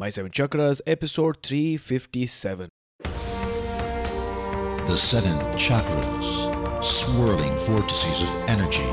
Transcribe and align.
My 0.00 0.10
Seven 0.10 0.30
Chakras, 0.30 0.80
episode 0.86 1.42
357. 1.42 2.68
The 3.02 4.96
seven 4.96 5.32
chakras, 5.58 6.84
swirling 6.84 7.50
vortices 7.66 8.32
of 8.32 8.48
energy, 8.48 8.86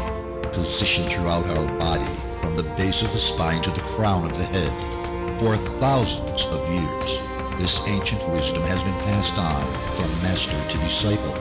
positioned 0.51 1.07
throughout 1.07 1.45
our 1.45 1.77
body 1.77 2.11
from 2.41 2.55
the 2.55 2.63
base 2.75 3.03
of 3.03 3.11
the 3.11 3.19
spine 3.19 3.61
to 3.61 3.69
the 3.69 3.81
crown 3.81 4.25
of 4.25 4.35
the 4.35 4.45
head. 4.45 5.39
For 5.39 5.55
thousands 5.77 6.47
of 6.47 6.67
years, 6.73 7.21
this 7.59 7.87
ancient 7.87 8.27
wisdom 8.31 8.63
has 8.63 8.83
been 8.83 8.97
passed 9.01 9.37
on 9.37 9.63
from 9.93 10.09
master 10.23 10.57
to 10.57 10.77
disciple. 10.79 11.35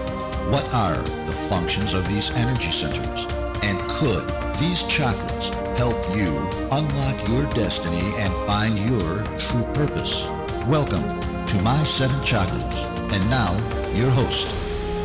What 0.52 0.68
are 0.74 1.02
the 1.24 1.32
functions 1.32 1.94
of 1.94 2.06
these 2.06 2.30
energy 2.36 2.70
centers? 2.70 3.43
And 3.66 3.78
could 3.88 4.28
these 4.58 4.84
chakras 4.84 5.48
help 5.78 5.96
you 6.14 6.36
unlock 6.70 7.28
your 7.30 7.46
destiny 7.54 8.12
and 8.18 8.30
find 8.46 8.78
your 8.78 9.24
true 9.38 9.62
purpose? 9.72 10.28
Welcome 10.68 11.18
to 11.46 11.62
My 11.62 11.82
Seven 11.84 12.20
Chakras. 12.20 12.84
And 13.10 13.30
now, 13.30 13.52
your 13.94 14.10
host, 14.10 14.54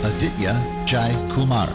Aditya 0.04 0.84
Jai 0.86 1.10
Kumar. 1.32 1.70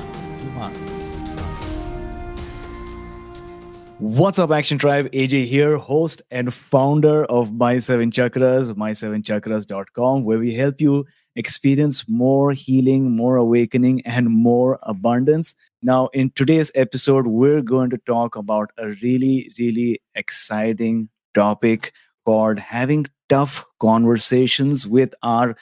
What's 3.99 4.39
up, 4.39 4.51
Action 4.51 4.77
Tribe? 4.77 5.11
AJ 5.13 5.47
here, 5.47 5.79
host 5.79 6.21
and 6.31 6.53
founder 6.53 7.25
of 7.25 7.55
My 7.55 7.79
Seven 7.79 8.11
Chakras, 8.11 8.71
my7chakras.com, 8.75 10.25
where 10.25 10.39
we 10.39 10.53
help 10.53 10.83
you 10.83 11.07
experience 11.35 12.07
more 12.09 12.53
healing, 12.53 13.17
more 13.17 13.37
awakening, 13.37 14.03
and 14.05 14.29
more 14.29 14.79
abundance. 14.83 15.55
Now, 15.87 16.07
in 16.15 16.31
today's 16.31 16.71
episode, 16.75 17.27
we're 17.27 17.61
going 17.61 17.91
to 17.91 17.99
talk 18.07 18.37
about 18.37 18.71
a 18.79 18.87
really, 19.03 19.53
really 19.59 20.01
exciting 20.15 21.11
topic 21.35 21.93
called 22.25 22.59
having 22.59 23.05
tough 23.29 23.67
conversations 23.81 24.87
with 24.87 25.15
our 25.23 25.55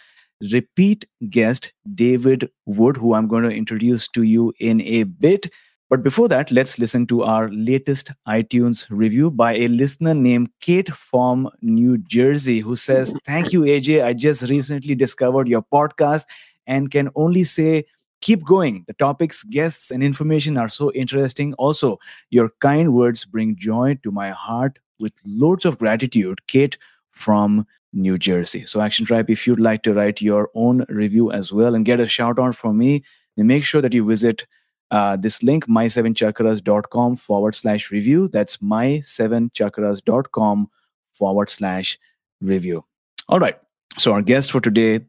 repeat 0.53 1.07
guest, 1.29 1.73
David 1.97 2.49
Wood, 2.67 2.99
who 2.99 3.15
I'm 3.15 3.27
going 3.27 3.43
to 3.43 3.51
introduce 3.51 4.07
to 4.11 4.23
you 4.23 4.53
in 4.61 4.81
a 4.83 5.03
bit. 5.03 5.51
But 5.91 6.05
before 6.05 6.29
that, 6.29 6.53
let's 6.53 6.79
listen 6.79 7.05
to 7.09 7.25
our 7.25 7.51
latest 7.51 8.13
iTunes 8.29 8.87
review 8.91 9.29
by 9.29 9.55
a 9.55 9.67
listener 9.67 10.15
named 10.15 10.51
Kate 10.61 10.93
from 10.93 11.51
New 11.63 11.99
Jersey, 11.99 12.61
who 12.61 12.77
says, 12.77 13.13
Thank 13.27 13.53
you, 13.53 13.63
AJ. 13.63 14.05
I 14.05 14.13
just 14.13 14.45
recently 14.45 14.95
discovered 14.95 15.49
your 15.49 15.63
podcast 15.63 16.27
and 16.65 16.93
can 16.93 17.11
only 17.17 17.43
say, 17.43 17.87
keep 18.23 18.45
going. 18.45 18.85
The 18.87 18.95
topics, 18.95 19.43
guests, 19.43 19.91
and 19.91 20.03
information 20.03 20.57
are 20.57 20.69
so 20.69 20.91
interesting. 20.93 21.53
Also, 21.55 21.99
your 22.31 22.51
kind 22.61 22.95
words 22.95 23.27
bring 23.27 23.57
joy 23.57 23.99
to 24.03 24.11
my 24.11 24.31
heart 24.31 24.79
with 24.99 25.13
loads 25.27 25.67
of 25.67 25.79
gratitude. 25.79 26.41
Kate 26.47 26.79
from 27.11 27.67
New 27.93 28.17
Jersey. 28.17 28.65
So, 28.65 28.81
Action 28.81 29.05
Tribe, 29.05 29.29
if 29.29 29.47
you'd 29.47 29.61
like 29.61 29.83
to 29.83 29.93
write 29.93 30.23
your 30.23 30.49
own 30.55 30.87
review 30.89 31.31
as 31.31 31.53
well 31.53 31.75
and 31.75 31.85
get 31.85 32.01
a 32.01 32.07
shout 32.07 32.39
out 32.39 32.55
from 32.55 32.79
me, 32.79 33.05
then 33.37 33.47
make 33.47 33.65
sure 33.65 33.83
that 33.83 33.93
you 33.93 34.03
visit 34.05 34.47
uh, 34.91 35.17
this 35.17 35.43
link, 35.43 35.67
my7chakras.com 35.67 37.17
forward 37.17 37.55
slash 37.55 37.91
review. 37.91 38.29
That's 38.29 38.57
my7chakras.com 38.59 40.71
forward 41.13 41.51
slash 41.51 41.99
review. 42.41 42.85
All 43.29 43.39
right. 43.39 43.59
So, 43.99 44.13
our 44.13 44.23
guest 44.23 44.53
for 44.53 44.61
today, 44.61 45.01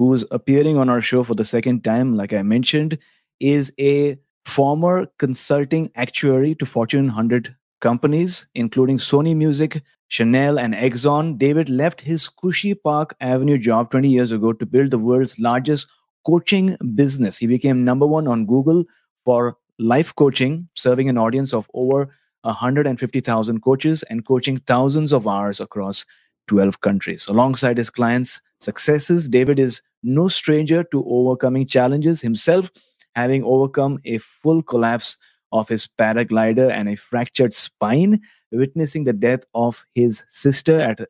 who's 0.00 0.24
appearing 0.30 0.78
on 0.78 0.88
our 0.88 1.02
show 1.02 1.22
for 1.22 1.34
the 1.34 1.44
second 1.44 1.84
time, 1.84 2.16
like 2.16 2.32
I 2.32 2.40
mentioned, 2.40 2.96
is 3.38 3.70
a 3.78 4.16
former 4.46 5.06
consulting 5.18 5.90
actuary 5.94 6.54
to 6.54 6.64
Fortune 6.64 7.04
100 7.04 7.54
companies, 7.82 8.46
including 8.54 8.96
Sony 8.96 9.36
Music, 9.36 9.82
Chanel, 10.08 10.58
and 10.58 10.72
Exxon. 10.72 11.36
David 11.36 11.68
left 11.68 12.00
his 12.00 12.30
Cushy 12.30 12.72
Park 12.72 13.14
Avenue 13.20 13.58
job 13.58 13.90
20 13.90 14.08
years 14.08 14.32
ago 14.32 14.54
to 14.54 14.64
build 14.64 14.90
the 14.90 14.96
world's 14.98 15.38
largest 15.38 15.86
coaching 16.26 16.78
business. 16.94 17.36
He 17.36 17.46
became 17.46 17.84
number 17.84 18.06
one 18.06 18.26
on 18.26 18.46
Google 18.46 18.84
for 19.26 19.58
life 19.78 20.14
coaching, 20.16 20.66
serving 20.76 21.10
an 21.10 21.18
audience 21.18 21.52
of 21.52 21.70
over 21.74 22.08
150,000 22.40 23.60
coaches 23.60 24.02
and 24.04 24.24
coaching 24.24 24.56
thousands 24.56 25.12
of 25.12 25.28
hours 25.28 25.60
across 25.60 26.06
12 26.48 26.80
countries. 26.80 27.26
Alongside 27.26 27.76
his 27.76 27.90
clients' 27.90 28.40
successes, 28.60 29.28
David 29.28 29.58
is 29.58 29.82
no 30.02 30.28
stranger 30.28 30.84
to 30.84 31.04
overcoming 31.06 31.66
challenges 31.66 32.20
himself, 32.20 32.70
having 33.14 33.44
overcome 33.44 33.98
a 34.04 34.18
full 34.18 34.62
collapse 34.62 35.16
of 35.52 35.68
his 35.68 35.86
paraglider 35.86 36.70
and 36.70 36.88
a 36.88 36.96
fractured 36.96 37.52
spine, 37.52 38.20
witnessing 38.52 39.04
the 39.04 39.12
death 39.12 39.44
of 39.54 39.84
his 39.94 40.24
sister 40.28 40.80
at 40.80 41.00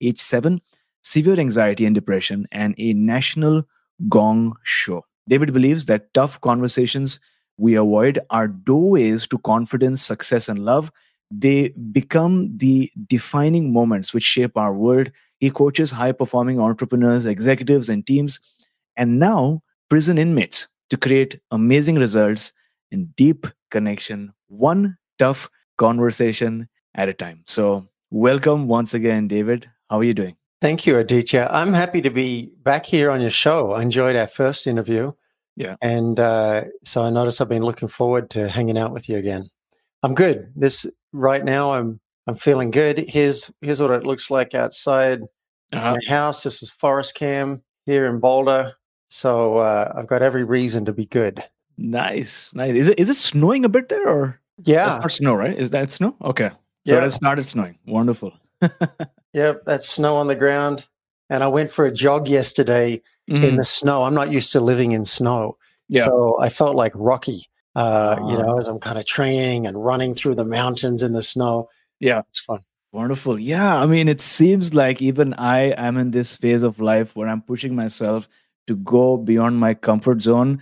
age 0.00 0.20
seven, 0.20 0.60
severe 1.02 1.38
anxiety 1.38 1.84
and 1.86 1.94
depression, 1.94 2.46
and 2.52 2.74
a 2.78 2.92
national 2.94 3.62
gong 4.08 4.54
show. 4.62 5.04
David 5.28 5.52
believes 5.52 5.86
that 5.86 6.12
tough 6.14 6.40
conversations 6.40 7.20
we 7.58 7.74
avoid 7.74 8.18
are 8.30 8.48
doorways 8.48 9.26
to 9.28 9.38
confidence, 9.38 10.02
success, 10.02 10.48
and 10.48 10.64
love. 10.64 10.90
They 11.30 11.68
become 11.92 12.56
the 12.56 12.90
defining 13.06 13.72
moments 13.72 14.14
which 14.14 14.24
shape 14.24 14.56
our 14.56 14.72
world. 14.72 15.12
He 15.40 15.50
coaches 15.50 15.90
high 15.90 16.12
performing 16.12 16.60
entrepreneurs, 16.60 17.26
executives, 17.26 17.88
and 17.88 18.06
teams, 18.06 18.40
and 18.96 19.18
now 19.18 19.62
prison 19.88 20.18
inmates 20.18 20.68
to 20.90 20.96
create 20.96 21.40
amazing 21.50 21.96
results 21.96 22.52
and 22.92 23.14
deep 23.16 23.46
connection, 23.70 24.32
one 24.48 24.96
tough 25.18 25.48
conversation 25.78 26.68
at 26.94 27.08
a 27.08 27.14
time. 27.14 27.42
So, 27.46 27.88
welcome 28.10 28.68
once 28.68 28.92
again, 28.92 29.28
David. 29.28 29.68
How 29.88 30.00
are 30.00 30.04
you 30.04 30.14
doing? 30.14 30.36
Thank 30.60 30.86
you, 30.86 30.98
Aditya. 30.98 31.48
I'm 31.50 31.72
happy 31.72 32.02
to 32.02 32.10
be 32.10 32.50
back 32.62 32.84
here 32.84 33.10
on 33.10 33.22
your 33.22 33.30
show. 33.30 33.72
I 33.72 33.82
enjoyed 33.82 34.16
our 34.16 34.26
first 34.26 34.66
interview. 34.66 35.12
Yeah. 35.56 35.76
And 35.80 36.20
uh, 36.20 36.64
so 36.84 37.02
I 37.02 37.10
noticed 37.10 37.40
I've 37.40 37.48
been 37.48 37.62
looking 37.62 37.88
forward 37.88 38.28
to 38.30 38.48
hanging 38.48 38.76
out 38.76 38.92
with 38.92 39.08
you 39.08 39.16
again. 39.16 39.48
I'm 40.02 40.14
good. 40.14 40.52
This 40.54 40.86
right 41.12 41.44
now 41.44 41.72
I'm 41.72 42.00
I'm 42.26 42.34
feeling 42.34 42.70
good. 42.70 42.98
Here's 43.08 43.50
here's 43.60 43.80
what 43.80 43.90
it 43.90 44.04
looks 44.04 44.30
like 44.30 44.54
outside 44.54 45.22
Uh-huh. 45.72 45.92
my 45.96 46.14
house. 46.14 46.42
This 46.42 46.62
is 46.62 46.70
Forest 46.70 47.14
Cam 47.14 47.62
here 47.86 48.06
in 48.06 48.20
Boulder. 48.20 48.72
So 49.08 49.58
uh, 49.58 49.92
I've 49.96 50.06
got 50.06 50.22
every 50.22 50.44
reason 50.44 50.84
to 50.84 50.92
be 50.92 51.06
good. 51.06 51.42
Nice, 51.78 52.54
nice. 52.54 52.74
Is 52.74 52.88
it 52.88 52.98
is 52.98 53.08
it 53.08 53.14
snowing 53.16 53.64
a 53.64 53.68
bit 53.68 53.88
there, 53.88 54.06
or 54.08 54.40
Yeah, 54.64 54.86
it's 54.86 54.96
not 54.96 55.10
snow, 55.10 55.34
right? 55.34 55.56
Is 55.58 55.70
that 55.70 55.90
snow? 55.90 56.14
Okay, 56.22 56.50
so 56.86 56.92
it 56.92 56.96
Yeah. 56.96 57.00
has 57.02 57.14
started 57.14 57.46
snowing. 57.46 57.78
Wonderful. 57.86 58.32
Yep. 59.32 59.62
That's 59.64 59.88
snow 59.88 60.16
on 60.16 60.26
the 60.26 60.34
ground. 60.34 60.84
And 61.28 61.44
I 61.44 61.46
went 61.46 61.70
for 61.70 61.84
a 61.86 61.94
jog 61.94 62.26
yesterday 62.26 63.00
in 63.28 63.36
Mhm. 63.42 63.56
the 63.58 63.62
snow. 63.64 64.02
I'm 64.02 64.12
not 64.14 64.32
used 64.32 64.50
to 64.52 64.60
living 64.60 64.90
in 64.90 65.04
snow. 65.04 65.56
Yeah. 65.88 66.06
So 66.06 66.36
I 66.40 66.48
felt 66.48 66.74
like 66.74 66.90
Rocky, 66.96 67.46
uh, 67.76 68.16
you 68.28 68.36
Ah. 68.36 68.42
know, 68.42 68.58
as 68.58 68.66
I'm 68.66 68.80
kind 68.80 68.98
of 68.98 69.06
training 69.06 69.68
and 69.68 69.84
running 69.84 70.16
through 70.16 70.34
the 70.34 70.44
mountains 70.44 71.00
in 71.04 71.12
the 71.12 71.22
snow. 71.22 71.68
Yeah. 72.00 72.22
It's 72.28 72.40
fun. 72.40 72.60
Wonderful. 72.92 73.38
Yeah. 73.38 73.80
I 73.80 73.86
mean, 73.86 74.08
it 74.08 74.20
seems 74.20 74.74
like 74.74 75.00
even 75.00 75.34
I 75.34 75.72
am 75.76 75.96
in 75.96 76.10
this 76.10 76.34
phase 76.34 76.62
of 76.62 76.80
life 76.80 77.14
where 77.14 77.28
I'm 77.28 77.42
pushing 77.42 77.76
myself 77.76 78.28
to 78.66 78.76
go 78.76 79.16
beyond 79.16 79.58
my 79.58 79.74
comfort 79.74 80.22
zone, 80.22 80.60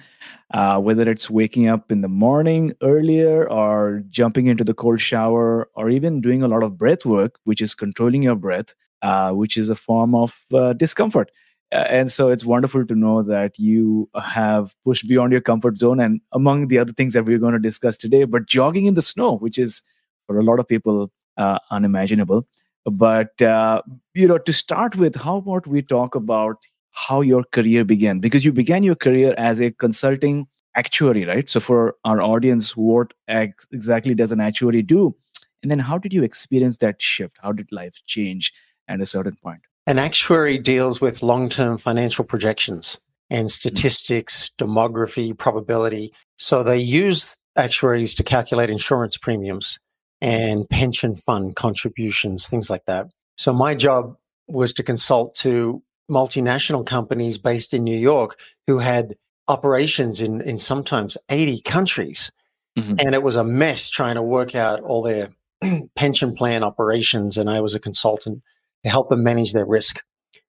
uh, 0.52 0.78
whether 0.80 1.10
it's 1.10 1.30
waking 1.30 1.68
up 1.68 1.90
in 1.90 2.00
the 2.00 2.08
morning 2.08 2.74
earlier 2.82 3.48
or 3.50 4.02
jumping 4.10 4.46
into 4.46 4.64
the 4.64 4.74
cold 4.74 5.00
shower 5.00 5.68
or 5.74 5.90
even 5.90 6.20
doing 6.20 6.42
a 6.42 6.48
lot 6.48 6.62
of 6.62 6.76
breath 6.76 7.06
work, 7.06 7.38
which 7.44 7.60
is 7.60 7.74
controlling 7.74 8.22
your 8.22 8.36
breath, 8.36 8.74
uh, 9.02 9.32
which 9.32 9.56
is 9.56 9.68
a 9.68 9.74
form 9.74 10.14
of 10.14 10.38
uh, 10.52 10.72
discomfort. 10.74 11.30
Uh, 11.70 11.84
and 11.88 12.10
so 12.10 12.30
it's 12.30 12.44
wonderful 12.44 12.86
to 12.86 12.94
know 12.94 13.22
that 13.22 13.58
you 13.58 14.08
have 14.22 14.74
pushed 14.84 15.06
beyond 15.06 15.32
your 15.32 15.40
comfort 15.42 15.76
zone 15.76 16.00
and 16.00 16.20
among 16.32 16.68
the 16.68 16.78
other 16.78 16.92
things 16.92 17.12
that 17.12 17.24
we're 17.26 17.38
going 17.38 17.52
to 17.52 17.58
discuss 17.58 17.96
today, 17.96 18.24
but 18.24 18.46
jogging 18.46 18.86
in 18.86 18.94
the 18.94 19.02
snow, 19.02 19.36
which 19.36 19.58
is 19.58 19.82
for 20.26 20.38
a 20.38 20.42
lot 20.42 20.58
of 20.58 20.68
people 20.68 21.10
uh, 21.38 21.58
unimaginable. 21.70 22.46
But 22.84 23.40
uh, 23.40 23.82
you 24.14 24.26
know, 24.26 24.38
to 24.38 24.52
start 24.52 24.96
with, 24.96 25.16
how 25.16 25.38
about 25.38 25.66
we 25.66 25.82
talk 25.82 26.14
about 26.14 26.58
how 26.92 27.20
your 27.20 27.44
career 27.52 27.84
began? 27.84 28.18
Because 28.18 28.44
you 28.44 28.52
began 28.52 28.82
your 28.82 28.96
career 28.96 29.34
as 29.38 29.60
a 29.60 29.70
consulting 29.70 30.46
actuary, 30.74 31.24
right? 31.24 31.48
So 31.48 31.60
for 31.60 31.96
our 32.04 32.20
audience, 32.20 32.76
what 32.76 33.12
ex- 33.28 33.66
exactly 33.72 34.14
does 34.14 34.32
an 34.32 34.40
actuary 34.40 34.82
do? 34.82 35.14
And 35.62 35.70
then 35.70 35.78
how 35.78 35.98
did 35.98 36.12
you 36.12 36.22
experience 36.22 36.78
that 36.78 37.02
shift? 37.02 37.36
How 37.42 37.52
did 37.52 37.70
life 37.72 38.00
change 38.06 38.52
at 38.86 39.00
a 39.00 39.06
certain 39.06 39.36
point? 39.42 39.60
An 39.86 39.98
actuary 39.98 40.58
deals 40.58 41.00
with 41.00 41.22
long 41.22 41.48
term 41.48 41.78
financial 41.78 42.24
projections 42.24 42.98
and 43.30 43.50
statistics, 43.50 44.50
demography, 44.58 45.36
probability. 45.36 46.12
So 46.36 46.62
they 46.62 46.78
use 46.78 47.36
actuaries 47.56 48.14
to 48.14 48.22
calculate 48.22 48.70
insurance 48.70 49.16
premiums 49.16 49.78
and 50.20 50.68
pension 50.68 51.16
fund 51.16 51.56
contributions, 51.56 52.48
things 52.48 52.70
like 52.70 52.84
that. 52.86 53.08
So 53.36 53.52
my 53.52 53.74
job 53.74 54.16
was 54.48 54.72
to 54.74 54.82
consult 54.82 55.34
to 55.36 55.82
multinational 56.10 56.84
companies 56.84 57.38
based 57.38 57.74
in 57.74 57.84
New 57.84 57.98
York 57.98 58.38
who 58.66 58.78
had 58.78 59.14
operations 59.46 60.20
in, 60.20 60.40
in 60.40 60.58
sometimes 60.58 61.16
80 61.28 61.60
countries. 61.62 62.30
Mhm. 62.76 63.02
And 63.04 63.14
it 63.14 63.22
was 63.22 63.36
a 63.36 63.44
mess 63.44 63.88
trying 63.88 64.14
to 64.16 64.22
work 64.22 64.54
out 64.54 64.80
all 64.80 65.02
their 65.02 65.30
pension 65.96 66.34
plan 66.34 66.62
operations. 66.62 67.36
And 67.36 67.50
I 67.50 67.60
was 67.60 67.74
a 67.74 67.80
consultant 67.80 68.42
to 68.84 68.90
help 68.90 69.08
them 69.08 69.22
manage 69.22 69.52
their 69.52 69.66
risk 69.66 70.02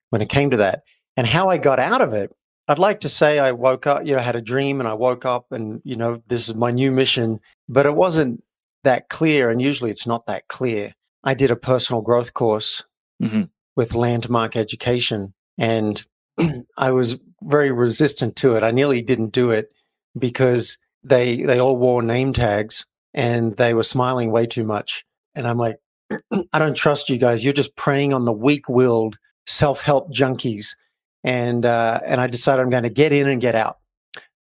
when 0.09 0.21
it 0.21 0.29
came 0.29 0.49
to 0.51 0.57
that. 0.57 0.83
And 1.17 1.27
how 1.27 1.49
I 1.49 1.57
got 1.57 1.79
out 1.79 2.01
of 2.01 2.13
it, 2.13 2.31
I'd 2.67 2.79
like 2.79 2.99
to 3.01 3.09
say 3.09 3.39
I 3.39 3.51
woke 3.51 3.87
up, 3.87 4.05
you 4.05 4.15
know, 4.15 4.21
had 4.21 4.35
a 4.35 4.41
dream 4.41 4.79
and 4.79 4.87
I 4.87 4.93
woke 4.93 5.25
up 5.25 5.51
and, 5.51 5.81
you 5.83 5.95
know, 5.95 6.21
this 6.27 6.47
is 6.47 6.55
my 6.55 6.71
new 6.71 6.91
mission, 6.91 7.39
but 7.67 7.85
it 7.85 7.95
wasn't 7.95 8.43
that 8.83 9.09
clear. 9.09 9.49
And 9.49 9.61
usually 9.61 9.91
it's 9.91 10.07
not 10.07 10.25
that 10.25 10.47
clear. 10.47 10.93
I 11.23 11.33
did 11.33 11.51
a 11.51 11.55
personal 11.55 12.01
growth 12.01 12.33
course 12.33 12.83
hmm 13.21 13.43
with 13.75 13.95
landmark 13.95 14.57
education 14.57 15.33
and 15.57 16.03
I 16.77 16.91
was 16.91 17.17
very 17.43 17.71
resistant 17.71 18.35
to 18.37 18.55
it. 18.55 18.63
I 18.63 18.71
nearly 18.71 19.01
didn't 19.01 19.31
do 19.31 19.51
it 19.51 19.71
because 20.17 20.77
they 21.03 21.43
they 21.43 21.59
all 21.59 21.77
wore 21.77 22.01
name 22.01 22.33
tags 22.33 22.85
and 23.13 23.55
they 23.57 23.73
were 23.73 23.83
smiling 23.83 24.31
way 24.31 24.45
too 24.45 24.63
much. 24.63 25.05
And 25.35 25.47
I'm 25.47 25.57
like, 25.57 25.77
I 26.53 26.59
don't 26.59 26.75
trust 26.75 27.09
you 27.09 27.17
guys. 27.17 27.43
You're 27.43 27.53
just 27.53 27.75
preying 27.75 28.13
on 28.13 28.25
the 28.25 28.33
weak-willed 28.33 29.17
self-help 29.45 30.11
junkies. 30.11 30.75
And 31.23 31.65
uh, 31.65 31.99
and 32.05 32.21
I 32.21 32.27
decided 32.27 32.61
I'm 32.61 32.69
going 32.69 32.83
to 32.83 32.89
get 32.89 33.11
in 33.11 33.27
and 33.27 33.41
get 33.41 33.55
out. 33.55 33.77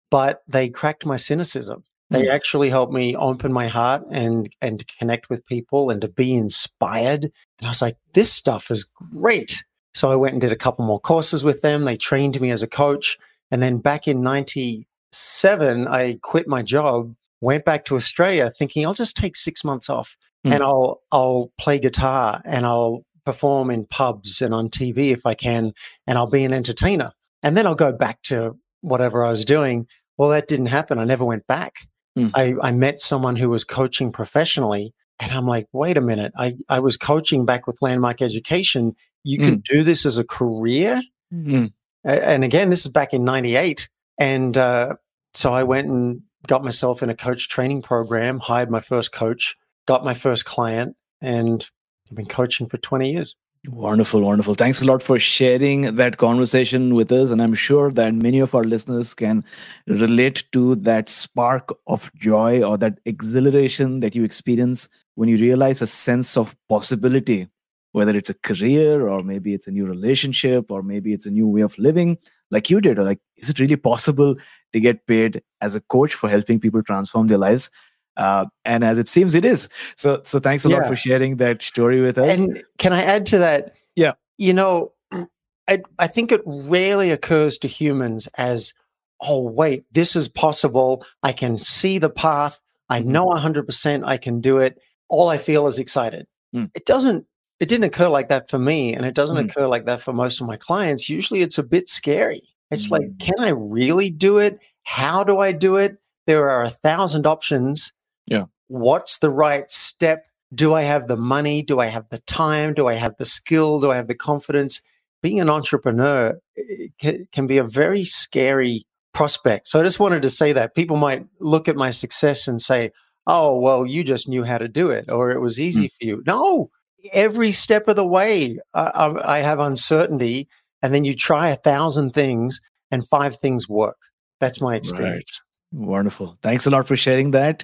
But 0.10 0.42
they 0.48 0.70
cracked 0.70 1.06
my 1.06 1.18
cynicism. 1.18 1.84
They 2.14 2.30
actually 2.30 2.70
helped 2.70 2.94
me 2.94 3.16
open 3.16 3.52
my 3.52 3.68
heart 3.68 4.04
and 4.12 4.50
and 4.62 4.86
connect 5.00 5.30
with 5.30 5.46
people 5.46 5.90
and 5.90 6.00
to 6.02 6.08
be 6.08 6.34
inspired. 6.34 7.24
And 7.60 7.68
I 7.68 7.70
was 7.70 7.82
like, 7.82 7.98
this 8.14 8.32
stuff 8.32 8.72
is 8.72 8.86
great. 9.14 9.64
So 9.94 10.12
I 10.12 10.16
went 10.16 10.34
and 10.34 10.42
did 10.42 10.52
a 10.52 10.56
couple 10.56 10.86
more 10.86 11.00
courses 11.00 11.44
with 11.44 11.62
them. 11.62 11.84
They 11.84 11.98
trained 11.98 12.40
me 12.40 12.52
as 12.52 12.64
a 12.64 12.68
coach. 12.68 13.18
And 13.52 13.62
then 13.62 13.78
back 13.78 14.08
in 14.08 14.22
97, 14.22 15.88
I 15.88 16.18
quit 16.24 16.48
my 16.48 16.62
job, 16.64 17.14
went 17.42 17.66
back 17.66 17.86
to 17.86 17.96
Australia 17.96 18.50
thinking 18.50 18.86
I'll 18.86 18.94
just 18.94 19.16
take 19.18 19.36
six 19.36 19.64
months 19.64 19.90
off 19.90 20.18
Mm. 20.46 20.56
and 20.56 20.64
I'll 20.64 21.02
I'll 21.12 21.52
play 21.58 21.80
guitar 21.80 22.42
and 22.46 22.66
I'll 22.66 23.06
perform 23.26 23.72
in 23.72 23.86
pubs 23.86 24.42
and 24.42 24.54
on 24.54 24.70
TV 24.70 25.12
if 25.14 25.26
I 25.26 25.34
can, 25.34 25.74
and 26.06 26.18
I'll 26.18 26.30
be 26.30 26.44
an 26.44 26.52
entertainer. 26.52 27.12
And 27.42 27.56
then 27.56 27.66
I'll 27.66 27.76
go 27.76 27.94
back 27.94 28.22
to 28.24 28.58
whatever 28.82 29.24
I 29.24 29.30
was 29.30 29.46
doing. 29.46 29.88
Well, 30.18 30.30
that 30.30 30.50
didn't 30.50 30.66
happen. 30.66 31.00
I 31.00 31.06
never 31.06 31.24
went 31.24 31.48
back. 31.48 31.88
Mm. 32.18 32.32
I, 32.36 32.56
I 32.62 32.72
met 32.72 33.02
someone 33.02 33.36
who 33.36 33.50
was 33.50 33.64
coaching 33.64 34.12
professionally, 34.12 34.94
and 35.20 35.32
I'm 35.32 35.46
like, 35.46 35.68
wait 35.72 35.98
a 35.98 36.02
minute. 36.02 36.34
I, 36.38 36.56
I 36.70 36.80
was 36.80 36.98
coaching 36.98 37.46
back 37.46 37.68
with 37.68 37.82
Landmark 37.82 38.22
Education. 38.22 38.96
You 39.24 39.38
can 39.40 39.60
do 39.60 39.84
this 39.84 40.06
as 40.06 40.18
a 40.18 40.24
career? 40.24 41.02
Mm. 41.34 41.72
And 42.04 42.44
again, 42.44 42.70
this 42.70 42.86
is 42.86 42.92
back 42.92 43.14
in 43.14 43.24
98. 43.24 43.88
And 44.20 44.58
uh, 44.58 44.96
so 45.34 45.54
I 45.54 45.64
went 45.64 45.88
and 45.88 46.22
got 46.48 46.64
myself 46.64 47.02
in 47.02 47.10
a 47.10 47.16
coach 47.16 47.48
training 47.48 47.82
program, 47.82 48.40
hired 48.40 48.70
my 48.70 48.80
first 48.80 49.14
coach, 49.14 49.56
got 49.88 50.04
my 50.04 50.14
first 50.14 50.46
client, 50.46 50.96
and 51.22 51.66
I've 52.12 52.18
been 52.18 52.26
coaching 52.26 52.68
for 52.68 52.78
20 52.78 53.12
years. 53.12 53.36
Wonderful, 53.70 54.20
wonderful. 54.22 54.56
Thanks 54.56 54.82
a 54.82 54.86
lot 54.86 55.02
for 55.02 55.18
sharing 55.18 55.96
that 55.96 56.18
conversation 56.18 56.96
with 56.96 57.10
us. 57.14 57.32
And 57.32 57.42
I'm 57.42 57.54
sure 57.54 57.92
that 57.92 58.14
many 58.14 58.40
of 58.40 58.54
our 58.54 58.64
listeners 58.66 59.14
can 59.14 59.46
relate 59.88 60.44
to 60.52 60.76
that 60.76 61.08
spark 61.08 61.74
of 61.88 62.12
joy 62.16 62.62
or 62.62 62.78
that 62.80 63.00
exhilaration 63.06 64.02
that 64.02 64.16
you 64.16 64.26
experience 64.26 64.90
when 65.16 65.30
you 65.30 65.38
realize 65.38 65.82
a 65.82 65.88
sense 65.88 66.36
of 66.36 66.54
possibility, 66.68 67.48
whether 67.94 68.16
it's 68.18 68.30
a 68.30 68.34
career 68.34 69.08
or 69.08 69.24
maybe 69.24 69.54
it's 69.54 69.68
a 69.68 69.72
new 69.72 69.86
relationship 69.86 70.70
or 70.70 70.84
maybe 70.84 71.14
it's 71.14 71.26
a 71.26 71.32
new 71.32 71.48
way 71.48 71.62
of 71.62 71.78
living, 71.78 72.18
like 72.52 72.70
you 72.70 72.82
did. 72.82 73.00
Or 73.00 73.06
like, 73.06 73.20
is 73.38 73.50
it 73.50 73.60
really 73.60 73.78
possible 73.78 74.36
to 74.74 74.80
get 74.82 75.08
paid 75.08 75.42
as 75.62 75.74
a 75.74 75.82
coach 75.82 76.16
for 76.16 76.28
helping 76.28 76.60
people 76.60 76.84
transform 76.84 77.28
their 77.28 77.38
lives? 77.38 77.70
Uh, 78.18 78.46
and 78.66 78.84
as 78.84 78.98
it 78.98 79.08
seems, 79.08 79.34
it 79.36 79.44
is. 79.46 79.70
So, 79.98 80.22
so 80.24 80.40
thanks 80.40 80.66
a 80.66 80.70
lot 80.70 80.88
for 80.88 80.96
sharing 80.96 81.38
that 81.38 81.62
story 81.62 82.00
with 82.02 82.18
us. 82.18 82.40
And 82.40 82.64
can 82.78 82.94
I 82.94 83.04
add 83.04 83.26
to 83.28 83.38
that? 83.40 83.76
Yeah. 83.96 84.14
You 84.38 84.54
know, 84.54 84.92
I, 85.68 85.82
I 86.00 86.08
think 86.08 86.32
it 86.32 86.42
rarely 86.46 87.10
occurs 87.12 87.58
to 87.60 87.68
humans 87.68 88.28
as, 88.38 88.74
oh, 89.22 89.42
wait, 89.42 89.86
this 89.92 90.16
is 90.16 90.28
possible. 90.28 91.06
I 91.24 91.32
can 91.32 91.58
see 91.58 91.98
the 91.98 92.10
path. 92.10 92.62
I 92.90 93.00
Mhm. 93.02 93.06
know 93.06 93.26
100% 93.28 94.04
I 94.06 94.18
can 94.18 94.42
do 94.42 94.58
it. 94.60 94.78
All 95.10 95.30
I 95.30 95.38
feel 95.38 95.66
is 95.68 95.80
excited. 95.80 96.28
Mm. 96.56 96.70
It 96.76 96.86
doesn't, 96.86 97.26
it 97.60 97.68
didn't 97.70 97.86
occur 97.86 98.10
like 98.10 98.30
that 98.30 98.50
for 98.50 98.60
me. 98.60 98.94
And 98.94 99.06
it 99.06 99.16
doesn't 99.16 99.38
Mm. 99.38 99.50
occur 99.50 99.68
like 99.68 99.86
that 99.86 100.02
for 100.02 100.14
most 100.14 100.42
of 100.42 100.48
my 100.48 100.58
clients. 100.58 101.10
Usually 101.10 101.42
it's 101.42 101.58
a 101.58 101.64
bit 101.64 101.88
scary. 101.90 102.42
It's 102.70 102.92
like, 102.92 103.04
Mm. 103.04 103.20
can 103.20 103.40
I 103.40 103.50
really 103.50 104.10
do 104.10 104.38
it? 104.38 104.60
How 104.84 105.24
do 105.24 105.40
I 105.40 105.52
do 105.52 105.78
it? 105.78 105.98
There 106.28 106.50
are 106.50 106.64
a 106.64 106.70
thousand 106.70 107.26
options. 107.26 107.92
Yeah. 108.26 108.46
What's 108.68 109.20
the 109.20 109.30
right 109.30 109.70
step? 109.70 110.26
Do 110.54 110.74
I 110.74 110.84
have 110.84 111.08
the 111.08 111.18
money? 111.18 111.62
Do 111.62 111.80
I 111.80 111.88
have 111.88 112.10
the 112.10 112.20
time? 112.20 112.74
Do 112.74 112.88
I 112.88 112.94
have 112.94 113.16
the 113.18 113.26
skill? 113.26 113.80
Do 113.80 113.92
I 113.92 113.96
have 113.96 114.08
the 114.08 114.16
confidence? 114.16 114.82
Being 115.22 115.40
an 115.40 115.50
entrepreneur 115.50 116.40
eh, 116.58 116.88
ca- 117.02 117.26
can 117.32 117.48
be 117.48 117.58
a 117.58 117.64
very 117.64 118.04
scary 118.04 118.86
prospect. 119.14 119.68
So 119.68 119.80
I 119.80 119.84
just 119.84 120.00
wanted 120.00 120.22
to 120.24 120.30
say 120.30 120.54
that 120.54 120.76
people 120.76 120.98
might 120.98 121.26
look 121.40 121.68
at 121.68 121.76
my 121.76 121.92
success 121.92 122.48
and 122.48 122.62
say, 122.62 122.92
oh, 123.28 123.58
well, 123.58 123.86
you 123.86 124.04
just 124.04 124.28
knew 124.28 124.44
how 124.44 124.58
to 124.58 124.68
do 124.68 124.90
it 124.90 125.10
or 125.10 125.32
it 125.32 125.40
was 125.40 125.60
easy 125.60 125.88
for 125.88 126.06
you. 126.06 126.24
No, 126.26 126.70
every 127.14 127.52
step 127.52 127.88
of 127.88 127.96
the 127.96 128.06
way, 128.06 128.60
uh, 128.74 128.92
I 129.24 129.38
I 129.38 129.40
have 129.40 129.60
uncertainty. 129.60 130.48
And 130.82 130.94
then 130.94 131.06
you 131.06 131.16
try 131.16 131.50
a 131.50 131.56
thousand 131.56 132.12
things 132.14 132.60
and 132.92 133.08
five 133.08 133.38
things 133.38 133.70
work. 133.70 133.96
That's 134.42 134.60
my 134.60 134.76
experience. 134.76 135.42
Wonderful. 135.72 136.38
Thanks 136.44 136.68
a 136.68 136.70
lot 136.70 136.86
for 136.86 136.98
sharing 136.98 137.32
that. 137.32 137.64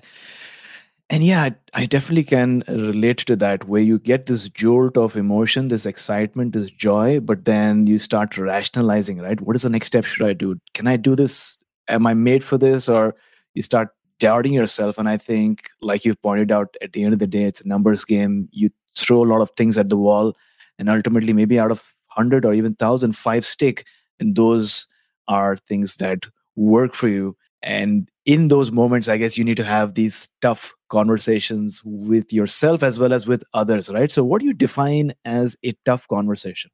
And 1.12 1.24
yeah, 1.24 1.50
I, 1.74 1.88
definitely 1.88 2.24
can 2.24 2.64
relate 2.68 3.18
to 3.20 3.36
that 3.38 3.68
where 3.68 3.82
you 3.82 3.98
get 3.98 4.28
this 4.28 4.48
jolt 4.48 4.96
of 4.96 5.16
emotion, 5.16 5.70
this 5.70 5.88
excitement, 5.88 6.54
this 6.54 6.70
joy, 6.70 7.20
but 7.20 7.46
then 7.46 7.88
you 7.88 7.98
start 7.98 8.38
rationalizing, 8.38 9.18
right? 9.18 9.42
What 9.42 9.56
is 9.56 9.64
the 9.64 9.70
next 9.70 9.88
step 9.88 10.06
should 10.06 10.28
I 10.28 10.34
do? 10.34 10.60
Can 10.76 10.86
I 10.86 10.98
do 10.98 11.16
this? 11.16 11.58
Am 11.88 12.06
I 12.06 12.14
made 12.14 12.44
for 12.44 12.60
this? 12.60 12.88
Or 12.88 13.16
you 13.56 13.64
start 13.64 13.90
doubting 14.20 14.54
yourself. 14.54 15.00
And 15.00 15.10
I 15.10 15.18
think, 15.18 15.70
like 15.82 16.06
you've 16.06 16.22
pointed 16.22 16.52
out, 16.52 16.76
at 16.82 16.94
the 16.94 17.04
end 17.04 17.14
of 17.14 17.20
the 17.20 17.28
day, 17.28 17.46
it's 17.46 17.62
a 17.62 17.68
numbers 17.68 18.06
game. 18.06 18.48
You 18.52 18.70
throw 18.96 19.24
a 19.24 19.26
lot 19.26 19.42
of 19.42 19.50
things 19.58 19.78
at 19.78 19.90
the 19.90 19.98
wall, 19.98 20.36
and 20.78 20.90
ultimately, 20.90 21.34
maybe 21.34 21.60
out 21.60 21.72
of 21.72 21.84
100 22.14 22.46
or 22.46 22.54
even 22.54 22.72
1,000, 22.72 23.14
five 23.16 23.44
stick. 23.44 23.86
And 24.20 24.36
those 24.36 24.86
are 25.28 25.58
things 25.58 25.96
that 25.96 26.26
work 26.56 26.94
for 26.94 27.08
you. 27.08 27.36
And 27.64 28.10
in 28.30 28.48
those 28.48 28.72
moments, 28.72 29.08
I 29.08 29.18
guess 29.18 29.40
you 29.40 29.44
need 29.44 29.58
to 29.58 29.64
have 29.64 29.96
these 29.96 30.30
tough 30.40 30.76
conversations 30.90 31.82
with 31.84 32.32
yourself 32.32 32.84
as 32.84 33.00
well 33.00 33.12
as 33.12 33.26
with 33.26 33.44
others, 33.56 33.90
right? 33.90 34.12
So, 34.12 34.24
what 34.24 34.40
do 34.40 34.46
you 34.46 34.54
define 34.54 35.16
as 35.26 35.58
a 35.66 35.74
tough 35.84 36.08
conversation? 36.08 36.70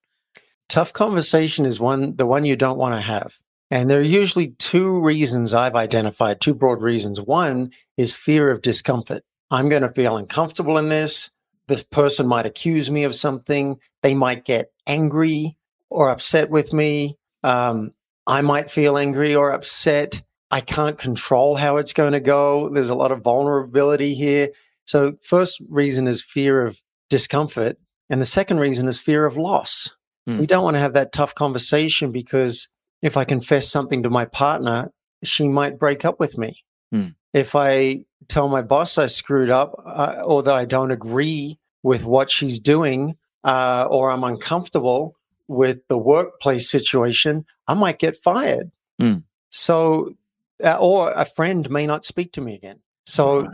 Tough 0.68 0.92
conversation 0.92 1.66
is 1.66 1.80
one 1.80 2.18
the 2.18 2.26
one 2.26 2.44
you 2.44 2.58
don't 2.58 2.78
want 2.78 2.94
to 2.96 3.00
have. 3.00 3.38
And 3.72 3.90
there 3.90 4.00
are 4.00 4.12
usually 4.22 4.50
two 4.60 5.02
reasons 5.02 5.54
I've 5.54 5.78
identified, 5.78 6.42
two 6.42 6.54
broad 6.54 6.82
reasons. 6.82 7.22
One 7.22 7.72
is 7.96 8.12
fear 8.12 8.52
of 8.52 8.62
discomfort. 8.62 9.24
I'm 9.50 9.70
going 9.70 9.82
to 9.82 9.94
feel 9.94 10.18
uncomfortable 10.18 10.78
in 10.78 10.90
this. 10.90 11.30
This 11.70 11.84
person 11.84 12.28
might 12.28 12.46
accuse 12.46 12.92
me 12.92 13.06
of 13.06 13.16
something. 13.16 13.78
They 14.04 14.14
might 14.14 14.44
get 14.44 14.74
angry 14.88 15.58
or 15.90 16.10
upset 16.10 16.50
with 16.50 16.74
me. 16.74 17.18
Um, 17.44 17.94
I 18.28 18.42
might 18.42 18.70
feel 18.70 18.98
angry 18.98 19.34
or 19.34 19.52
upset. 19.52 20.22
I 20.56 20.62
can't 20.62 20.98
control 20.98 21.58
how 21.58 21.76
it's 21.76 21.92
going 21.92 22.14
to 22.14 22.22
go. 22.22 22.70
There's 22.70 22.90
a 22.90 22.96
lot 22.96 23.12
of 23.12 23.22
vulnerability 23.22 24.16
here. 24.16 24.52
So, 24.86 25.18
first 25.22 25.62
reason 25.68 26.08
is 26.08 26.24
fear 26.24 26.66
of 26.66 26.82
discomfort. 27.10 27.78
And 28.10 28.22
the 28.22 28.26
second 28.26 28.62
reason 28.62 28.88
is 28.88 28.98
fear 28.98 29.26
of 29.26 29.36
loss. 29.36 29.90
Hmm. 30.26 30.40
We 30.40 30.46
don't 30.46 30.64
want 30.64 30.76
to 30.76 30.80
have 30.80 30.94
that 30.94 31.12
tough 31.12 31.36
conversation 31.36 32.14
because 32.14 32.70
if 33.02 33.18
I 33.18 33.26
confess 33.26 33.70
something 33.70 34.02
to 34.04 34.10
my 34.10 34.24
partner, 34.24 34.94
she 35.26 35.50
might 35.50 35.78
break 35.78 36.06
up 36.06 36.22
with 36.22 36.38
me. 36.38 36.64
Hmm. 36.90 37.08
If 37.34 37.54
I 37.54 38.06
tell 38.30 38.48
my 38.48 38.62
boss 38.62 38.98
I 38.98 39.08
screwed 39.08 39.50
up 39.50 39.76
uh, 39.86 40.22
or 40.24 40.42
that 40.44 40.56
I 40.56 40.64
don't 40.64 40.92
agree 40.92 41.60
with 41.84 42.06
what 42.06 42.32
she's 42.32 42.62
doing 42.62 43.18
uh, 43.44 43.90
or 43.90 44.10
I'm 44.10 44.24
uncomfortable 44.24 45.18
with 45.50 45.86
the 45.90 45.98
workplace 45.98 46.70
situation, 46.70 47.46
I 47.68 47.74
might 47.74 48.00
get 48.00 48.16
fired. 48.16 48.72
Hmm. 49.02 49.18
So, 49.50 50.16
uh, 50.64 50.78
or 50.80 51.12
a 51.12 51.26
friend 51.26 51.70
may 51.70 51.86
not 51.86 52.06
speak 52.06 52.32
to 52.34 52.42
me 52.42 52.56
again. 52.56 52.80
So, 53.06 53.42
Right. 53.42 53.50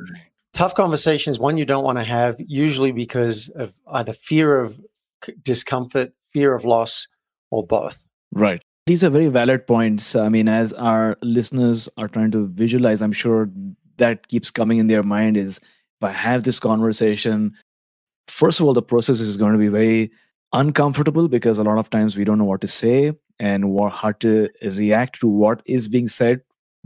tough 0.53 0.75
conversations 0.75 1.39
one 1.39 1.57
you 1.57 1.65
don't 1.65 1.83
want 1.83 1.97
to 1.97 2.03
have 2.03 2.35
usually 2.39 2.91
because 2.91 3.49
of 3.49 3.73
either 3.87 4.13
fear 4.13 4.59
of 4.59 4.79
discomfort 5.43 6.13
fear 6.33 6.53
of 6.53 6.65
loss 6.65 7.07
or 7.51 7.65
both 7.65 8.05
Right. 8.33 8.61
These 8.87 9.03
are 9.03 9.09
very 9.09 9.27
valid 9.27 9.67
points. 9.67 10.15
I 10.15 10.29
mean, 10.29 10.47
as 10.47 10.73
our 10.73 11.17
listeners 11.21 11.87
are 11.97 12.07
trying 12.07 12.31
to 12.31 12.47
visualize, 12.47 13.01
I'm 13.01 13.11
sure 13.11 13.49
that 13.97 14.27
keeps 14.27 14.49
coming 14.49 14.79
in 14.79 14.87
their 14.87 15.03
mind 15.03 15.37
is 15.37 15.57
if 15.57 16.03
I 16.03 16.11
have 16.11 16.43
this 16.43 16.59
conversation, 16.59 17.55
first 18.27 18.59
of 18.59 18.65
all, 18.65 18.73
the 18.73 18.81
process 18.81 19.19
is 19.19 19.37
going 19.37 19.51
to 19.51 19.59
be 19.59 19.67
very 19.67 20.11
uncomfortable 20.53 21.27
because 21.27 21.57
a 21.57 21.63
lot 21.63 21.77
of 21.77 21.89
times 21.89 22.17
we 22.17 22.23
don't 22.23 22.37
know 22.37 22.45
what 22.45 22.61
to 22.61 22.67
say 22.67 23.13
and 23.39 23.69
what, 23.71 23.91
how 23.91 24.13
to 24.13 24.49
react 24.63 25.19
to 25.19 25.27
what 25.27 25.61
is 25.65 25.87
being 25.87 26.07
said 26.07 26.41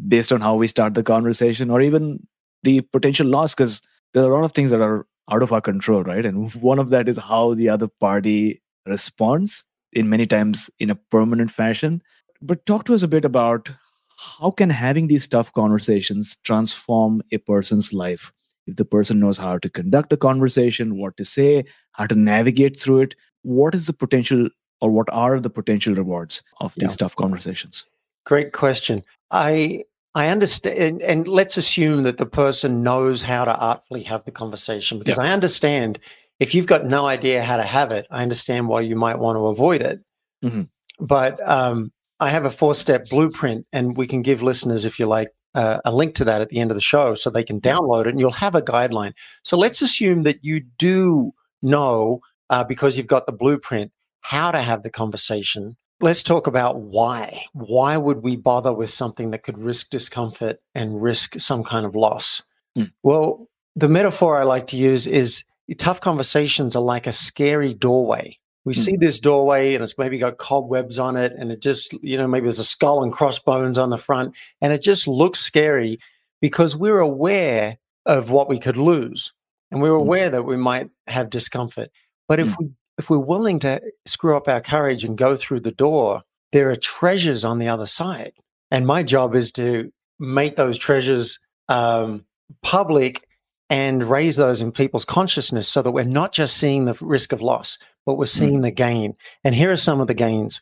based 0.08 0.32
on 0.32 0.42
how 0.42 0.56
we 0.56 0.68
start 0.68 0.94
the 0.94 1.04
conversation 1.04 1.70
or 1.70 1.82
even 1.82 2.25
the 2.64 2.82
potential 2.82 3.28
loss 3.28 3.54
because 3.54 3.82
there 4.14 4.24
are 4.24 4.32
a 4.32 4.36
lot 4.36 4.46
of 4.46 4.52
things 4.54 4.72
that 4.72 4.82
are 4.82 5.06
out 5.32 5.44
of 5.44 5.52
our 5.52 5.62
control, 5.62 6.04
right? 6.04 6.25
And 6.25 6.54
one 6.56 6.80
of 6.80 6.90
that 6.90 7.10
is 7.10 7.18
how 7.18 7.54
the 7.54 7.70
other 7.70 7.88
party 8.00 8.62
responds 8.86 9.64
in 9.94 10.10
many 10.10 10.25
times 10.25 10.70
in 10.80 10.90
a 10.90 10.96
permanent 10.96 11.52
fashion. 11.52 12.02
But 12.42 12.66
talk 12.66 12.86
to 12.86 12.94
us 12.94 13.04
a 13.04 13.08
bit 13.08 13.25
about 13.25 13.70
how 14.18 14.52
can 14.52 14.70
having 14.70 15.08
these 15.08 15.28
tough 15.28 15.52
conversations 15.54 16.38
transform 16.44 17.22
a 17.32 17.38
person's 17.38 17.94
life 17.94 18.32
if 18.68 18.75
the 18.78 18.86
person 18.86 19.20
knows 19.20 19.38
how 19.38 19.58
to 19.58 19.70
conduct 19.70 20.10
the 20.10 20.18
conversation 20.18 20.98
what 20.98 21.18
to 21.18 21.25
say 21.25 21.66
how 21.92 22.06
to 22.06 22.16
navigate 22.16 22.80
through 22.80 23.02
it 23.02 23.16
what 23.42 23.75
is 23.75 23.88
the 23.88 23.94
potential 23.94 24.48
or 24.82 24.90
what 24.90 25.08
are 25.12 25.40
the 25.40 25.50
potential 25.50 25.94
rewards 25.96 26.42
of 26.62 26.74
these 26.75 26.92
yeah. 26.92 26.96
tough 26.96 27.16
conversations 27.16 27.86
great 28.25 28.53
question 28.53 29.03
i 29.32 29.84
i 30.13 30.27
understand 30.27 30.77
and, 30.77 31.01
and, 31.01 31.27
let's 31.27 31.58
assume 31.58 32.03
that 32.03 32.17
the 32.17 32.25
person 32.25 32.84
knows 32.84 33.22
how 33.22 33.46
to 33.46 33.55
artfully 33.58 34.03
have 34.03 34.24
the 34.25 34.32
conversation 34.32 35.00
because 35.00 35.17
yeah. 35.17 35.25
i 35.25 35.29
understand 35.29 36.00
if 36.39 36.53
you've 36.53 36.67
got 36.67 36.86
no 36.86 37.05
idea 37.05 37.44
how 37.44 37.58
to 37.58 37.63
have 37.63 37.91
it 37.91 38.05
i 38.12 38.22
understand 38.22 38.67
why 38.67 38.82
you 38.82 38.96
might 38.96 39.20
want 39.20 39.38
to 39.38 39.48
avoid 39.48 39.82
it 39.82 40.01
mm-hmm. 40.44 40.63
but 41.00 41.39
um, 41.48 41.91
I 42.20 42.29
have 42.29 42.46
a 42.46 42.50
four 42.50 42.75
step 42.75 43.10
blueprint, 43.10 43.65
and 43.74 43.98
we 43.98 44.08
can 44.08 44.22
give 44.22 44.41
listeners, 44.41 44.86
if 44.86 45.00
you 45.00 45.05
like, 45.05 45.29
uh, 45.53 45.79
a 45.86 45.91
link 45.91 46.15
to 46.15 46.25
that 46.25 46.41
at 46.41 46.50
the 46.50 46.60
end 46.60 46.70
of 46.70 46.75
the 46.75 46.82
show 46.82 47.15
so 47.15 47.29
they 47.29 47.44
can 47.44 47.62
download 47.62 48.01
it 48.01 48.10
and 48.10 48.20
you'll 48.20 48.32
have 48.32 48.55
a 48.55 48.62
guideline. 48.62 49.13
So 49.44 49.58
let's 49.58 49.82
assume 49.82 50.24
that 50.24 50.39
you 50.41 50.60
do 50.77 51.32
know, 51.62 52.20
uh, 52.50 52.65
because 52.65 52.98
you've 52.98 53.08
got 53.08 53.25
the 53.25 53.32
blueprint, 53.32 53.91
how 54.20 54.51
to 54.51 54.62
have 54.62 54.84
the 54.84 54.89
conversation. 54.89 55.77
Let's 56.02 56.24
talk 56.24 56.48
about 56.48 56.82
why. 56.82 57.46
Why 57.54 57.98
would 57.98 58.22
we 58.24 58.36
bother 58.36 58.74
with 58.74 58.90
something 58.90 59.32
that 59.32 59.44
could 59.44 59.58
risk 59.58 59.90
discomfort 59.90 60.60
and 60.74 61.02
risk 61.02 61.40
some 61.40 61.64
kind 61.64 61.86
of 61.86 61.96
loss? 61.96 62.44
Mm. 62.78 62.92
Well, 63.04 63.48
the 63.75 63.88
metaphor 63.88 64.38
I 64.38 64.44
like 64.44 64.68
to 64.68 64.78
use 64.78 65.08
is 65.08 65.44
tough 65.78 66.02
conversations 66.02 66.75
are 66.75 66.84
like 66.84 67.08
a 67.08 67.12
scary 67.12 67.74
doorway 67.74 68.38
we 68.66 68.74
mm. 68.74 68.78
see 68.78 68.98
this 68.98 69.20
doorway 69.20 69.75
and 69.75 69.84
it's 69.84 69.98
maybe 69.98 70.18
got 70.18 70.38
cobwebs 70.38 71.00
on 71.00 71.16
it 71.16 71.32
and 71.38 71.52
it 71.52 71.62
just 71.62 71.94
you 72.04 72.18
know 72.18 72.28
maybe 72.28 72.46
there's 72.46 72.60
a 72.60 72.64
skull 72.64 73.04
and 73.04 73.14
crossbones 73.14 73.78
on 73.78 73.92
the 73.92 73.98
front 73.98 74.36
and 74.62 74.74
it 74.74 74.82
just 74.82 75.08
looks 75.08 75.40
scary 75.40 76.00
because 76.42 76.75
we're 76.75 77.00
aware 77.00 77.78
of 78.06 78.30
what 78.30 78.50
we 78.50 78.60
could 78.60 78.78
lose 78.78 79.32
and 79.72 79.82
we're 79.82 79.96
hmm. 79.96 80.02
aware 80.02 80.30
that 80.30 80.44
we 80.44 80.58
might 80.58 80.90
have 81.08 81.30
discomfort 81.30 81.90
but 82.28 82.40
if 82.40 82.50
mm. 82.50 82.56
we 82.60 82.70
if 82.98 83.10
we're 83.10 83.18
willing 83.18 83.60
to 83.60 83.82
screw 84.06 84.38
up 84.38 84.48
our 84.48 84.62
courage 84.62 85.04
and 85.04 85.18
go 85.18 85.36
through 85.36 85.60
the 85.60 85.72
door 85.72 86.22
there 86.52 86.70
are 86.70 86.75
treasures 86.75 87.44
on 87.44 87.60
the 87.60 87.68
other 87.68 87.88
side 87.88 88.34
and 88.72 88.88
my 88.88 89.04
job 89.04 89.36
is 89.36 89.52
to 89.52 89.92
make 90.20 90.56
those 90.56 90.78
treasures 90.78 91.40
um, 91.70 92.25
public 92.62 93.28
and 93.70 94.04
raise 94.04 94.36
those 94.36 94.62
in 94.62 94.72
people's 94.72 95.06
consciousness 95.06 95.68
so 95.68 95.82
that 95.82 95.92
we're 95.92 96.06
not 96.06 96.32
just 96.32 96.58
seeing 96.58 96.86
the 96.86 96.98
risk 97.02 97.32
of 97.32 97.42
loss, 97.42 97.80
but 98.06 98.16
we're 98.16 98.25
mm. 98.25 98.30
seeing 98.30 98.60
mm. 98.60 98.64
the 98.64 98.72
gain. 98.72 99.16
And 99.44 99.56
here 99.56 99.72
are 99.72 99.78
some 99.78 100.00
of 100.00 100.08
the 100.08 100.14
gains. 100.14 100.62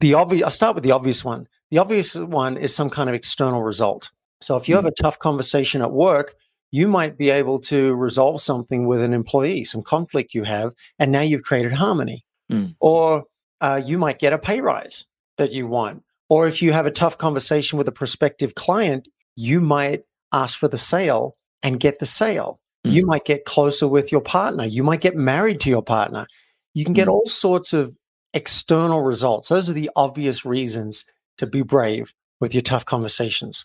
The 0.00 0.14
obvious, 0.14 0.44
I'll 0.44 0.50
start 0.50 0.74
with 0.74 0.84
the 0.84 0.92
obvious 0.92 1.24
one. 1.24 1.48
The 1.70 1.78
obvious 1.78 2.14
one 2.14 2.56
is 2.56 2.74
some 2.74 2.90
kind 2.90 3.08
of 3.08 3.14
external 3.14 3.62
result. 3.62 4.10
So 4.40 4.56
if 4.56 4.68
you 4.68 4.74
mm. 4.74 4.78
have 4.78 4.86
a 4.86 5.02
tough 5.02 5.18
conversation 5.18 5.82
at 5.82 5.90
work, 5.90 6.34
you 6.70 6.88
might 6.88 7.16
be 7.16 7.30
able 7.30 7.58
to 7.58 7.94
resolve 7.94 8.42
something 8.42 8.86
with 8.86 9.00
an 9.00 9.14
employee, 9.14 9.64
some 9.64 9.82
conflict 9.82 10.34
you 10.34 10.44
have, 10.44 10.72
and 10.98 11.10
now 11.10 11.20
you've 11.20 11.42
created 11.42 11.72
harmony. 11.72 12.24
Mm. 12.50 12.74
Or 12.80 13.24
uh, 13.60 13.80
you 13.84 13.98
might 13.98 14.18
get 14.18 14.32
a 14.32 14.38
pay 14.38 14.60
rise 14.60 15.06
that 15.36 15.52
you 15.52 15.66
want. 15.66 16.02
Or 16.28 16.46
if 16.46 16.60
you 16.60 16.72
have 16.72 16.86
a 16.86 16.90
tough 16.90 17.16
conversation 17.16 17.78
with 17.78 17.88
a 17.88 17.92
prospective 17.92 18.54
client, 18.54 19.08
you 19.36 19.60
might 19.60 20.02
ask 20.32 20.58
for 20.58 20.68
the 20.68 20.78
sale 20.78 21.36
and 21.62 21.80
get 21.80 21.98
the 21.98 22.06
sale. 22.06 22.60
Mm. 22.86 22.92
You 22.92 23.06
might 23.06 23.24
get 23.24 23.44
closer 23.44 23.88
with 23.88 24.12
your 24.12 24.20
partner. 24.20 24.64
You 24.64 24.82
might 24.82 25.00
get 25.00 25.16
married 25.16 25.60
to 25.60 25.70
your 25.70 25.82
partner. 25.82 26.26
You 26.74 26.84
can 26.84 26.94
get 26.94 27.08
mm. 27.08 27.12
all 27.12 27.26
sorts 27.26 27.72
of 27.72 27.96
external 28.34 29.00
results. 29.00 29.48
Those 29.48 29.70
are 29.70 29.74
the 29.74 29.90
obvious 29.96 30.44
reasons 30.44 31.04
to 31.38 31.46
be 31.46 31.62
brave 31.62 32.12
with 32.40 32.54
your 32.54 32.62
tough 32.62 32.84
conversations. 32.84 33.64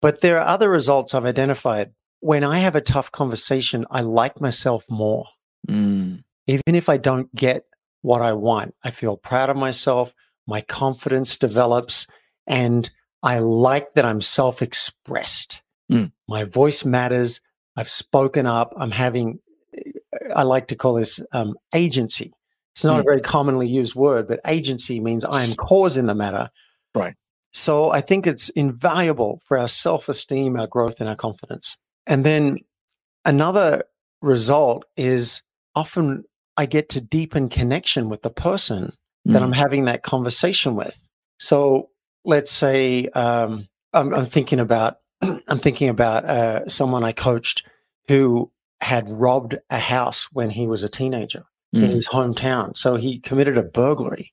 But 0.00 0.20
there 0.20 0.38
are 0.38 0.46
other 0.46 0.70
results 0.70 1.14
I've 1.14 1.26
identified. 1.26 1.92
When 2.24 2.42
I 2.42 2.60
have 2.60 2.74
a 2.74 2.80
tough 2.80 3.12
conversation, 3.12 3.84
I 3.90 4.00
like 4.00 4.40
myself 4.40 4.86
more. 4.88 5.26
Mm. 5.68 6.24
Even 6.46 6.74
if 6.74 6.88
I 6.88 6.96
don't 6.96 7.32
get 7.34 7.66
what 8.00 8.22
I 8.22 8.32
want, 8.32 8.74
I 8.82 8.92
feel 8.92 9.18
proud 9.18 9.50
of 9.50 9.58
myself. 9.58 10.14
My 10.46 10.62
confidence 10.62 11.36
develops, 11.36 12.06
and 12.46 12.90
I 13.22 13.40
like 13.40 13.92
that 13.92 14.06
I'm 14.06 14.22
self 14.22 14.62
expressed. 14.62 15.60
Mm. 15.92 16.12
My 16.26 16.44
voice 16.44 16.82
matters. 16.86 17.42
I've 17.76 17.90
spoken 17.90 18.46
up. 18.46 18.72
I'm 18.74 18.90
having, 18.90 19.38
I 20.34 20.44
like 20.44 20.68
to 20.68 20.76
call 20.76 20.94
this 20.94 21.20
um, 21.32 21.52
agency. 21.74 22.32
It's 22.72 22.84
not 22.84 22.96
mm. 22.96 23.00
a 23.00 23.02
very 23.02 23.20
commonly 23.20 23.68
used 23.68 23.94
word, 23.94 24.28
but 24.28 24.40
agency 24.46 24.98
means 24.98 25.26
I 25.26 25.44
am 25.44 25.54
causing 25.56 26.06
the 26.06 26.14
matter. 26.14 26.48
Right. 26.94 27.16
So 27.52 27.90
I 27.90 28.00
think 28.00 28.26
it's 28.26 28.48
invaluable 28.48 29.42
for 29.44 29.58
our 29.58 29.68
self 29.68 30.08
esteem, 30.08 30.58
our 30.58 30.66
growth, 30.66 31.00
and 31.00 31.08
our 31.10 31.16
confidence. 31.16 31.76
And 32.06 32.24
then 32.24 32.58
another 33.24 33.84
result 34.20 34.84
is 34.96 35.42
often 35.74 36.24
I 36.56 36.66
get 36.66 36.88
to 36.90 37.00
deepen 37.00 37.48
connection 37.48 38.08
with 38.08 38.22
the 38.22 38.30
person 38.30 38.92
mm. 39.26 39.32
that 39.32 39.42
I'm 39.42 39.52
having 39.52 39.86
that 39.86 40.02
conversation 40.02 40.76
with. 40.76 41.00
So 41.38 41.90
let's 42.24 42.50
say 42.50 43.08
um, 43.08 43.68
I'm, 43.92 44.14
I'm, 44.14 44.26
thinking 44.26 44.60
about 44.60 44.98
I'm 45.22 45.58
thinking 45.58 45.88
about 45.88 46.24
uh, 46.24 46.68
someone 46.68 47.04
I 47.04 47.12
coached 47.12 47.64
who 48.08 48.50
had 48.80 49.08
robbed 49.08 49.56
a 49.70 49.78
house 49.78 50.28
when 50.32 50.50
he 50.50 50.66
was 50.66 50.82
a 50.82 50.88
teenager 50.88 51.44
mm. 51.74 51.82
in 51.82 51.90
his 51.90 52.06
hometown. 52.06 52.76
So 52.76 52.96
he 52.96 53.18
committed 53.18 53.56
a 53.56 53.62
burglary, 53.62 54.32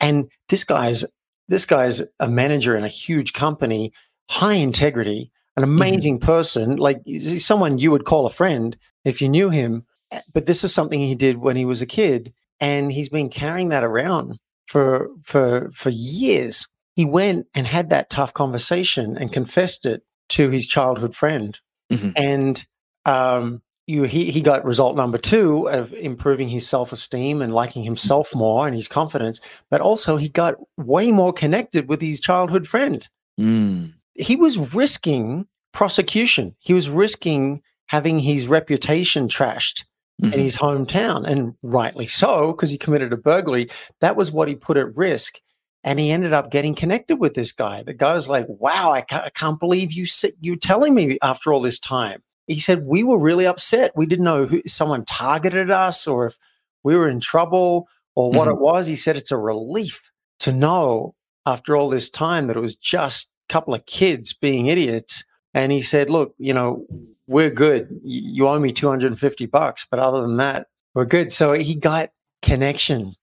and 0.00 0.30
this 0.48 0.64
guy's 0.64 1.04
this 1.48 1.66
guy's 1.66 2.02
a 2.18 2.28
manager 2.28 2.76
in 2.76 2.84
a 2.84 2.88
huge 2.88 3.32
company, 3.32 3.92
high 4.28 4.54
integrity, 4.54 5.30
an 5.56 5.62
mm-hmm. 5.62 5.72
amazing 5.72 6.18
mm. 6.18 6.22
person. 6.22 6.76
Like 6.76 7.00
he's 7.04 7.46
someone 7.46 7.78
you 7.78 7.90
would 7.90 8.04
call 8.04 8.26
a 8.26 8.30
friend 8.30 8.76
if 9.04 9.20
you 9.20 9.28
knew 9.28 9.50
him. 9.50 9.84
Eh, 10.12 10.20
but 10.32 10.46
this 10.46 10.64
is 10.64 10.72
something 10.72 11.00
he 11.00 11.14
did 11.14 11.38
when 11.38 11.56
he 11.56 11.64
was 11.64 11.82
a 11.82 11.86
kid, 11.86 12.32
and 12.60 12.92
he's 12.92 13.08
been 13.08 13.28
carrying 13.28 13.70
that 13.70 13.84
around 13.84 14.38
for 14.66 15.08
for 15.22 15.70
for 15.70 15.90
years 15.90 16.66
he 16.96 17.04
went 17.04 17.46
and 17.54 17.66
had 17.66 17.90
that 17.90 18.10
tough 18.10 18.32
conversation 18.32 19.16
and 19.16 19.32
confessed 19.32 19.84
it 19.84 20.02
to 20.30 20.48
his 20.48 20.66
childhood 20.66 21.14
friend. 21.14 21.60
Mm-hmm. 21.92 22.10
And 22.16 22.66
um, 23.04 23.62
you, 23.86 24.04
he, 24.04 24.30
he 24.30 24.40
got 24.40 24.64
result 24.64 24.96
number 24.96 25.18
two 25.18 25.68
of 25.68 25.92
improving 25.92 26.48
his 26.48 26.66
self 26.66 26.92
esteem 26.92 27.42
and 27.42 27.54
liking 27.54 27.84
himself 27.84 28.34
more 28.34 28.66
and 28.66 28.74
his 28.74 28.88
confidence, 28.88 29.40
but 29.70 29.82
also 29.82 30.16
he 30.16 30.30
got 30.30 30.54
way 30.78 31.12
more 31.12 31.34
connected 31.34 31.86
with 31.86 32.00
his 32.00 32.18
childhood 32.18 32.66
friend. 32.66 33.06
Mm. 33.38 33.92
He 34.18 34.36
was 34.36 34.74
risking 34.74 35.46
prosecution, 35.72 36.54
he 36.58 36.74
was 36.74 36.88
risking 36.90 37.62
having 37.86 38.18
his 38.18 38.48
reputation 38.48 39.28
trashed. 39.28 39.84
Mm-hmm. 40.22 40.32
in 40.32 40.40
his 40.40 40.56
hometown, 40.56 41.28
and 41.28 41.52
rightly 41.62 42.06
so, 42.06 42.52
because 42.52 42.70
he 42.70 42.78
committed 42.78 43.12
a 43.12 43.18
burglary. 43.18 43.68
That 44.00 44.16
was 44.16 44.32
what 44.32 44.48
he 44.48 44.54
put 44.54 44.78
at 44.78 44.96
risk. 44.96 45.40
And 45.84 46.00
he 46.00 46.10
ended 46.10 46.32
up 46.32 46.50
getting 46.50 46.74
connected 46.74 47.16
with 47.16 47.34
this 47.34 47.52
guy. 47.52 47.82
The 47.82 47.92
guy 47.92 48.14
was 48.14 48.26
like, 48.26 48.46
wow, 48.48 48.92
I 48.92 49.02
can't, 49.02 49.24
I 49.26 49.28
can't 49.28 49.60
believe 49.60 49.92
you, 49.92 50.06
you're 50.40 50.56
telling 50.56 50.94
me 50.94 51.18
after 51.22 51.52
all 51.52 51.60
this 51.60 51.78
time. 51.78 52.22
He 52.46 52.60
said, 52.60 52.86
we 52.86 53.02
were 53.02 53.18
really 53.18 53.46
upset. 53.46 53.92
We 53.94 54.06
didn't 54.06 54.24
know 54.24 54.46
who 54.46 54.62
someone 54.66 55.04
targeted 55.04 55.70
us 55.70 56.06
or 56.06 56.26
if 56.28 56.38
we 56.82 56.96
were 56.96 57.10
in 57.10 57.20
trouble 57.20 57.86
or 58.14 58.30
what 58.30 58.48
mm-hmm. 58.48 58.56
it 58.56 58.60
was. 58.60 58.86
He 58.86 58.96
said, 58.96 59.16
it's 59.16 59.30
a 59.32 59.36
relief 59.36 60.10
to 60.40 60.50
know 60.50 61.14
after 61.44 61.76
all 61.76 61.90
this 61.90 62.08
time 62.08 62.46
that 62.46 62.56
it 62.56 62.60
was 62.60 62.74
just 62.74 63.28
couple 63.48 63.74
of 63.74 63.86
kids 63.86 64.32
being 64.32 64.66
idiots. 64.66 65.24
And 65.54 65.72
he 65.72 65.80
said, 65.80 66.10
look, 66.10 66.34
you 66.38 66.52
know, 66.52 66.86
we're 67.26 67.50
good. 67.50 67.88
You 68.02 68.48
owe 68.48 68.58
me 68.58 68.72
250 68.72 69.46
bucks. 69.46 69.86
But 69.90 70.00
other 70.00 70.22
than 70.22 70.36
that, 70.36 70.68
we're 70.94 71.06
good. 71.06 71.32
So 71.32 71.52
he 71.52 71.74
got 71.74 72.10
connection 72.42 73.14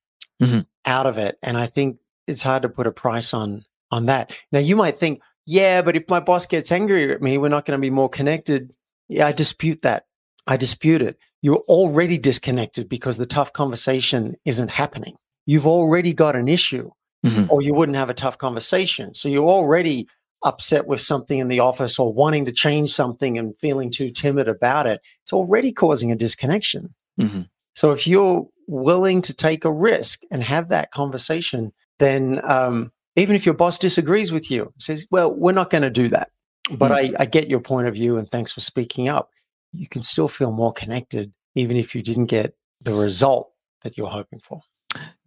mm-hmm. 0.41 0.61
out 0.85 1.05
of 1.05 1.17
it. 1.17 1.37
And 1.43 1.57
I 1.57 1.67
think 1.67 1.97
it's 2.27 2.43
hard 2.43 2.63
to 2.63 2.69
put 2.69 2.87
a 2.87 2.91
price 2.91 3.33
on 3.33 3.65
on 3.91 4.07
that. 4.07 4.33
Now 4.51 4.59
you 4.59 4.75
might 4.75 4.97
think, 4.97 5.21
yeah, 5.45 5.81
but 5.81 5.95
if 5.95 6.09
my 6.09 6.19
boss 6.19 6.45
gets 6.45 6.71
angry 6.71 7.11
at 7.13 7.21
me, 7.21 7.37
we're 7.37 7.49
not 7.49 7.65
going 7.65 7.77
to 7.77 7.81
be 7.81 7.91
more 7.91 8.09
connected. 8.09 8.73
Yeah, 9.07 9.27
I 9.27 9.31
dispute 9.31 9.83
that. 9.83 10.07
I 10.47 10.57
dispute 10.57 11.01
it. 11.01 11.17
You're 11.41 11.63
already 11.67 12.17
disconnected 12.17 12.89
because 12.89 13.17
the 13.17 13.25
tough 13.25 13.53
conversation 13.53 14.35
isn't 14.45 14.69
happening. 14.69 15.15
You've 15.45 15.67
already 15.67 16.13
got 16.13 16.35
an 16.35 16.47
issue, 16.47 16.89
mm-hmm. 17.23 17.45
or 17.49 17.61
you 17.61 17.73
wouldn't 17.73 17.97
have 17.97 18.09
a 18.09 18.13
tough 18.13 18.37
conversation. 18.37 19.13
So 19.13 19.29
you're 19.29 19.43
already 19.43 20.07
upset 20.43 20.87
with 20.87 21.01
something 21.01 21.39
in 21.39 21.47
the 21.47 21.59
office 21.59 21.97
or 21.97 22.11
wanting 22.11 22.45
to 22.45 22.51
change 22.51 22.93
something 22.93 23.37
and 23.37 23.57
feeling 23.57 23.89
too 23.89 24.09
timid 24.09 24.47
about 24.47 24.87
it. 24.87 25.01
It's 25.23 25.33
already 25.33 25.71
causing 25.71 26.11
a 26.11 26.15
disconnection. 26.15 26.93
Mm-hmm. 27.19 27.43
So 27.75 27.91
if 27.91 28.05
you're 28.05 28.45
willing 28.67 29.21
to 29.23 29.33
take 29.33 29.65
a 29.65 29.71
risk 29.71 30.21
and 30.31 30.43
have 30.43 30.69
that 30.69 30.91
conversation, 30.91 31.71
then 31.99 32.41
um, 32.43 32.91
even 33.15 33.35
if 33.35 33.45
your 33.45 33.55
boss 33.55 33.77
disagrees 33.77 34.31
with 34.31 34.51
you, 34.51 34.73
says, 34.77 35.07
well, 35.11 35.33
we're 35.33 35.53
not 35.53 35.69
going 35.69 35.83
to 35.83 35.89
do 35.89 36.09
that. 36.09 36.29
But 36.71 36.91
mm-hmm. 36.91 37.15
I, 37.17 37.23
I 37.23 37.25
get 37.25 37.49
your 37.49 37.59
point 37.59 37.87
of 37.87 37.93
view 37.93 38.17
and 38.17 38.29
thanks 38.29 38.51
for 38.51 38.61
speaking 38.61 39.09
up. 39.09 39.29
You 39.71 39.87
can 39.87 40.03
still 40.03 40.27
feel 40.27 40.51
more 40.51 40.73
connected, 40.73 41.33
even 41.55 41.77
if 41.77 41.95
you 41.95 42.01
didn't 42.01 42.27
get 42.27 42.53
the 42.81 42.93
result 42.93 43.51
that 43.83 43.97
you're 43.97 44.07
hoping 44.07 44.39
for. 44.39 44.61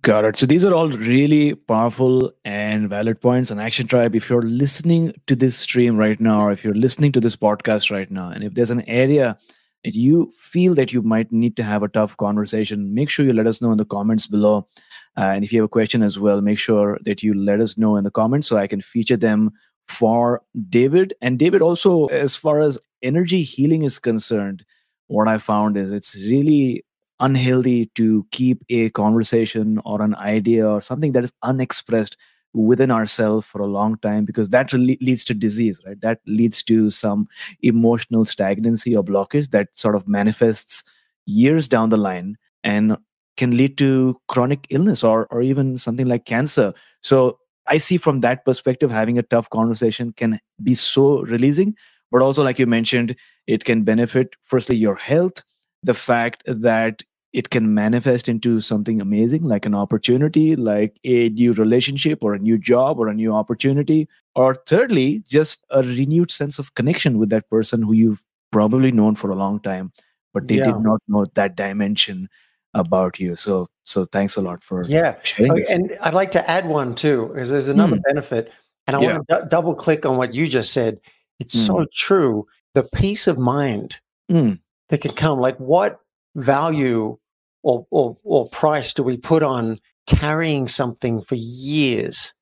Got 0.06 0.24
it. 0.24 0.36
So 0.36 0.46
these 0.46 0.64
are 0.64 0.72
all 0.72 0.88
really 0.88 1.56
powerful 1.56 2.32
and 2.44 2.88
valid 2.88 3.20
points. 3.20 3.50
And 3.50 3.60
Action 3.60 3.88
Tribe, 3.88 4.14
if 4.14 4.30
you're 4.30 4.42
listening 4.42 5.12
to 5.26 5.34
this 5.34 5.58
stream 5.58 5.96
right 5.96 6.20
now, 6.20 6.42
or 6.42 6.52
if 6.52 6.62
you're 6.62 6.74
listening 6.74 7.10
to 7.10 7.20
this 7.20 7.34
podcast 7.34 7.90
right 7.90 8.08
now, 8.08 8.30
and 8.30 8.44
if 8.44 8.54
there's 8.54 8.70
an 8.70 8.82
area 8.82 9.36
that 9.82 9.96
you 9.96 10.32
feel 10.38 10.74
that 10.74 10.92
you 10.92 11.02
might 11.02 11.32
need 11.32 11.56
to 11.56 11.64
have 11.64 11.82
a 11.82 11.88
tough 11.88 12.16
conversation, 12.18 12.94
make 12.94 13.10
sure 13.10 13.26
you 13.26 13.32
let 13.32 13.48
us 13.48 13.60
know 13.60 13.72
in 13.72 13.78
the 13.78 13.84
comments 13.84 14.28
below. 14.28 14.68
Uh, 15.16 15.32
and 15.34 15.42
if 15.42 15.52
you 15.52 15.58
have 15.58 15.66
a 15.66 15.68
question 15.68 16.04
as 16.04 16.20
well, 16.20 16.40
make 16.40 16.60
sure 16.60 17.00
that 17.04 17.24
you 17.24 17.34
let 17.34 17.60
us 17.60 17.76
know 17.76 17.96
in 17.96 18.04
the 18.04 18.10
comments 18.12 18.46
so 18.46 18.56
I 18.56 18.68
can 18.68 18.82
feature 18.82 19.16
them 19.16 19.50
for 19.88 20.40
David. 20.68 21.14
And 21.20 21.36
David, 21.36 21.62
also, 21.62 22.06
as 22.06 22.36
far 22.36 22.60
as 22.60 22.78
energy 23.02 23.42
healing 23.42 23.82
is 23.82 23.98
concerned, 23.98 24.64
what 25.08 25.26
I 25.26 25.38
found 25.38 25.76
is 25.76 25.90
it's 25.90 26.14
really 26.14 26.84
unhealthy 27.20 27.86
to 27.94 28.26
keep 28.30 28.62
a 28.68 28.90
conversation 28.90 29.80
or 29.84 30.02
an 30.02 30.14
idea 30.16 30.68
or 30.68 30.80
something 30.80 31.12
that 31.12 31.24
is 31.24 31.32
unexpressed 31.42 32.16
within 32.52 32.90
ourselves 32.90 33.46
for 33.46 33.60
a 33.60 33.66
long 33.66 33.98
time 33.98 34.24
because 34.24 34.48
that 34.48 34.72
leads 34.72 35.24
to 35.24 35.34
disease 35.34 35.78
right? 35.86 36.00
That 36.00 36.20
leads 36.26 36.62
to 36.64 36.90
some 36.90 37.28
emotional 37.62 38.24
stagnancy 38.24 38.96
or 38.96 39.04
blockage 39.04 39.50
that 39.50 39.68
sort 39.72 39.94
of 39.94 40.08
manifests 40.08 40.82
years 41.26 41.68
down 41.68 41.90
the 41.90 41.96
line 41.96 42.36
and 42.64 42.96
can 43.36 43.56
lead 43.56 43.76
to 43.78 44.18
chronic 44.28 44.66
illness 44.70 45.04
or 45.04 45.26
or 45.26 45.42
even 45.42 45.76
something 45.76 46.06
like 46.06 46.24
cancer. 46.24 46.72
So 47.02 47.38
i 47.66 47.78
see 47.78 47.96
from 47.96 48.20
that 48.20 48.44
perspective 48.44 48.90
having 48.90 49.18
a 49.18 49.22
tough 49.22 49.48
conversation 49.50 50.12
can 50.12 50.38
be 50.62 50.74
so 50.74 51.22
releasing 51.22 51.74
but 52.10 52.22
also 52.22 52.42
like 52.42 52.58
you 52.58 52.66
mentioned 52.66 53.14
it 53.46 53.64
can 53.64 53.82
benefit 53.82 54.34
firstly 54.44 54.76
your 54.76 54.94
health 54.94 55.42
the 55.86 55.94
fact 55.94 56.42
that 56.46 57.02
it 57.32 57.50
can 57.50 57.74
manifest 57.74 58.28
into 58.32 58.60
something 58.66 59.00
amazing 59.04 59.42
like 59.52 59.66
an 59.70 59.74
opportunity 59.74 60.44
like 60.56 60.98
a 61.04 61.28
new 61.40 61.52
relationship 61.58 62.22
or 62.28 62.34
a 62.34 62.38
new 62.38 62.56
job 62.70 62.98
or 62.98 63.08
a 63.08 63.14
new 63.14 63.32
opportunity 63.40 64.08
or 64.34 64.54
thirdly 64.70 65.22
just 65.36 65.64
a 65.70 65.82
renewed 65.82 66.30
sense 66.30 66.58
of 66.62 66.72
connection 66.80 67.18
with 67.18 67.28
that 67.34 67.48
person 67.50 67.82
who 67.82 67.92
you've 68.02 68.24
probably 68.52 68.92
known 69.00 69.14
for 69.22 69.30
a 69.30 69.34
long 69.44 69.60
time 69.68 69.92
but 70.34 70.48
they 70.48 70.56
Yeah. 70.62 70.70
did 70.72 70.80
not 70.88 71.00
know 71.08 71.24
that 71.40 71.56
dimension 71.56 72.28
about 72.74 73.20
you 73.26 73.36
so 73.36 73.66
so 73.84 74.04
thanks 74.16 74.36
a 74.36 74.42
lot 74.42 74.64
for 74.64 74.82
Yeah. 74.84 75.14
Okay, 75.20 75.48
this. 75.60 75.70
and 75.70 75.92
I'd 76.02 76.14
like 76.22 76.32
to 76.32 76.50
add 76.50 76.66
one 76.68 76.94
too, 76.94 77.28
because 77.32 77.50
there's 77.50 77.68
another 77.68 77.96
Mm. 77.96 78.02
benefit. 78.08 78.50
And 78.88 78.96
I 78.96 79.00
Yeah. 79.02 79.12
want 79.14 79.28
to 79.28 79.36
d- 79.42 79.48
double 79.48 79.74
click 79.76 80.04
on 80.04 80.16
what 80.16 80.34
you 80.34 80.48
just 80.48 80.72
said. 80.72 80.98
It's 81.38 81.56
so 81.68 81.84
true. 81.94 82.46
The 82.74 82.82
peace 82.82 83.28
of 83.28 83.38
mind 83.38 84.00
Mm. 84.30 84.58
That 84.88 85.00
can 85.00 85.12
come, 85.12 85.40
like 85.40 85.56
what 85.58 86.00
value 86.34 87.18
or, 87.62 87.86
or, 87.90 88.16
or 88.24 88.48
price 88.50 88.92
do 88.92 89.02
we 89.02 89.16
put 89.16 89.42
on 89.42 89.78
carrying 90.06 90.68
something 90.68 91.20
for 91.20 91.34
years 91.34 92.32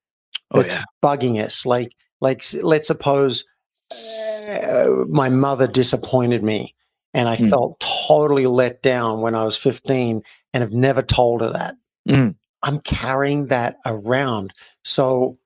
oh 0.51 0.59
that's 0.59 0.73
yeah 0.73 0.85
bugging 1.03 1.43
us? 1.43 1.65
Like, 1.65 1.93
like 2.21 2.45
let's 2.63 2.87
suppose 2.89 3.45
uh, 3.93 4.89
my 5.09 5.29
mother 5.29 5.67
disappointed 5.67 6.43
me 6.43 6.75
and 7.13 7.29
I 7.29 7.37
Mm. 7.37 7.49
felt 7.51 7.81
totally 7.81 8.47
let 8.47 8.83
down 8.83 9.21
when 9.21 9.35
I 9.35 9.45
was 9.45 9.57
15 9.57 10.23
and 10.53 10.61
have 10.63 10.73
never 10.73 11.03
told 11.03 11.41
her 11.41 11.51
that. 11.51 11.77
Mm. 12.09 12.35
I'm 12.63 12.81
carrying 12.81 13.47
that 13.47 13.77
around. 13.87 14.53
So, 14.85 15.39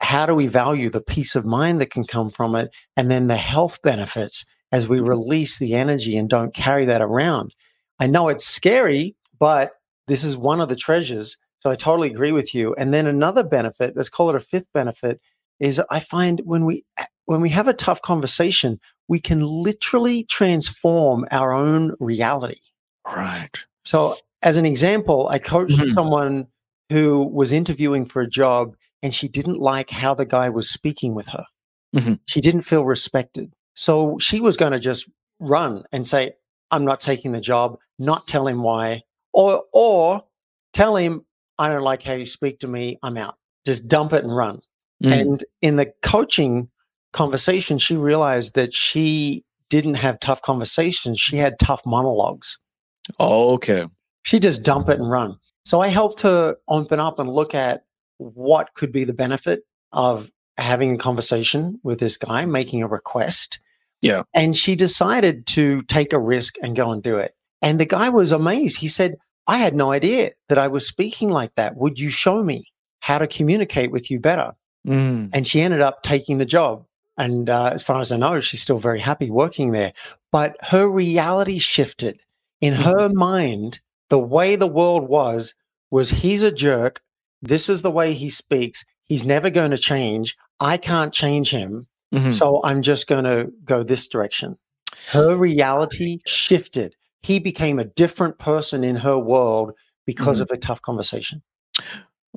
how 0.00 0.26
do 0.26 0.34
we 0.34 0.46
value 0.48 0.90
the 0.90 1.00
peace 1.00 1.34
of 1.36 1.44
mind 1.44 1.80
that 1.80 1.90
can 1.90 2.04
come 2.04 2.30
from 2.30 2.56
it 2.56 2.70
and 2.96 3.10
then 3.10 3.28
the 3.28 3.36
health 3.36 3.78
benefits 3.82 4.44
as 4.72 4.88
we 4.88 5.00
release 5.00 5.58
the 5.58 5.74
energy 5.74 6.16
and 6.16 6.28
don't 6.28 6.54
carry 6.54 6.84
that 6.86 7.02
around? 7.02 7.54
I 8.00 8.06
know 8.06 8.28
it's 8.28 8.46
scary, 8.46 9.14
but 9.38 9.72
this 10.08 10.24
is 10.24 10.36
one 10.36 10.60
of 10.60 10.68
the 10.68 10.76
treasures. 10.76 11.36
So, 11.60 11.70
I 11.70 11.76
totally 11.76 12.10
agree 12.10 12.32
with 12.32 12.54
you. 12.54 12.74
And 12.74 12.92
then 12.92 13.06
another 13.06 13.44
benefit, 13.44 13.94
let's 13.96 14.08
call 14.08 14.28
it 14.30 14.34
a 14.34 14.40
fifth 14.40 14.66
benefit, 14.74 15.20
is 15.60 15.80
I 15.90 16.00
find 16.00 16.40
when 16.44 16.64
we 16.64 16.84
when 17.26 17.40
we 17.40 17.50
have 17.50 17.68
a 17.68 17.72
tough 17.72 18.02
conversation, 18.02 18.80
we 19.06 19.20
can 19.20 19.42
literally 19.46 20.24
transform 20.24 21.24
our 21.30 21.52
own 21.52 21.94
reality. 22.00 22.58
right 23.06 23.64
So, 23.84 24.16
as 24.42 24.56
an 24.56 24.66
example, 24.66 25.28
I 25.28 25.38
coached 25.38 25.78
Mhm. 25.78 25.92
someone 25.94 26.46
who 26.90 27.24
was 27.26 27.52
interviewing 27.52 28.04
for 28.04 28.22
a 28.22 28.28
job 28.28 28.74
and 29.02 29.14
she 29.14 29.28
didn't 29.28 29.60
like 29.60 29.90
how 29.90 30.14
the 30.14 30.24
guy 30.26 30.48
was 30.48 30.68
speaking 30.68 31.14
with 31.14 31.28
her. 31.28 31.44
Mhm. 31.94 32.18
She 32.26 32.40
didn't 32.40 32.62
feel 32.62 32.84
respected. 32.84 33.52
So, 33.74 34.18
she 34.18 34.40
was 34.40 34.56
going 34.56 34.72
to 34.72 34.78
just 34.78 35.08
run 35.38 35.84
and 35.92 36.06
say, 36.06 36.32
I'm 36.70 36.84
not 36.84 37.00
taking 37.00 37.32
the 37.32 37.40
job, 37.40 37.78
not 37.98 38.26
tell 38.26 38.46
him 38.46 38.62
why, 38.62 39.02
or, 39.32 39.64
or 39.72 40.22
tell 40.72 40.96
him, 40.96 41.24
I 41.58 41.68
don't 41.68 41.82
like 41.82 42.02
how 42.02 42.14
you 42.14 42.26
speak 42.26 42.60
to 42.60 42.68
me, 42.68 42.98
I'm 43.02 43.16
out. 43.16 43.34
Just 43.66 43.88
dump 43.88 44.12
it 44.12 44.24
and 44.24 44.34
run. 44.34 44.60
Mm. 45.02 45.20
And 45.20 45.44
in 45.60 45.76
the 45.76 45.92
coaching 46.02 46.68
conversation, 47.12 47.78
she 47.78 47.96
realized 47.96 48.54
that 48.54 48.72
she 48.72 49.44
didn't 49.68 49.94
have 49.94 50.20
tough 50.20 50.42
conversations. 50.42 51.18
She 51.18 51.36
had 51.36 51.58
tough 51.58 51.82
monologues 51.86 52.58
oh, 53.18 53.54
okay 53.54 53.86
she 54.22 54.38
just 54.38 54.62
dump 54.62 54.88
it 54.88 54.98
and 54.98 55.10
run. 55.10 55.36
So 55.64 55.80
I 55.80 55.88
helped 55.88 56.20
her 56.20 56.56
open 56.68 57.00
up 57.00 57.18
and 57.18 57.30
look 57.30 57.54
at 57.54 57.84
what 58.18 58.74
could 58.74 58.92
be 58.92 59.04
the 59.04 59.12
benefit 59.12 59.62
of 59.92 60.30
having 60.58 60.94
a 60.94 60.98
conversation 60.98 61.80
with 61.82 61.98
this 61.98 62.16
guy, 62.16 62.44
making 62.44 62.82
a 62.82 62.88
request. 62.88 63.58
Yeah. 64.02 64.22
And 64.34 64.56
she 64.56 64.74
decided 64.76 65.46
to 65.46 65.82
take 65.82 66.12
a 66.12 66.18
risk 66.18 66.56
and 66.62 66.76
go 66.76 66.90
and 66.90 67.02
do 67.02 67.16
it. 67.16 67.34
And 67.62 67.80
the 67.80 67.86
guy 67.86 68.08
was 68.10 68.32
amazed. 68.32 68.78
He 68.78 68.88
said, 68.88 69.14
I 69.46 69.58
had 69.58 69.74
no 69.74 69.92
idea 69.92 70.32
that 70.48 70.58
I 70.58 70.68
was 70.68 70.86
speaking 70.86 71.30
like 71.30 71.54
that. 71.54 71.76
Would 71.76 71.98
you 71.98 72.10
show 72.10 72.42
me 72.42 72.64
how 73.00 73.18
to 73.18 73.26
communicate 73.26 73.90
with 73.90 74.10
you 74.10 74.20
better? 74.20 74.52
Mm. 74.84 75.30
and 75.32 75.46
she 75.46 75.60
ended 75.60 75.80
up 75.80 76.02
taking 76.02 76.38
the 76.38 76.44
job. 76.44 76.84
And 77.16 77.48
uh, 77.48 77.70
as 77.72 77.84
far 77.84 78.00
as 78.00 78.10
I 78.10 78.16
know, 78.16 78.40
she's 78.40 78.62
still 78.62 78.78
very 78.78 78.98
happy 78.98 79.30
working 79.30 79.70
there. 79.70 79.92
But 80.32 80.56
her 80.60 80.88
reality 80.88 81.58
shifted 81.58 82.18
in 82.60 82.74
Mhm. 82.74 82.82
her 82.82 83.08
mind. 83.08 83.78
The 84.10 84.18
way 84.18 84.56
the 84.56 84.66
world 84.66 85.08
was 85.08 85.54
was 85.92 86.10
he's 86.10 86.42
a 86.42 86.50
jerk. 86.50 87.00
This 87.40 87.68
is 87.68 87.82
the 87.82 87.92
way 87.92 88.12
he 88.14 88.28
speaks. 88.28 88.84
He's 89.04 89.22
never 89.24 89.50
going 89.50 89.70
to 89.70 89.78
change. 89.78 90.36
I 90.58 90.78
can't 90.78 91.12
change 91.14 91.50
him. 91.52 91.86
Mhm. 92.12 92.30
So 92.30 92.60
I'm 92.64 92.82
just 92.82 93.06
going 93.06 93.24
to 93.24 93.50
go 93.64 93.82
this 93.82 94.06
direction. 94.08 94.56
Her 95.10 95.36
reality 95.36 96.20
shifted. 96.26 96.94
He 97.22 97.38
became 97.38 97.78
a 97.78 97.84
different 97.84 98.38
person 98.38 98.84
in 98.84 98.96
her 98.96 99.18
world 99.18 99.72
because 100.06 100.38
Mhm. 100.38 100.42
of 100.42 100.50
a 100.50 100.56
tough 100.56 100.82
conversation. 100.82 101.42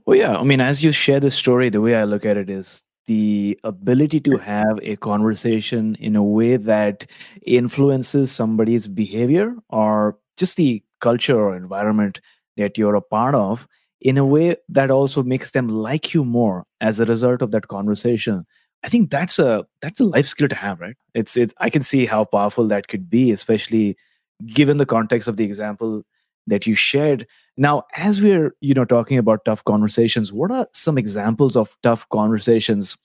Well, 0.06 0.18
yeah. 0.18 0.38
I 0.38 0.44
mean, 0.44 0.62
as 0.62 0.84
you 0.84 0.92
share 0.92 1.20
the 1.20 1.32
story, 1.32 1.70
the 1.70 1.82
way 1.82 1.96
I 1.96 2.04
look 2.04 2.26
at 2.26 2.38
it 2.38 2.50
is 2.50 2.84
the 3.08 3.60
ability 3.64 4.20
to 4.22 4.38
have 4.38 4.80
a 4.82 4.96
conversation 4.98 5.96
in 6.00 6.16
a 6.16 6.24
way 6.24 6.58
that 6.58 7.06
influences 7.46 8.32
somebody's 8.32 8.88
behavior 8.88 9.54
or 9.70 10.18
just 10.38 10.58
the 10.58 10.84
culture 11.02 11.40
or 11.40 11.56
environment 11.56 12.20
that 12.58 12.78
you're 12.78 12.96
a 12.96 13.02
part 13.02 13.36
of 13.36 13.68
in 14.02 14.18
a 14.18 14.26
way 14.26 14.56
that 14.70 14.90
also 14.92 15.22
makes 15.24 15.52
them 15.52 15.68
like 15.70 16.14
you 16.14 16.24
more 16.26 16.66
as 16.82 17.00
a 17.00 17.06
result 17.06 17.42
of 17.42 17.52
that 17.52 17.68
conversation. 17.68 18.46
I 18.86 18.90
think 18.90 19.10
that's 19.10 19.40
a 19.40 19.66
that's 19.82 20.00
a 20.00 20.06
life 20.06 20.28
skill 20.28 20.48
to 20.48 20.56
have, 20.56 20.80
right? 20.80 20.96
It's 21.14 21.36
it's 21.36 21.54
I 21.58 21.70
can 21.70 21.84
see 21.84 22.06
how 22.06 22.24
powerful 22.26 22.68
that 22.68 22.88
could 22.88 23.10
be, 23.10 23.32
especially 23.32 23.98
given 24.46 24.78
the 24.78 24.86
context 24.86 25.28
of 25.28 25.38
the 25.38 25.44
example 25.44 26.04
that 26.48 26.68
you 26.68 26.76
shared 26.76 27.26
now, 27.58 27.84
as 27.96 28.22
we're 28.22 28.56
you 28.62 28.74
know 28.74 28.86
talking 28.86 29.18
about 29.18 29.46
tough 29.46 29.64
conversations, 29.64 30.34
what 30.34 30.52
are 30.52 30.68
some 30.74 30.98
examples 30.98 31.56
of 31.56 31.76
tough 31.84 32.08
conversations 32.10 32.98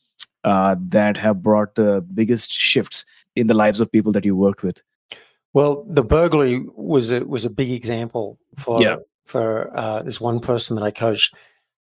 uh, 0.45 0.77
that 0.88 1.16
have 1.16 1.43
brought 1.43 1.75
the 1.77 2.05
biggest 2.14 2.51
shifts 2.53 3.05
in 3.37 3.47
the 3.47 3.55
lives 3.55 3.81
of 3.81 3.90
people 3.90 4.12
that 4.12 4.25
you 4.25 4.35
worked 4.37 4.62
with? 4.62 4.83
Well, 5.53 5.85
the 5.88 6.03
burglary 6.03 6.64
was 6.75 7.11
a 7.11 7.25
was 7.25 7.45
a 7.45 7.51
big 7.51 7.71
example 7.71 8.38
for 8.57 8.83
Yeah. 8.83 8.97
for 9.25 9.71
uh, 9.77 10.03
this 10.03 10.21
one 10.21 10.40
person 10.40 10.77
that 10.77 10.83
I 10.85 10.90
coached. 10.90 11.35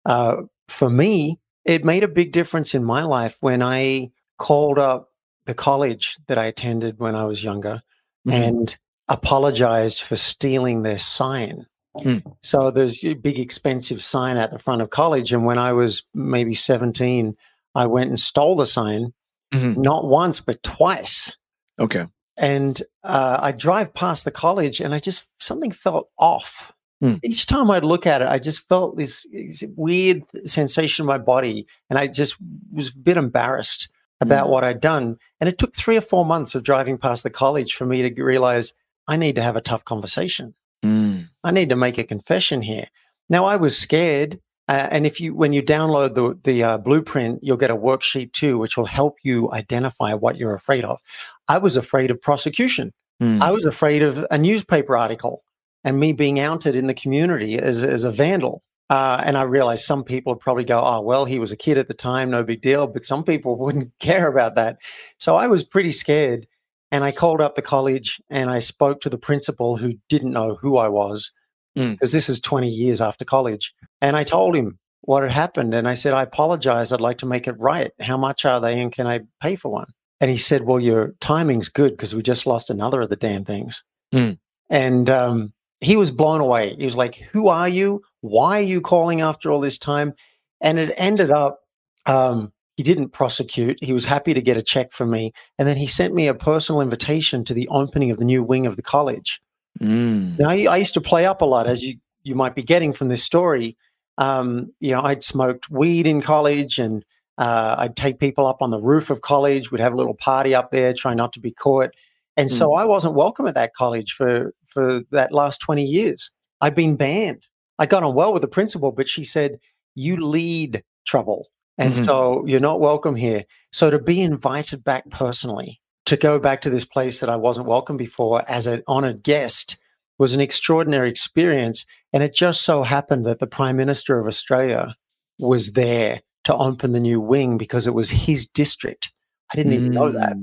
Uh, 0.07 0.43
for 0.69 0.89
me, 0.89 1.39
it 1.65 1.85
made 1.85 2.03
a 2.05 2.09
big 2.09 2.33
difference 2.33 2.75
in 2.75 2.85
my 2.85 3.03
life 3.05 3.37
when 3.41 3.63
I 3.63 4.11
called 4.39 4.79
up 4.79 5.11
the 5.47 5.55
college 5.55 6.17
that 6.29 6.39
I 6.39 6.45
attended 6.47 6.99
when 6.99 7.15
I 7.15 7.25
was 7.25 7.45
younger 7.45 7.83
Mhm. 8.27 8.33
and 8.33 8.77
apologized 9.09 10.01
for 10.01 10.17
stealing 10.17 10.83
their 10.83 10.99
sign. 10.99 11.67
Hmm. 11.97 12.19
So 12.43 12.71
there's 12.71 13.05
a 13.05 13.15
big 13.15 13.39
expensive 13.39 14.03
sign 14.03 14.37
at 14.37 14.51
the 14.51 14.59
front 14.59 14.83
of 14.83 14.91
college, 14.91 15.33
and 15.33 15.45
when 15.45 15.59
I 15.59 15.73
was 15.73 16.03
maybe 16.15 16.55
17, 16.55 17.37
I 17.75 17.87
went 17.87 18.09
and 18.11 18.19
stole 18.19 18.57
the 18.57 18.67
sign, 18.67 19.13
Mhm. 19.53 19.77
not 19.77 20.05
once 20.07 20.41
but 20.41 20.63
twice 20.63 21.37
Okay. 21.79 22.07
and 22.37 22.83
uh, 23.05 23.39
I 23.41 23.53
drive 23.53 23.95
past 23.95 24.25
the 24.25 24.31
college, 24.31 24.81
and 24.81 24.95
I 24.95 24.99
just 24.99 25.25
something 25.39 25.71
felt 25.71 26.09
off. 26.19 26.73
Hmm. 27.01 27.15
Each 27.23 27.47
time 27.47 27.71
I'd 27.71 27.85
look 27.85 28.07
at 28.07 28.23
it, 28.23 28.29
I 28.29 28.39
just 28.39 28.69
felt 28.69 28.97
this, 28.97 29.27
this 29.33 29.65
weird 29.77 30.23
sensation 30.47 31.03
in 31.03 31.07
my 31.07 31.19
body, 31.19 31.67
and 31.91 31.99
I 31.99 32.07
just 32.07 32.37
was 32.73 32.91
a 32.91 32.97
bit 32.97 33.17
embarrassed 33.17 33.89
about 34.21 34.47
Hmm. 34.47 34.53
what 34.53 34.65
I'd 34.65 34.81
done. 34.81 35.19
And 35.41 35.49
it 35.49 35.59
took 35.59 35.75
three 35.75 35.97
or 35.97 36.01
four 36.01 36.25
months 36.25 36.55
of 36.55 36.63
driving 36.63 36.99
past 36.99 37.23
the 37.25 37.31
college 37.31 37.75
for 37.75 37.85
me 37.85 38.09
to 38.09 38.23
realize 38.23 38.73
I 39.07 39.17
need 39.17 39.35
to 39.35 39.43
have 39.43 39.57
a 39.57 39.61
tough 39.61 39.85
conversation. 39.85 40.55
Mm. 40.85 41.29
I 41.43 41.51
need 41.51 41.69
to 41.71 41.77
make 41.77 41.99
a 41.99 42.05
confession 42.05 42.63
here. 42.63 42.87
Now, 43.29 43.45
I 43.45 43.57
was 43.57 43.77
scared. 43.77 44.41
Uh, 44.67 44.89
and 44.91 45.05
if 45.07 45.21
you, 45.21 45.35
when 45.35 45.53
you 45.53 45.63
download 45.63 46.15
the 46.15 46.39
the 46.45 46.63
uh, 46.63 46.79
blueprint, 46.79 47.41
you'll 47.43 47.59
get 47.59 47.71
a 47.71 47.77
worksheet 47.77 48.33
too, 48.33 48.57
which 48.57 48.79
will 48.79 48.87
help 48.87 49.17
you 49.23 49.53
identify 49.53 50.15
what 50.15 50.37
you're 50.39 50.55
afraid 50.55 50.85
of. 50.85 51.01
I 51.49 51.59
was 51.59 51.77
afraid 51.77 52.11
of 52.11 52.21
prosecution. 52.21 52.93
Mm. 53.23 53.43
I 53.43 53.51
was 53.51 53.67
afraid 53.67 54.03
of 54.03 54.25
a 54.31 54.39
newspaper 54.39 54.97
article 54.97 55.43
and 55.85 56.01
me 56.01 56.13
being 56.13 56.41
outed 56.41 56.75
in 56.75 56.87
the 56.87 56.95
community 56.95 57.59
as, 57.59 57.83
as 57.83 58.05
a 58.05 58.11
vandal. 58.11 58.63
Uh, 58.91 59.23
and 59.25 59.39
I 59.39 59.43
realized 59.43 59.85
some 59.85 60.05
people 60.05 60.33
would 60.33 60.41
probably 60.41 60.65
go, 60.65 60.81
oh, 60.83 61.01
well, 61.01 61.25
he 61.25 61.39
was 61.39 61.53
a 61.53 61.57
kid 61.57 61.79
at 61.79 61.89
the 61.89 61.95
time, 61.95 62.31
no 62.31 62.43
big 62.43 62.63
deal. 62.63 62.87
But 62.87 63.05
some 63.05 63.25
people 63.25 63.57
wouldn't 63.59 63.93
care 64.01 64.27
about 64.29 64.55
that. 64.57 64.79
So 65.19 65.37
I 65.37 65.47
was 65.47 65.65
pretty 65.65 65.93
scared. 65.93 66.47
And 66.93 67.03
I 67.03 67.11
called 67.11 67.41
up 67.41 67.55
the 67.57 67.63
college 67.63 68.21
and 68.31 68.51
I 68.51 68.61
spoke 68.61 69.01
to 69.01 69.11
the 69.11 69.19
principal 69.19 69.77
who 69.77 69.95
didn't 70.09 70.33
know 70.33 70.57
who 70.61 70.77
I 70.77 70.89
was 70.89 71.33
Mm. 71.77 71.93
because 71.93 72.13
this 72.13 72.29
is 72.29 72.41
20 72.41 72.69
years 72.69 73.01
after 73.01 73.25
college. 73.25 73.75
And 74.01 74.17
I 74.17 74.25
told 74.25 74.55
him 74.55 74.79
what 75.01 75.23
had 75.23 75.33
happened. 75.33 75.75
And 75.75 75.89
I 75.89 75.95
said, 75.95 76.15
I 76.15 76.23
apologize. 76.23 76.93
I'd 76.93 77.01
like 77.01 77.19
to 77.19 77.27
make 77.27 77.49
it 77.49 77.59
right. 77.59 77.91
How 78.01 78.17
much 78.17 78.45
are 78.45 78.61
they? 78.61 78.81
And 78.81 78.93
can 78.93 79.07
I 79.07 79.21
pay 79.43 79.57
for 79.57 79.73
one? 79.73 79.89
And 80.21 80.31
he 80.31 80.37
said, 80.37 80.63
Well, 80.63 80.79
your 80.79 81.15
timing's 81.21 81.69
good 81.69 81.91
because 81.93 82.15
we 82.15 82.23
just 82.23 82.47
lost 82.47 82.71
another 82.71 83.01
of 83.01 83.11
the 83.11 83.17
damn 83.17 83.45
things. 83.45 83.83
Mm. 84.15 84.39
And 84.71 85.11
um, 85.11 85.53
he 85.85 85.97
was 85.97 86.11
blown 86.11 86.41
away. 86.41 86.75
He 86.77 86.85
was 86.85 86.97
like, 86.97 87.17
Who 87.33 87.49
are 87.49 87.69
you? 87.69 88.03
Why 88.21 88.59
are 88.59 88.63
you 88.63 88.81
calling 88.81 89.21
after 89.21 89.51
all 89.51 89.61
this 89.61 89.79
time? 89.79 90.15
And 90.61 90.79
it 90.79 90.95
ended 90.97 91.31
up, 91.31 91.61
um, 92.07 92.53
he 92.77 92.83
didn't 92.83 93.11
prosecute. 93.11 93.79
He 93.83 93.93
was 93.93 94.05
happy 94.05 94.35
to 94.35 94.43
get 94.43 94.57
a 94.57 94.63
check 94.63 94.93
from 94.93 95.11
me. 95.11 95.33
And 95.59 95.69
then 95.69 95.77
he 95.77 95.87
sent 95.87 96.15
me 96.15 96.27
a 96.27 96.35
personal 96.35 96.81
invitation 96.81 97.45
to 97.45 97.55
the 97.55 97.69
opening 97.69 98.11
of 98.11 98.19
the 98.19 98.25
new 98.25 98.43
wing 98.43 98.67
of 98.67 98.77
the 98.77 98.83
college. 98.83 99.41
Mm. 99.81 100.39
Now, 100.39 100.51
I, 100.51 100.65
I 100.65 100.77
used 100.77 100.95
to 100.95 101.01
play 101.01 101.27
up 101.27 101.41
a 101.41 101.45
lot, 101.45 101.67
as 101.67 101.83
you, 101.83 101.99
you 102.23 102.35
might 102.35 102.55
be 102.55 102.63
getting 102.63 102.93
from 102.93 103.09
this 103.09 103.23
story. 103.23 103.77
Um, 104.19 104.73
you 104.81 104.93
know, 104.93 105.03
I'd 105.03 105.23
smoked 105.23 105.71
weed 105.71 106.07
in 106.07 106.21
college 106.21 106.79
and 106.79 107.05
uh, 107.37 107.77
I'd 107.79 107.97
take 107.97 108.19
people 108.21 108.47
up 108.47 108.63
on 108.63 108.71
the 108.71 108.81
roof 108.81 109.11
of 109.11 109.21
college. 109.21 109.71
We'd 109.71 109.81
have 109.81 109.93
a 109.93 109.97
little 109.97 110.15
party 110.15 110.55
up 110.55 110.71
there, 110.71 110.93
try 110.93 111.15
not 111.15 111.33
to 111.35 111.41
be 111.41 111.51
caught. 111.51 111.91
And 112.37 112.51
so 112.51 112.75
I 112.75 112.85
wasn't 112.85 113.15
welcome 113.15 113.47
at 113.47 113.55
that 113.55 113.75
college 113.75 114.13
for, 114.13 114.53
for 114.75 115.03
that 115.13 115.33
last 115.33 115.59
20 115.61 115.83
years. 115.85 116.31
I've 116.61 116.75
been 116.75 116.97
banned. 116.97 117.47
I 117.79 117.87
got 117.87 118.03
on 118.03 118.15
well 118.15 118.33
with 118.33 118.43
the 118.43 118.49
principal, 118.49 118.93
but 118.93 119.09
she 119.09 119.25
said, 119.25 119.59
You 119.95 120.17
lead 120.17 120.83
trouble. 121.07 121.47
And 121.79 121.95
Mhm. 121.95 122.05
so 122.05 122.45
you're 122.47 122.61
not 122.61 122.81
welcome 122.81 123.15
here. 123.17 123.45
So 123.73 123.91
to 123.91 123.99
be 123.99 124.21
invited 124.21 124.85
back 124.85 125.09
personally, 125.11 125.81
to 126.07 126.17
go 126.17 126.39
back 126.39 126.61
to 126.63 126.71
this 126.71 126.85
place 126.85 127.21
that 127.21 127.31
I 127.31 127.37
wasn't 127.37 127.67
welcome 127.67 127.97
before 127.97 128.43
as 128.49 128.67
an 128.67 128.83
honored 128.87 129.23
guest 129.23 129.79
was 130.19 130.35
an 130.35 130.41
extraordinary 130.41 131.09
experience. 131.11 131.87
And 132.13 132.23
it 132.23 132.35
just 132.35 132.63
so 132.63 132.83
happened 132.83 133.25
that 133.27 133.39
the 133.39 133.47
Prime 133.47 133.77
Minister 133.77 134.19
of 134.19 134.27
Australia 134.27 134.95
was 135.39 135.73
there 135.73 136.21
to 136.45 136.55
open 136.55 136.93
the 136.93 137.01
new 137.01 137.21
wing 137.21 137.57
because 137.59 137.87
it 137.87 137.95
was 137.95 138.11
his 138.11 138.47
district. 138.47 139.11
I 139.53 139.57
didn't 139.57 139.73
even 139.73 139.93
know 139.93 140.11
that. 140.13 140.37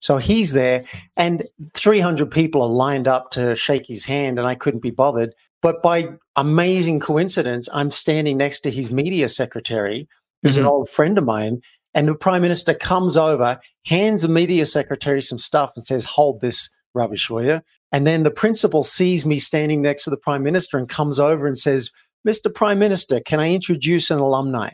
So 0.00 0.16
he's 0.16 0.52
there, 0.52 0.84
and 1.16 1.44
300 1.74 2.30
people 2.30 2.62
are 2.62 2.68
lined 2.68 3.08
up 3.08 3.30
to 3.32 3.56
shake 3.56 3.86
his 3.86 4.04
hand, 4.04 4.38
and 4.38 4.46
I 4.46 4.54
couldn't 4.54 4.80
be 4.80 4.90
bothered. 4.90 5.34
But 5.60 5.82
by 5.82 6.10
amazing 6.36 7.00
coincidence, 7.00 7.68
I'm 7.72 7.90
standing 7.90 8.36
next 8.36 8.60
to 8.60 8.70
his 8.70 8.90
media 8.90 9.28
secretary, 9.28 10.06
who's 10.42 10.56
an 10.56 10.64
Mhm. 10.64 10.70
old 10.70 10.88
friend 10.88 11.18
of 11.18 11.24
mine. 11.24 11.60
And 11.94 12.06
the 12.06 12.14
prime 12.14 12.42
minister 12.42 12.74
comes 12.74 13.16
over, 13.16 13.58
hands 13.86 14.22
the 14.22 14.28
media 14.28 14.66
secretary 14.66 15.20
some 15.20 15.38
stuff, 15.38 15.72
and 15.74 15.84
says, 15.84 16.04
Hold 16.04 16.40
this 16.40 16.70
rubbish, 16.94 17.28
will 17.28 17.44
you? 17.44 17.60
And 17.90 18.06
then 18.06 18.22
the 18.22 18.30
principal 18.30 18.84
sees 18.84 19.26
me 19.26 19.38
standing 19.38 19.82
next 19.82 20.04
to 20.04 20.10
the 20.10 20.16
prime 20.16 20.42
minister 20.42 20.78
and 20.78 20.88
comes 20.88 21.18
over 21.18 21.46
and 21.46 21.58
says, 21.58 21.90
Mr. 22.26 22.52
Prime 22.52 22.78
Minister, 22.78 23.20
can 23.20 23.40
I 23.40 23.52
introduce 23.52 24.10
an 24.10 24.18
alumni 24.18 24.70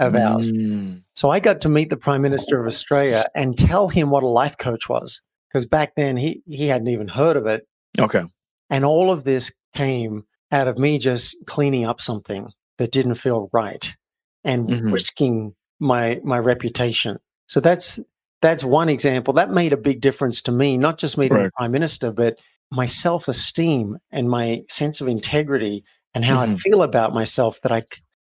of 0.00 0.14
ours? 0.14 0.52
Mm. 0.52 1.02
So 1.14 1.30
I 1.30 1.40
got 1.40 1.60
to 1.62 1.68
meet 1.68 1.90
the 1.90 1.96
Prime 1.96 2.22
Minister 2.22 2.60
of 2.60 2.66
Australia 2.66 3.26
and 3.34 3.56
tell 3.56 3.88
him 3.88 4.10
what 4.10 4.22
a 4.22 4.28
life 4.28 4.56
coach 4.58 4.88
was. 4.88 5.20
Because 5.48 5.66
back 5.66 5.94
then 5.96 6.16
he, 6.16 6.42
he 6.46 6.68
hadn't 6.68 6.88
even 6.88 7.08
heard 7.08 7.36
of 7.36 7.46
it. 7.46 7.66
Okay. 7.98 8.22
And 8.70 8.84
all 8.84 9.10
of 9.10 9.24
this 9.24 9.52
came 9.74 10.24
out 10.50 10.68
of 10.68 10.78
me 10.78 10.98
just 10.98 11.36
cleaning 11.46 11.84
up 11.84 12.00
something 12.00 12.50
that 12.78 12.90
didn't 12.92 13.14
feel 13.16 13.50
right 13.52 13.94
and 14.44 14.66
Mhm. 14.68 14.92
risking 14.92 15.54
my 15.78 16.20
my 16.24 16.38
reputation. 16.38 17.18
So 17.48 17.60
that's 17.60 18.00
that's 18.40 18.64
one 18.64 18.88
example. 18.88 19.34
That 19.34 19.50
made 19.50 19.72
a 19.72 19.76
big 19.76 20.00
difference 20.00 20.40
to 20.42 20.52
me, 20.52 20.76
not 20.76 20.98
just 20.98 21.16
meeting 21.18 21.38
the 21.38 21.50
Prime 21.56 21.70
Minister, 21.70 22.10
but 22.12 22.38
my 22.70 22.86
self-esteem 22.86 23.98
and 24.10 24.28
my 24.28 24.62
sense 24.68 25.00
of 25.00 25.06
integrity 25.08 25.84
and 26.14 26.24
how 26.24 26.40
I 26.40 26.46
Mhm. 26.46 26.58
feel 26.58 26.82
about 26.82 27.12
myself 27.14 27.60
that 27.62 27.72
I 27.72 27.82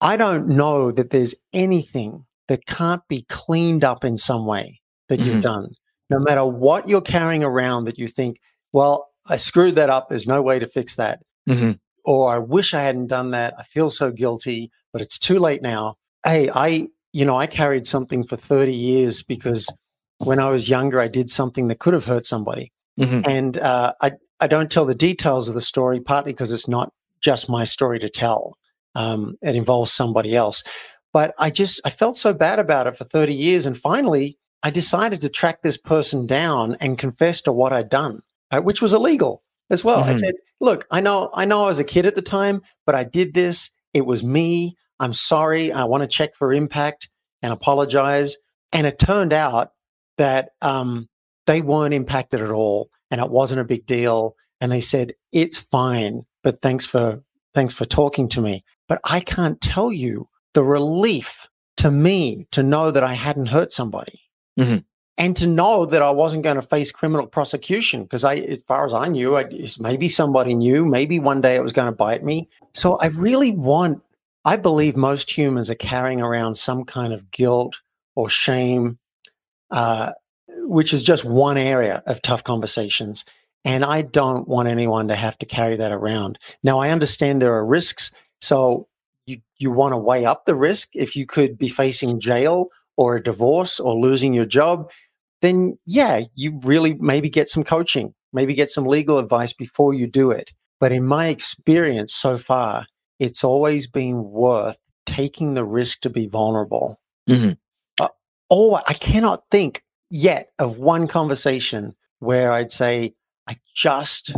I 0.05 0.17
don't 0.17 0.49
know 0.49 0.90
that 0.93 1.11
there's 1.11 1.35
anything 1.53 2.27
that 2.49 2.67
can't 2.67 3.03
be 3.09 3.23
cleaned 3.29 3.85
up 3.85 4.05
in 4.05 4.19
some 4.19 4.45
way 4.47 4.81
that 5.09 5.19
Mhm. 5.19 5.25
you've 5.27 5.43
done. 5.43 5.69
No 6.11 6.19
matter 6.19 6.45
what 6.45 6.88
you're 6.88 7.01
carrying 7.01 7.43
around 7.43 7.85
that 7.85 7.99
you 7.99 8.07
think, 8.07 8.37
well, 8.73 9.09
I 9.29 9.37
screwed 9.38 9.77
that 9.77 9.88
up. 9.90 10.09
There's 10.09 10.27
no 10.27 10.43
way 10.43 10.59
to 10.59 10.67
fix 10.67 10.97
that. 10.97 11.21
Mhm. 11.49 11.79
Or 12.05 12.35
I 12.35 12.38
wish 12.38 12.75
I 12.75 12.83
hadn't 12.83 13.07
done 13.07 13.31
that. 13.31 13.55
I 13.59 13.62
feel 13.62 13.88
so 13.90 14.11
guilty, 14.12 14.71
but 14.93 15.01
it's 15.01 15.19
too 15.19 15.38
late 15.38 15.62
now. 15.62 15.95
Hey, 16.25 16.51
I, 16.55 16.88
you 17.14 17.25
know, 17.25 17.37
I 17.37 17.47
carried 17.47 17.87
something 17.87 18.25
for 18.27 18.37
30 18.37 18.75
years 18.75 19.23
because 19.23 19.67
when 20.19 20.38
I 20.38 20.51
was 20.51 20.69
younger, 20.69 21.01
I 21.01 21.09
did 21.09 21.31
something 21.31 21.69
that 21.69 21.79
could 21.79 21.95
have 21.95 22.05
hurt 22.05 22.27
somebody. 22.27 22.71
Mhm. 23.01 23.27
And 23.27 23.57
uh, 23.59 23.95
I, 24.03 24.12
I 24.40 24.47
don't 24.49 24.71
tell 24.71 24.85
the 24.85 24.95
details 24.95 25.49
of 25.49 25.55
the 25.55 25.62
story, 25.62 26.01
partly 26.01 26.33
because 26.33 26.53
it's 26.53 26.69
not 26.69 26.93
just 27.23 27.49
my 27.49 27.64
story 27.64 27.99
to 28.01 28.11
tell. 28.11 28.57
Um, 28.95 29.37
it 29.43 29.55
involves 29.57 29.93
somebody 29.93 30.35
else. 30.37 30.63
But 31.13 31.35
I 31.39 31.51
just, 31.51 31.81
I 31.85 31.91
felt 31.91 32.17
so 32.17 32.33
bad 32.33 32.59
about 32.59 32.87
it 32.87 32.97
for 32.97 33.05
30 33.05 33.35
years. 33.35 33.67
And 33.67 33.77
finally, 33.79 34.37
I 34.63 34.71
decided 34.71 35.21
to 35.21 35.29
track 35.29 35.63
this 35.63 35.77
person 35.77 36.27
down 36.27 36.77
and 36.81 36.99
confess 36.99 37.41
to 37.43 37.53
what 37.53 37.73
I'd 37.73 37.89
done, 37.89 38.21
uh, 38.51 38.61
which 38.61 38.83
was 38.83 38.93
illegal 38.93 39.43
as 39.71 39.85
well. 39.85 40.03
I 40.03 40.13
Mhm. 40.13 40.19
said, 40.21 40.35
look, 40.61 40.87
I 40.91 41.01
know, 41.01 41.31
I 41.35 41.45
know 41.45 41.65
I 41.65 41.69
was 41.69 41.79
a 41.79 41.85
kid 41.85 42.07
at 42.07 42.15
the 42.15 42.23
time, 42.23 42.63
but 42.87 42.95
I 42.95 43.05
did 43.05 43.35
this. 43.35 43.71
It 43.93 44.07
was 44.07 44.25
me. 44.25 44.77
I'm 44.99 45.13
sorry. 45.13 45.73
I 45.73 45.85
want 45.85 46.03
to 46.03 46.09
check 46.09 46.35
for 46.35 46.53
impact 46.53 47.09
and 47.43 47.53
apologize. 47.53 48.37
And 48.73 48.87
it 48.87 48.99
turned 48.99 49.33
out 49.33 49.71
that 50.19 50.51
um, 50.63 51.09
they 51.47 51.61
weren't 51.61 51.95
impacted 51.95 52.41
at 52.41 52.51
all 52.51 52.89
and 53.11 53.21
it 53.21 53.31
wasn't 53.31 53.61
a 53.61 53.65
big 53.65 53.87
deal. 53.87 54.35
And 54.61 54.73
they 54.73 54.81
said, 54.81 55.13
it's 55.31 55.59
fine, 55.59 56.23
but 56.43 56.61
thanks 56.63 56.87
for, 56.87 57.23
thanks 57.55 57.75
for 57.75 57.85
talking 57.85 58.29
to 58.31 58.41
me. 58.41 58.65
But 58.88 59.01
I 59.05 59.20
can't 59.20 59.61
tell 59.61 59.92
you 59.92 60.29
the 60.53 60.62
relief 60.62 61.47
to 61.79 61.90
me 61.90 62.47
to 62.53 62.62
know 62.62 62.90
that 62.90 63.05
I 63.05 63.14
hadn't 63.14 63.47
hurt 63.47 63.73
somebody 63.73 64.20
Mhm. 64.59 64.85
and 65.18 65.37
to 65.37 65.47
know 65.47 65.87
that 65.87 66.03
I 66.03 66.11
wasn't 66.11 66.44
going 66.44 66.57
to 66.57 66.62
face 66.62 66.92
criminal 66.92 67.27
prosecution 67.27 68.03
because 68.05 68.25
I, 68.25 68.37
as 68.37 68.64
far 68.64 68.87
as 68.87 68.92
I 68.94 69.09
knew, 69.09 69.37
I, 69.37 69.47
maybe 69.79 70.09
somebody 70.09 70.55
knew, 70.55 70.85
maybe 70.87 71.18
one 71.18 71.40
day 71.40 71.57
it 71.57 71.62
was 71.62 71.73
going 71.73 71.87
to 71.87 71.92
bite 71.92 72.23
me. 72.23 72.49
So 72.73 72.97
I 72.97 73.07
really 73.07 73.51
want, 73.51 74.03
I 74.44 74.57
believe 74.57 74.97
most 74.97 75.37
humans 75.37 75.70
are 75.70 75.75
carrying 75.75 76.20
around 76.20 76.57
some 76.57 76.85
kind 76.85 77.12
of 77.12 77.31
guilt 77.31 77.81
or 78.14 78.29
shame, 78.29 78.99
uh, 79.70 80.12
which 80.66 80.92
is 80.92 81.03
just 81.03 81.25
one 81.25 81.57
area 81.59 82.03
of 82.07 82.23
tough 82.23 82.44
conversations. 82.44 83.25
And 83.64 83.85
I 83.85 84.03
don't 84.03 84.47
want 84.47 84.68
anyone 84.68 85.09
to 85.09 85.16
have 85.16 85.38
to 85.38 85.47
carry 85.47 85.77
that 85.77 85.90
around. 85.90 86.38
Now, 86.62 86.79
I 86.79 86.90
understand 86.90 87.40
there 87.40 87.55
are 87.55 87.64
risks. 87.66 88.12
So 88.40 88.88
you, 89.27 89.38
you 89.59 89.70
want 89.70 89.92
to 89.92 89.99
weigh 89.99 90.25
up 90.25 90.44
the 90.44 90.55
risk 90.55 90.90
if 90.94 91.16
you 91.16 91.27
could 91.27 91.57
be 91.59 91.68
facing 91.68 92.20
jail 92.20 92.68
or 92.97 93.16
a 93.16 93.23
divorce 93.23 93.81
or 93.81 93.94
losing 93.94 94.35
your 94.35 94.44
job, 94.44 94.90
then 95.42 95.79
yeah, 95.87 96.23
you 96.35 96.61
really 96.62 96.94
maybe 96.94 97.29
get 97.29 97.49
some 97.49 97.64
coaching, 97.64 98.14
maybe 98.33 98.55
get 98.55 98.70
some 98.70 98.87
legal 98.87 99.18
advice 99.18 99.53
before 99.53 99.94
you 99.94 100.07
do 100.07 100.31
it. 100.31 100.53
But 100.81 100.92
in 100.92 101.05
my 101.07 101.29
experience 101.29 102.14
so 102.14 102.38
far, 102.38 102.87
it's 103.18 103.44
always 103.44 103.87
been 103.87 104.25
worth 104.25 104.79
taking 105.07 105.55
the 105.55 105.64
risk 105.64 106.01
to 106.01 106.11
be 106.11 106.27
vulnerable. 106.27 107.01
Mhm. 107.29 107.57
Oh, 108.51 108.81
I 108.87 108.92
cannot 108.92 109.49
think 109.49 109.83
yet 110.11 110.51
of 110.59 110.77
one 110.77 111.09
conversation 111.09 111.94
where 112.18 112.53
I'd 112.53 112.70
say, 112.70 113.14
I 113.49 113.57
just, 113.75 114.35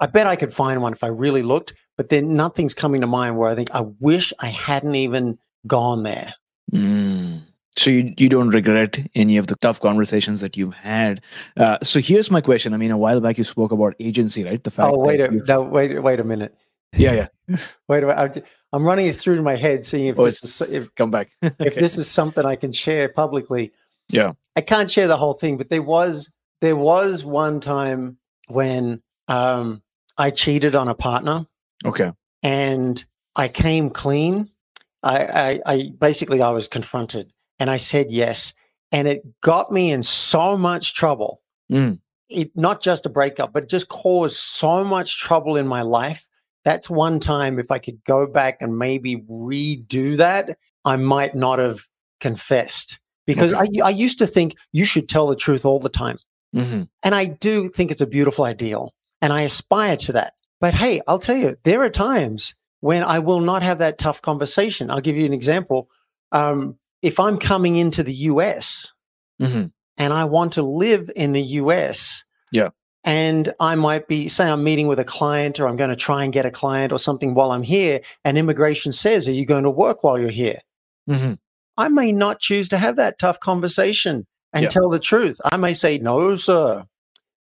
I 0.00 0.06
bet 0.06 0.26
I 0.26 0.36
could 0.36 0.52
find 0.52 0.82
one 0.82 0.92
if 0.92 1.04
I 1.04 1.08
really 1.08 1.42
looked, 1.42 1.72
but 1.98 2.08
then 2.08 2.36
nothing's 2.36 2.74
coming 2.74 3.02
to 3.02 3.06
mind 3.06 3.36
where 3.36 3.50
I 3.50 3.54
think, 3.56 3.70
I 3.74 3.80
wish 3.98 4.32
I 4.38 4.46
hadn't 4.46 4.94
even 4.94 5.36
gone 5.66 6.04
there. 6.04 6.32
Mm. 6.72 7.42
So 7.76 7.90
you, 7.90 8.14
you 8.16 8.28
don't 8.28 8.50
regret 8.50 9.00
any 9.16 9.36
of 9.36 9.48
the 9.48 9.56
tough 9.56 9.80
conversations 9.80 10.40
that 10.40 10.56
you've 10.56 10.74
had. 10.74 11.20
Uh, 11.56 11.78
so 11.82 12.00
here's 12.00 12.30
my 12.30 12.40
question. 12.40 12.72
I 12.72 12.76
mean, 12.76 12.92
a 12.92 12.96
while 12.96 13.20
back 13.20 13.36
you 13.36 13.44
spoke 13.44 13.72
about 13.72 13.94
agency, 14.00 14.44
right? 14.44 14.62
The 14.62 14.70
fact 14.70 14.90
Oh, 14.92 14.98
wait 14.98 15.20
a 15.20 15.30
no, 15.30 15.62
wait, 15.62 16.00
wait 16.00 16.20
a 16.20 16.24
minute. 16.24 16.56
yeah, 16.96 17.28
yeah. 17.48 17.56
Wait 17.88 18.02
a 18.04 18.06
minute. 18.06 18.44
I'm, 18.72 18.84
running 18.84 19.06
it 19.06 19.16
through 19.16 19.42
my 19.42 19.56
head, 19.56 19.84
seeing 19.84 20.06
if 20.06 20.18
Oh, 20.18 20.24
this 20.26 20.44
is 20.44 20.60
if, 20.72 20.94
come 20.96 21.10
back. 21.10 21.30
if 21.42 21.74
this 21.74 21.98
is 21.98 22.08
something 22.08 22.44
I 22.44 22.56
can 22.56 22.72
share 22.72 23.08
publicly. 23.08 23.72
Yeah. 24.08 24.32
I 24.54 24.60
can't 24.60 24.90
share 24.90 25.08
the 25.08 25.16
whole 25.16 25.34
thing, 25.34 25.56
but 25.56 25.68
there 25.68 25.82
was 25.82 26.30
there 26.60 26.76
was 26.76 27.24
one 27.24 27.60
time 27.60 28.18
when 28.48 29.02
um, 29.28 29.82
I 30.16 30.30
cheated 30.30 30.74
on 30.76 30.88
a 30.88 30.94
partner 30.94 31.46
Okay. 31.84 32.12
and 32.42 33.04
I 33.36 33.48
came 33.48 33.90
clean. 33.90 34.50
I, 35.02 35.18
I, 35.24 35.60
I 35.74 35.90
basically 35.98 36.42
I 36.42 36.50
was 36.50 36.66
confronted 36.68 37.32
and 37.58 37.70
I 37.70 37.76
said 37.76 38.10
yes, 38.10 38.52
and 38.90 39.06
it 39.06 39.22
got 39.40 39.70
me 39.70 39.92
in 39.92 40.02
so 40.02 40.56
much 40.56 40.94
trouble. 40.94 41.40
Mm. 41.70 42.00
It 42.28 42.50
not 42.56 42.82
just 42.82 43.06
a 43.06 43.08
breakup, 43.08 43.52
but 43.52 43.68
just 43.68 43.88
caused 43.88 44.36
so 44.36 44.84
much 44.84 45.20
trouble 45.20 45.56
in 45.56 45.66
my 45.66 45.82
life. 45.82 46.26
That's 46.64 46.90
one 46.90 47.20
time 47.20 47.58
if 47.58 47.70
I 47.70 47.78
could 47.78 48.02
go 48.04 48.26
back 48.26 48.58
and 48.60 48.78
maybe 48.78 49.16
redo 49.30 50.16
that, 50.18 50.58
I 50.84 50.96
might 50.96 51.34
not 51.34 51.58
have 51.58 51.86
confessed 52.20 52.98
because 53.26 53.52
I, 53.52 53.68
I 53.84 53.90
used 53.90 54.18
to 54.18 54.26
think 54.26 54.56
you 54.72 54.84
should 54.84 55.08
tell 55.08 55.28
the 55.28 55.36
truth 55.36 55.64
all 55.64 55.78
the 55.78 55.88
time. 55.88 56.18
hmm 56.52 56.82
And 57.02 57.14
I 57.14 57.26
do 57.26 57.68
think 57.68 57.90
it's 57.90 58.00
a 58.00 58.06
beautiful 58.06 58.44
ideal 58.44 58.94
and 59.22 59.32
I 59.32 59.42
aspire 59.42 59.96
to 59.98 60.12
that. 60.12 60.34
But 60.60 60.74
hey, 60.74 61.00
I'll 61.06 61.18
tell 61.18 61.36
you, 61.36 61.56
there 61.62 61.82
are 61.82 61.90
times 61.90 62.54
when 62.80 63.02
I 63.02 63.18
will 63.20 63.40
not 63.40 63.62
have 63.62 63.78
that 63.78 63.98
tough 63.98 64.22
conversation. 64.22 64.90
I'll 64.90 65.00
give 65.00 65.16
you 65.16 65.24
an 65.26 65.32
example. 65.32 65.88
Um, 66.32 66.78
if 67.02 67.20
I'm 67.20 67.38
coming 67.38 67.76
into 67.76 68.02
the 68.02 68.14
US 68.14 68.92
hmm 69.40 69.66
and 69.96 70.12
I 70.12 70.24
want 70.24 70.52
to 70.54 70.62
live 70.62 71.10
in 71.16 71.32
the 71.32 71.42
US, 71.42 72.24
Yeah. 72.52 72.70
and 73.04 73.52
I 73.60 73.74
might 73.74 74.06
be, 74.08 74.28
say, 74.28 74.44
I'm 74.48 74.62
meeting 74.64 74.86
with 74.86 74.98
a 75.00 75.04
client 75.04 75.58
or 75.58 75.66
I'm 75.68 75.76
going 75.76 75.90
to 75.90 75.96
try 75.96 76.24
and 76.24 76.32
get 76.32 76.46
a 76.46 76.50
client 76.50 76.92
or 76.92 76.98
something 76.98 77.34
while 77.34 77.52
I'm 77.52 77.62
here, 77.62 78.00
and 78.24 78.38
immigration 78.38 78.92
says, 78.92 79.26
Are 79.28 79.32
you 79.32 79.46
going 79.46 79.64
to 79.64 79.70
work 79.70 80.02
while 80.04 80.18
you're 80.18 80.30
here? 80.30 80.58
hmm 81.06 81.34
I 81.76 81.88
may 81.88 82.10
not 82.10 82.40
choose 82.40 82.68
to 82.70 82.78
have 82.78 82.96
that 82.96 83.20
tough 83.20 83.38
conversation 83.38 84.26
and 84.52 84.64
Yeah. 84.64 84.68
tell 84.70 84.88
the 84.88 84.98
truth. 84.98 85.40
I 85.44 85.56
may 85.56 85.74
say 85.74 85.98
no, 85.98 86.34
sir, 86.34 86.84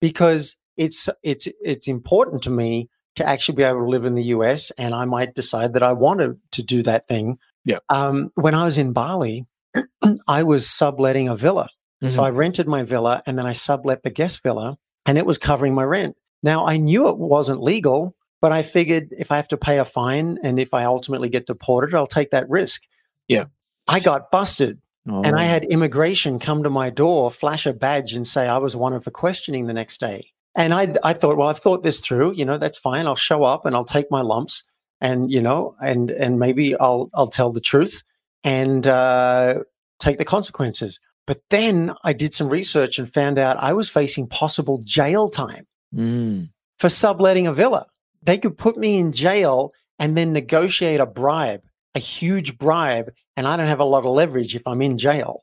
because 0.01 0.57
it's 0.77 1.09
it's 1.23 1.49
it's 1.61 1.87
important 1.87 2.43
to 2.45 2.51
me 2.51 2.89
to 3.17 3.29
actually 3.29 3.57
be 3.57 3.63
able 3.63 3.81
to 3.81 3.89
live 3.89 4.05
in 4.05 4.15
the 4.15 4.25
US, 4.25 4.71
and 4.73 4.95
I 4.95 5.05
might 5.05 5.35
decide 5.35 5.75
that 5.75 5.83
I 5.83 5.93
wanted 5.93 6.39
to 6.53 6.63
do 6.63 6.83
that 6.85 7.07
thing. 7.07 7.39
Yeah. 7.65 7.79
Um, 7.89 8.31
when 8.35 8.55
I 8.55 8.65
was 8.65 8.79
in 8.79 8.93
Bali, 8.93 9.47
I 10.29 10.43
was 10.43 10.69
subletting 10.69 11.29
a 11.29 11.37
villa, 11.37 11.69
so 12.09 12.25
I 12.25 12.31
rented 12.31 12.67
my 12.67 12.83
villa 12.83 13.23
and 13.27 13.39
then 13.39 13.47
I 13.47 13.53
sublet 13.53 14.03
the 14.03 14.11
guest 14.11 14.43
villa, 14.43 14.77
and 15.07 15.17
it 15.19 15.25
was 15.27 15.39
covering 15.39 15.73
my 15.75 15.85
rent. 15.85 16.17
Now 16.43 16.67
I 16.67 16.77
knew 16.77 17.09
it 17.09 17.17
wasn't 17.19 17.63
legal, 17.63 18.17
but 18.41 18.51
I 18.51 18.63
figured 18.65 19.09
if 19.13 19.31
I 19.31 19.37
have 19.37 19.47
to 19.49 19.57
pay 19.57 19.79
a 19.79 19.85
fine 19.85 20.39
and 20.43 20.59
if 20.59 20.75
I 20.75 20.83
ultimately 20.85 21.29
get 21.29 21.47
deported, 21.47 21.95
I'll 21.95 22.09
take 22.09 22.31
that 22.33 22.51
risk. 22.51 22.83
Yeah. 23.29 23.45
I 23.87 24.01
got 24.01 24.33
busted 24.33 24.81
and 25.07 25.27
I 25.37 25.45
Oh. 25.45 25.49
had 25.49 25.65
immigration 25.65 26.39
come 26.41 26.63
to 26.65 26.71
my 26.71 26.91
door, 26.91 27.31
flash 27.31 27.67
a 27.67 27.73
badge, 27.73 28.15
and 28.15 28.27
say 28.27 28.49
I 28.49 28.59
was 28.59 28.75
wanted 28.75 29.05
for 29.05 29.11
questioning 29.13 29.67
the 29.67 29.73
next 29.73 30.01
day. 30.01 30.33
And 30.55 30.75
I, 30.75 30.95
I 31.03 31.13
thought, 31.15 31.37
well, 31.37 31.49
I've 31.49 31.59
thought 31.59 31.83
this 31.83 32.01
through. 32.01 32.35
You 32.35 32.45
know, 32.45 32.59
that's 32.59 32.79
fine. 32.79 33.07
I'll 33.07 33.17
show 33.17 33.43
up 33.45 33.65
and 33.65 33.75
I'll 33.75 33.85
take 33.85 34.11
my 34.11 34.21
lumps, 34.21 34.65
and 35.01 35.31
you 35.31 35.41
know, 35.41 35.75
and 35.81 36.11
and 36.11 36.39
maybe 36.39 36.77
I'll 36.79 37.09
I'll 37.15 37.29
tell 37.29 37.51
the 37.53 37.61
truth 37.61 38.03
and 38.45 38.87
uh, 38.87 39.61
take 39.99 40.19
the 40.19 40.25
consequences. 40.25 41.01
But 41.27 41.41
then 41.51 41.95
I 42.05 42.13
did 42.13 42.35
some 42.35 42.49
research 42.49 42.99
and 42.99 43.09
found 43.11 43.39
out 43.39 43.57
I 43.59 43.73
was 43.73 43.89
facing 43.89 44.27
possible 44.27 44.81
jail 44.85 45.29
time 45.29 45.67
Mm. 45.95 46.49
for 46.79 46.89
subletting 46.89 47.47
a 47.47 47.53
villa. 47.53 47.87
They 48.23 48.39
could 48.39 48.57
put 48.57 48.77
me 48.79 48.99
in 48.99 49.13
jail 49.13 49.73
and 49.99 50.17
then 50.17 50.33
negotiate 50.33 51.01
a 51.01 51.07
bribe, 51.07 51.61
a 51.95 51.99
huge 51.99 52.57
bribe, 52.59 53.13
and 53.37 53.47
I 53.47 53.57
don't 53.57 53.69
have 53.69 53.79
a 53.81 53.85
lot 53.85 54.07
of 54.07 54.13
leverage 54.13 54.57
if 54.57 54.67
I'm 54.67 54.81
in 54.83 54.97
jail. 54.99 55.43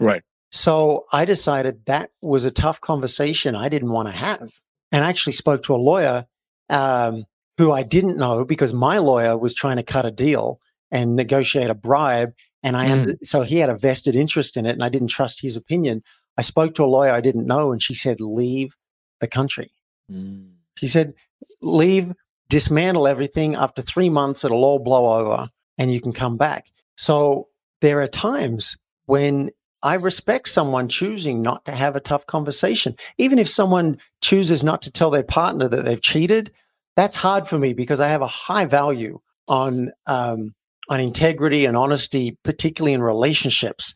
Right. 0.00 0.22
So 0.50 1.04
I 1.12 1.24
decided 1.24 1.86
that 1.86 2.10
was 2.20 2.44
a 2.44 2.50
tough 2.50 2.80
conversation 2.80 3.54
I 3.54 3.68
didn't 3.68 3.92
want 3.92 4.08
to 4.08 4.14
have. 4.14 4.50
And 4.92 5.04
I 5.04 5.08
actually 5.08 5.34
spoke 5.34 5.62
to 5.64 5.74
a 5.74 5.76
lawyer 5.76 6.26
um, 6.68 7.24
who 7.58 7.72
I 7.72 7.82
didn't 7.82 8.16
know 8.16 8.44
because 8.44 8.72
my 8.74 8.98
lawyer 8.98 9.36
was 9.38 9.54
trying 9.54 9.76
to 9.76 9.82
cut 9.82 10.06
a 10.06 10.10
deal 10.10 10.60
and 10.90 11.14
negotiate 11.14 11.70
a 11.70 11.74
bribe. 11.74 12.32
And 12.62 12.76
I, 12.76 12.88
Mm. 12.88 13.16
so 13.22 13.42
he 13.42 13.58
had 13.58 13.70
a 13.70 13.76
vested 13.76 14.16
interest 14.16 14.56
in 14.56 14.66
it 14.66 14.70
and 14.72 14.82
I 14.84 14.88
didn't 14.88 15.08
trust 15.08 15.40
his 15.40 15.56
opinion. 15.56 16.02
I 16.36 16.42
spoke 16.42 16.74
to 16.74 16.84
a 16.84 16.86
lawyer 16.86 17.12
I 17.12 17.20
didn't 17.20 17.46
know 17.46 17.70
and 17.72 17.82
she 17.82 17.94
said, 17.94 18.20
leave 18.20 18.74
the 19.20 19.28
country. 19.28 19.70
Mm. 20.10 20.50
She 20.76 20.88
said, 20.88 21.14
leave, 21.62 22.12
dismantle 22.48 23.06
everything. 23.06 23.54
After 23.54 23.82
three 23.82 24.10
months, 24.10 24.44
it'll 24.44 24.64
all 24.64 24.78
blow 24.80 25.20
over 25.20 25.48
and 25.78 25.92
you 25.92 26.00
can 26.00 26.12
come 26.12 26.36
back. 26.36 26.66
So 26.96 27.48
there 27.80 28.00
are 28.02 28.08
times 28.08 28.76
when 29.06 29.50
I 29.82 29.94
respect 29.94 30.48
someone 30.48 30.88
choosing 30.88 31.42
not 31.42 31.64
to 31.64 31.72
have 31.72 31.96
a 31.96 32.00
tough 32.00 32.26
conversation. 32.26 32.96
Even 33.18 33.38
if 33.38 33.48
someone 33.48 33.98
chooses 34.20 34.62
not 34.62 34.82
to 34.82 34.92
tell 34.92 35.10
their 35.10 35.22
partner 35.22 35.68
that 35.68 35.84
they've 35.84 36.00
cheated, 36.00 36.52
that's 36.96 37.16
hard 37.16 37.48
for 37.48 37.58
me 37.58 37.72
because 37.72 38.00
I 38.00 38.08
have 38.08 38.22
a 38.22 38.26
high 38.26 38.66
value 38.66 39.20
on 39.48 39.90
um, 40.06 40.54
on 40.88 41.00
integrity 41.00 41.64
and 41.64 41.76
honesty, 41.76 42.36
particularly 42.42 42.92
in 42.92 43.02
relationships. 43.02 43.94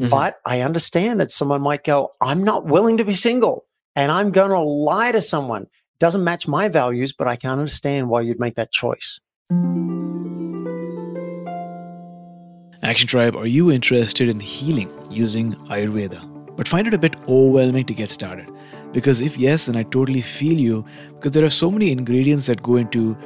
Mhm. 0.00 0.10
But 0.10 0.36
I 0.46 0.62
understand 0.62 1.20
that 1.20 1.30
someone 1.30 1.60
might 1.60 1.84
go, 1.84 2.10
I'm 2.20 2.42
not 2.42 2.64
willing 2.64 2.96
to 2.96 3.04
be 3.04 3.14
single 3.14 3.66
and 3.94 4.10
I'm 4.10 4.30
going 4.30 4.50
to 4.50 4.60
lie 4.60 5.12
to 5.12 5.20
someone. 5.20 5.66
Doesn't 5.98 6.24
match 6.24 6.48
my 6.48 6.68
values, 6.68 7.12
but 7.12 7.28
I 7.28 7.36
can 7.36 7.50
understand 7.50 8.08
why 8.08 8.22
you'd 8.22 8.40
make 8.40 8.54
that 8.54 8.72
choice. 8.72 9.20
Action 12.82 13.06
Tribe, 13.06 13.36
are 13.36 13.46
you 13.46 13.70
interested 13.70 14.30
in 14.30 14.40
healing 14.40 14.90
using 15.10 15.52
Ayurveda, 15.68 16.56
but 16.56 16.66
find 16.66 16.86
it 16.86 16.94
a 16.94 16.98
bit 16.98 17.14
overwhelming 17.28 17.84
to 17.84 17.92
get 17.92 18.08
started? 18.08 18.50
Because 18.90 19.20
if 19.20 19.36
yes, 19.36 19.66
then 19.66 19.76
I 19.76 19.82
totally 19.82 20.22
feel 20.22 20.58
you 20.58 20.86
because 21.12 21.32
there 21.32 21.44
are 21.44 21.50
so 21.50 21.70
many 21.70 21.92
ingredients 21.92 22.46
that 22.46 22.62
go 22.62 22.76
into 22.76 23.18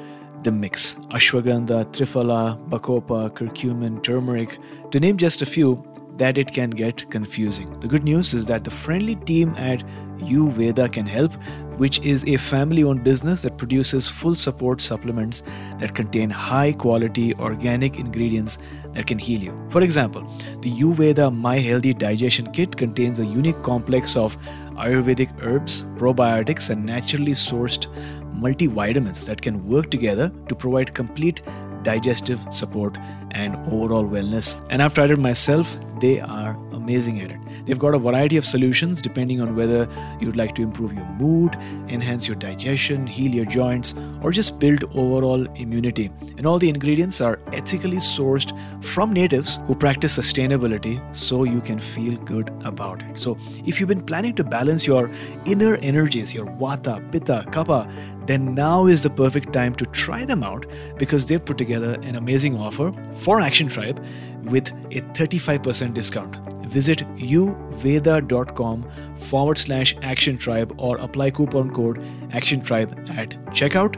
the 0.42 0.50
mix 0.50 0.96
ashwagandha, 1.10 1.86
triphala, 1.92 2.68
bacopa, 2.68 3.30
curcumin, 3.30 4.02
turmeric, 4.02 4.58
to 4.90 4.98
name 4.98 5.16
just 5.16 5.40
a 5.40 5.46
few, 5.46 5.84
that 6.16 6.36
it 6.36 6.52
can 6.52 6.70
get 6.70 7.08
confusing. 7.10 7.72
The 7.78 7.86
good 7.86 8.02
news 8.02 8.34
is 8.34 8.46
that 8.46 8.64
the 8.64 8.72
friendly 8.72 9.14
team 9.14 9.54
at 9.56 9.84
YouVeda 10.18 10.92
can 10.92 11.06
help, 11.06 11.34
which 11.76 11.98
is 12.00 12.24
a 12.28 12.36
family 12.36 12.84
owned 12.84 13.02
business 13.02 13.42
that 13.42 13.58
produces 13.58 14.08
full 14.08 14.34
support 14.34 14.80
supplements 14.80 15.42
that 15.78 15.94
contain 15.94 16.30
high 16.30 16.72
quality 16.72 17.34
organic 17.34 17.98
ingredients 17.98 18.58
that 18.92 19.06
can 19.06 19.18
heal 19.18 19.42
you. 19.42 19.66
For 19.68 19.82
example, 19.82 20.22
the 20.60 20.70
YouVeda 20.70 21.34
My 21.34 21.58
Healthy 21.58 21.94
Digestion 21.94 22.52
Kit 22.52 22.76
contains 22.76 23.20
a 23.20 23.26
unique 23.26 23.60
complex 23.62 24.16
of 24.16 24.36
Ayurvedic 24.76 25.30
herbs, 25.42 25.84
probiotics, 25.96 26.70
and 26.70 26.84
naturally 26.84 27.32
sourced 27.32 27.86
multivitamins 28.34 29.26
that 29.26 29.40
can 29.40 29.66
work 29.68 29.90
together 29.90 30.32
to 30.48 30.54
provide 30.54 30.94
complete 30.94 31.42
digestive 31.82 32.40
support 32.50 32.96
and 33.32 33.54
overall 33.72 34.04
wellness. 34.04 34.60
And 34.70 34.82
I've 34.82 34.94
tried 34.94 35.10
it 35.10 35.18
myself, 35.18 35.76
they 36.00 36.20
are 36.20 36.54
amazing 36.84 37.20
at 37.20 37.30
it. 37.30 37.40
They've 37.66 37.78
got 37.78 37.94
a 37.94 37.98
variety 37.98 38.36
of 38.36 38.44
solutions 38.44 39.00
depending 39.00 39.40
on 39.40 39.56
whether 39.56 39.88
you'd 40.20 40.36
like 40.36 40.54
to 40.56 40.62
improve 40.62 40.92
your 40.92 41.06
mood, 41.20 41.56
enhance 41.88 42.28
your 42.28 42.36
digestion, 42.36 43.06
heal 43.06 43.32
your 43.32 43.46
joints, 43.46 43.94
or 44.22 44.30
just 44.30 44.58
build 44.58 44.84
overall 44.94 45.46
immunity. 45.56 46.10
And 46.36 46.46
all 46.46 46.58
the 46.58 46.68
ingredients 46.68 47.20
are 47.20 47.38
ethically 47.52 47.96
sourced 47.96 48.52
from 48.84 49.12
natives 49.12 49.58
who 49.66 49.74
practice 49.74 50.18
sustainability 50.18 50.94
so 51.16 51.44
you 51.44 51.60
can 51.60 51.80
feel 51.80 52.16
good 52.32 52.50
about 52.64 53.02
it. 53.02 53.18
So, 53.18 53.38
if 53.66 53.80
you've 53.80 53.88
been 53.88 54.04
planning 54.04 54.34
to 54.34 54.44
balance 54.44 54.86
your 54.86 55.10
inner 55.46 55.76
energies, 55.76 56.34
your 56.34 56.46
vata, 56.46 57.00
pitta, 57.10 57.44
kapha, 57.50 57.90
then 58.26 58.54
now 58.54 58.86
is 58.86 59.02
the 59.02 59.10
perfect 59.10 59.52
time 59.52 59.74
to 59.76 59.84
try 59.86 60.24
them 60.24 60.42
out 60.42 60.66
because 60.98 61.26
they've 61.26 61.44
put 61.44 61.58
together 61.58 61.98
an 62.02 62.16
amazing 62.16 62.56
offer 62.56 62.92
for 63.14 63.40
Action 63.40 63.68
Tribe 63.68 64.04
with 64.44 64.72
a 64.90 65.00
35% 65.12 65.94
discount. 65.94 66.53
Visit 66.66 67.04
youveda.com 67.16 68.84
forward 69.16 69.58
slash 69.58 69.96
action 70.02 70.38
tribe 70.38 70.74
or 70.78 70.96
apply 70.98 71.30
coupon 71.30 71.70
code 71.70 72.02
action 72.32 72.60
tribe 72.60 72.92
at 73.10 73.30
checkout. 73.52 73.96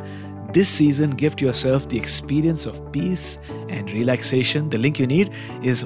This 0.53 0.69
season, 0.69 1.11
gift 1.11 1.41
yourself 1.41 1.89
the 1.89 1.99
experience 1.99 2.67
of 2.67 2.93
peace 2.93 3.39
and 3.69 3.91
relaxation. 3.93 4.71
The 4.71 4.79
link 4.79 4.99
you 4.99 5.07
need 5.07 5.33
is 5.63 5.85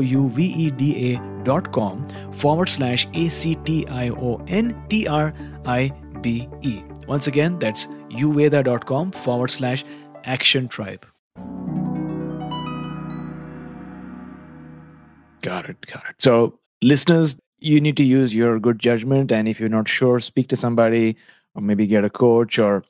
youveda.com 0.00 2.08
forward 2.32 2.68
slash 2.68 3.08
A 3.14 3.28
C 3.28 3.56
T 3.64 3.86
I 3.88 4.10
O 4.10 4.40
N 4.46 4.80
T 4.88 5.08
R 5.08 5.34
I 5.66 5.92
B 6.20 6.48
E. 6.60 6.82
Once 7.08 7.26
again, 7.26 7.58
that's 7.58 7.86
youveda.com 8.10 9.10
forward 9.12 9.50
slash 9.50 9.84
action 10.24 10.68
tribe. 10.68 11.11
Got 15.42 15.68
it. 15.68 15.84
Got 15.86 16.04
it. 16.08 16.16
So, 16.18 16.58
listeners, 16.82 17.36
you 17.58 17.80
need 17.80 17.96
to 17.98 18.04
use 18.04 18.34
your 18.34 18.58
good 18.58 18.78
judgment. 18.78 19.30
And 19.30 19.48
if 19.48 19.60
you're 19.60 19.68
not 19.68 19.88
sure, 19.88 20.18
speak 20.20 20.48
to 20.48 20.56
somebody 20.56 21.16
or 21.54 21.62
maybe 21.62 21.86
get 21.86 22.04
a 22.04 22.10
coach 22.10 22.58
or 22.58 22.84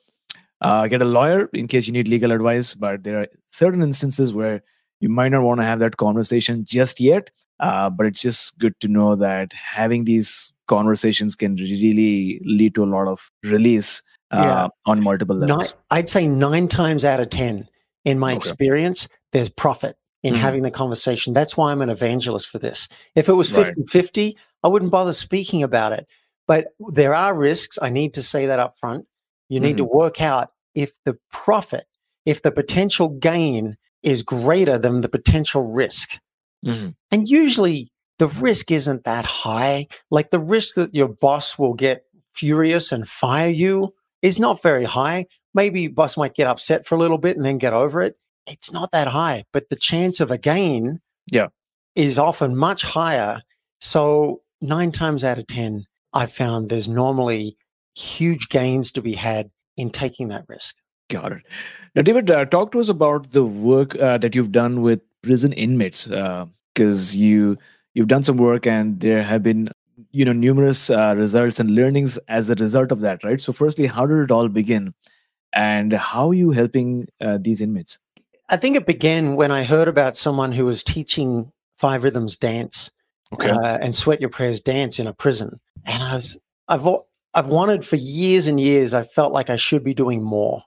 uh, 0.61 0.87
get 0.87 1.01
a 1.01 1.05
lawyer 1.05 1.49
in 1.53 1.67
case 1.67 1.87
you 1.87 1.93
need 1.93 2.07
legal 2.07 2.31
advice. 2.31 2.73
But 2.73 3.03
there 3.03 3.19
are 3.21 3.27
certain 3.51 3.81
instances 3.83 4.33
where 4.33 4.63
you 4.99 5.09
might 5.09 5.29
not 5.29 5.43
want 5.43 5.59
to 5.59 5.65
have 5.65 5.79
that 5.79 5.97
conversation 5.97 6.63
just 6.65 6.99
yet. 6.99 7.29
Uh, 7.59 7.89
but 7.89 8.05
it's 8.05 8.21
just 8.21 8.57
good 8.57 8.73
to 8.79 8.87
know 8.87 9.15
that 9.15 9.53
having 9.53 10.05
these 10.05 10.51
conversations 10.67 11.35
can 11.35 11.55
really 11.55 12.41
lead 12.45 12.73
to 12.75 12.83
a 12.83 12.85
lot 12.85 13.07
of 13.07 13.29
release 13.43 14.01
uh, 14.31 14.41
Yeah. 14.41 14.67
on 14.85 15.03
multiple 15.03 15.35
levels. 15.35 15.73
I'd 15.91 16.09
say 16.09 16.25
nine 16.27 16.67
times 16.67 17.05
out 17.05 17.19
of 17.19 17.29
10, 17.29 17.67
in 18.05 18.17
my 18.17 18.31
Okay. 18.33 18.37
experience, 18.49 19.07
there's 19.31 19.49
profit 19.49 19.95
in 20.23 20.33
Mhm. 20.35 20.37
having 20.37 20.63
the 20.63 20.71
conversation. 20.71 21.33
That's 21.33 21.55
why 21.57 21.71
I'm 21.71 21.81
an 21.81 21.89
evangelist 21.89 22.49
for 22.49 22.57
this. 22.59 22.87
If 23.15 23.29
it 23.29 23.33
was 23.33 23.51
Right. 23.51 23.67
50 23.67 23.83
50, 23.87 24.37
I 24.63 24.67
wouldn't 24.69 24.91
bother 24.91 25.13
speaking 25.13 25.61
about 25.63 25.91
it. 25.93 26.07
But 26.47 26.69
there 26.91 27.13
are 27.13 27.33
risks. 27.35 27.77
I 27.81 27.89
need 27.89 28.13
to 28.15 28.23
say 28.23 28.45
that 28.47 28.59
up 28.59 28.77
front. 28.79 29.05
You 29.49 29.59
need 29.59 29.77
to 29.77 29.83
work 29.83 30.21
out 30.21 30.49
if 30.73 30.93
the 31.05 31.17
profit, 31.31 31.85
if 32.25 32.41
the 32.41 32.51
potential 32.51 33.09
gain 33.09 33.77
is 34.01 34.23
greater 34.23 34.77
than 34.77 35.01
the 35.01 35.09
potential 35.09 35.63
risk. 35.63 36.17
Mhm. 36.65 36.95
And 37.11 37.29
usually 37.29 37.91
the 38.19 38.27
risk 38.27 38.71
isn't 38.71 39.03
that 39.03 39.25
high. 39.25 39.87
Like 40.09 40.29
the 40.31 40.39
risk 40.39 40.75
that 40.75 40.93
your 40.95 41.07
boss 41.07 41.57
will 41.57 41.73
get 41.73 42.05
furious 42.33 42.91
and 42.91 43.07
fire 43.07 43.49
you 43.49 43.93
is 44.21 44.39
not 44.39 44.61
very 44.61 44.85
high. 44.85 45.27
Maybe 45.53 45.81
your 45.81 45.91
boss 45.91 46.17
might 46.17 46.33
get 46.35 46.47
upset 46.47 46.85
for 46.85 46.95
a 46.95 46.97
little 46.97 47.17
bit 47.17 47.37
and 47.37 47.45
then 47.45 47.57
get 47.57 47.73
over 47.73 48.01
it. 48.01 48.17
It's 48.47 48.71
not 48.71 48.91
that 48.91 49.07
high, 49.07 49.45
but 49.53 49.69
the 49.69 49.75
chance 49.75 50.19
of 50.19 50.31
a 50.31 50.37
gain 50.37 50.99
Yeah. 51.31 51.47
is 51.95 52.17
often 52.19 52.55
much 52.55 52.83
higher. 52.83 53.41
So 53.79 54.41
nine 54.61 54.91
times 54.91 55.23
out 55.23 55.37
of 55.39 55.47
10, 55.47 55.85
I've 56.13 56.31
found 56.31 56.69
there's 56.69 56.87
normally 56.89 57.57
huge 57.95 58.49
gains 58.49 58.91
to 58.93 59.01
be 59.01 59.13
had 59.13 59.49
in 59.77 59.89
taking 59.89 60.27
that 60.29 60.45
risk. 60.47 60.75
Got 61.09 61.31
it. 61.33 61.43
Now, 61.95 62.01
David, 62.01 62.29
uh, 62.31 62.45
talk 62.45 62.71
to 62.71 62.79
us 62.79 62.89
about 62.89 63.31
the 63.31 63.43
work 63.43 63.95
uh, 63.99 64.17
that 64.19 64.33
you've 64.35 64.51
done 64.51 64.81
with 64.81 65.01
prison 65.21 65.53
inmates, 65.53 66.07
because 66.73 67.15
you 67.15 67.57
you've 67.93 68.07
done 68.07 68.23
some 68.23 68.37
work, 68.37 68.65
and 68.65 68.99
there 68.99 69.21
have 69.23 69.43
been 69.43 69.69
you 70.11 70.25
know 70.25 70.33
numerous 70.33 70.89
uh, 70.89 71.13
results 71.15 71.59
and 71.59 71.71
learnings 71.71 72.17
as 72.29 72.49
a 72.49 72.55
result 72.55 72.91
of 72.91 73.01
that, 73.01 73.23
right? 73.23 73.39
So, 73.39 73.53
firstly, 73.53 73.85
how 73.85 74.05
did 74.07 74.17
it 74.17 74.31
all 74.31 74.47
begin, 74.47 74.93
and 75.53 75.93
how 75.93 76.29
are 76.29 76.33
you 76.33 76.51
helping 76.51 77.07
uh, 77.21 77.37
these 77.39 77.61
inmates? 77.61 77.99
I 78.49 78.57
think 78.57 78.75
it 78.75 78.85
began 78.85 79.35
when 79.35 79.51
I 79.51 79.63
heard 79.63 79.87
about 79.87 80.17
someone 80.17 80.51
who 80.51 80.65
was 80.65 80.83
teaching 80.83 81.51
Five 81.77 82.03
Rhythms 82.03 82.37
dance 82.37 82.91
uh, 83.39 83.77
and 83.81 83.95
Sweat 83.95 84.21
Your 84.21 84.29
Prayers 84.29 84.59
dance 84.59 84.99
in 84.99 85.07
a 85.07 85.13
prison. 85.13 85.59
And 85.85 86.03
I 86.03 86.15
was, 86.15 86.37
I've, 86.67 86.87
I've 87.33 87.47
wanted 87.47 87.83
for 87.85 87.95
years 87.95 88.47
and 88.47 88.59
years, 88.59 88.93
I 88.93 89.03
felt 89.03 89.33
like 89.33 89.49
I 89.49 89.55
should 89.55 89.83
be 89.83 89.93
doing 89.93 90.21
more 90.21 90.63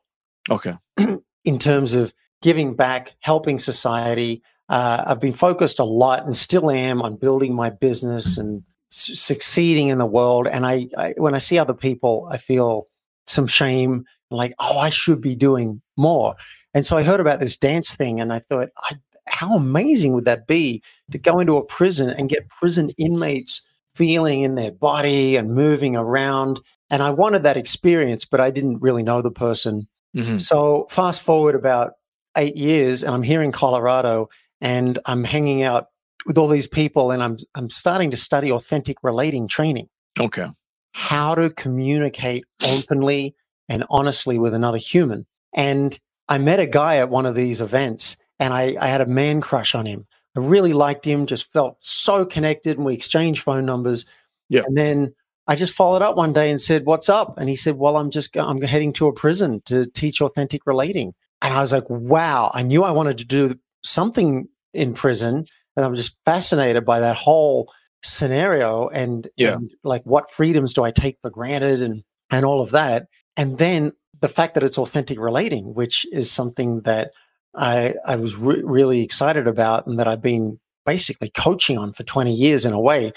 okay. 0.50 0.74
in 1.44 1.58
terms 1.58 1.94
of 1.94 2.12
giving 2.42 2.74
back, 2.74 3.14
helping 3.20 3.58
society. 3.58 4.42
Uh, 4.68 5.04
I've 5.06 5.20
been 5.20 5.32
focused 5.32 5.78
a 5.78 5.84
lot 5.84 6.24
and 6.24 6.36
still 6.36 6.70
am 6.70 7.00
on 7.02 7.16
building 7.16 7.54
my 7.54 7.70
business 7.70 8.36
and 8.36 8.62
succeeding 8.90 9.88
in 9.88 9.98
the 9.98 10.06
world. 10.06 10.46
And 10.46 10.66
I, 10.66 10.86
I, 10.96 11.14
when 11.16 11.34
I 11.34 11.38
see 11.38 11.58
other 11.58 11.74
people, 11.74 12.28
I 12.30 12.38
feel 12.38 12.88
some 13.26 13.46
shame, 13.46 14.04
like, 14.30 14.54
oh, 14.58 14.78
I 14.78 14.90
should 14.90 15.20
be 15.20 15.34
doing 15.34 15.82
more. 15.96 16.34
And 16.76 16.84
so 16.84 16.98
I 16.98 17.02
heard 17.04 17.20
about 17.20 17.40
this 17.40 17.56
dance 17.56 17.94
thing, 17.94 18.20
and 18.20 18.34
I 18.34 18.38
thought, 18.38 18.68
I, 18.90 18.96
how 19.30 19.56
amazing 19.56 20.12
would 20.12 20.26
that 20.26 20.46
be 20.46 20.82
to 21.10 21.16
go 21.16 21.38
into 21.40 21.56
a 21.56 21.64
prison 21.64 22.10
and 22.10 22.28
get 22.28 22.50
prison 22.50 22.90
inmates 22.98 23.62
feeling 23.94 24.42
in 24.42 24.56
their 24.56 24.72
body 24.72 25.36
and 25.36 25.54
moving 25.54 25.96
around? 25.96 26.60
And 26.90 27.02
I 27.02 27.08
wanted 27.08 27.44
that 27.44 27.56
experience, 27.56 28.26
but 28.26 28.40
I 28.42 28.50
didn't 28.50 28.82
really 28.82 29.02
know 29.02 29.22
the 29.22 29.30
person. 29.30 29.88
Mhm. 30.14 30.38
So 30.38 30.86
fast 30.90 31.22
forward 31.22 31.54
about 31.54 31.94
eight 32.36 32.58
years, 32.58 33.02
and 33.02 33.14
I'm 33.14 33.22
here 33.22 33.40
in 33.40 33.52
Colorado, 33.52 34.28
and 34.60 34.98
I'm 35.06 35.24
hanging 35.24 35.62
out 35.62 35.86
with 36.26 36.36
all 36.36 36.46
these 36.46 36.66
people, 36.66 37.10
and 37.10 37.22
I'm 37.22 37.38
I'm 37.54 37.70
starting 37.70 38.10
to 38.10 38.18
study 38.18 38.52
authentic 38.52 38.98
relating 39.02 39.48
training, 39.48 39.88
Okay. 40.20 40.48
how 40.92 41.34
to 41.36 41.48
communicate 41.48 42.44
openly 42.62 43.34
and 43.66 43.82
honestly 43.88 44.38
with 44.38 44.52
another 44.52 44.76
human. 44.76 45.24
And 45.54 45.98
I 46.28 46.38
met 46.38 46.60
a 46.60 46.66
guy 46.66 46.96
at 46.96 47.10
one 47.10 47.26
of 47.26 47.34
these 47.34 47.60
events, 47.60 48.16
and 48.38 48.52
I, 48.52 48.76
I 48.80 48.86
had 48.88 49.00
a 49.00 49.06
man 49.06 49.40
crush 49.40 49.74
on 49.74 49.86
him. 49.86 50.06
I 50.36 50.40
really 50.40 50.72
liked 50.72 51.04
him, 51.04 51.26
just 51.26 51.50
felt 51.52 51.76
so 51.80 52.24
connected, 52.26 52.76
and 52.76 52.84
we 52.84 52.94
exchanged 52.94 53.42
phone 53.42 53.64
numbers. 53.64 54.04
Yeah. 54.48 54.62
And 54.66 54.76
then 54.76 55.14
I 55.46 55.54
just 55.56 55.72
followed 55.72 56.02
up 56.02 56.16
one 56.16 56.32
day 56.32 56.50
and 56.50 56.60
said, 56.60 56.84
"What's 56.84 57.08
up?" 57.08 57.38
And 57.38 57.48
he 57.48 57.56
said, 57.56 57.76
"Well, 57.76 57.96
I'm 57.96 58.10
just 58.10 58.36
I'm 58.36 58.60
heading 58.60 58.92
to 58.94 59.06
a 59.06 59.12
prison 59.12 59.62
to 59.66 59.86
teach 59.86 60.20
authentic 60.20 60.66
relating." 60.66 61.14
And 61.42 61.54
I 61.54 61.60
was 61.60 61.72
like, 61.72 61.88
"Wow!" 61.88 62.50
I 62.52 62.62
knew 62.62 62.82
I 62.84 62.90
wanted 62.90 63.18
to 63.18 63.24
do 63.24 63.54
something 63.84 64.48
in 64.74 64.92
prison, 64.94 65.46
and 65.76 65.84
I'm 65.86 65.94
just 65.94 66.16
fascinated 66.24 66.84
by 66.84 67.00
that 67.00 67.16
whole 67.16 67.72
scenario 68.02 68.88
and, 68.88 69.28
Yeah. 69.36 69.54
and 69.54 69.70
like 69.82 70.02
what 70.04 70.30
freedoms 70.30 70.74
do 70.74 70.84
I 70.84 70.90
take 70.90 71.18
for 71.20 71.30
granted 71.30 71.82
and 71.82 72.02
and 72.30 72.44
all 72.44 72.60
of 72.60 72.70
that. 72.72 73.06
And 73.36 73.58
then 73.58 73.92
the 74.20 74.28
fact 74.28 74.54
that 74.54 74.62
it's 74.62 74.78
authentic 74.78 75.18
relating, 75.18 75.74
which 75.74 76.06
is 76.12 76.30
something 76.30 76.80
that 76.82 77.12
I 77.54 77.94
I 78.06 78.16
was 78.16 78.36
re- 78.36 78.62
really 78.62 79.02
excited 79.02 79.46
about 79.46 79.86
and 79.86 79.98
that 79.98 80.08
I've 80.08 80.20
been 80.22 80.58
basically 80.84 81.30
coaching 81.30 81.78
on 81.78 81.92
for 81.92 82.02
20 82.04 82.32
years 82.32 82.64
in 82.64 82.72
a 82.72 82.80
way. 82.80 83.12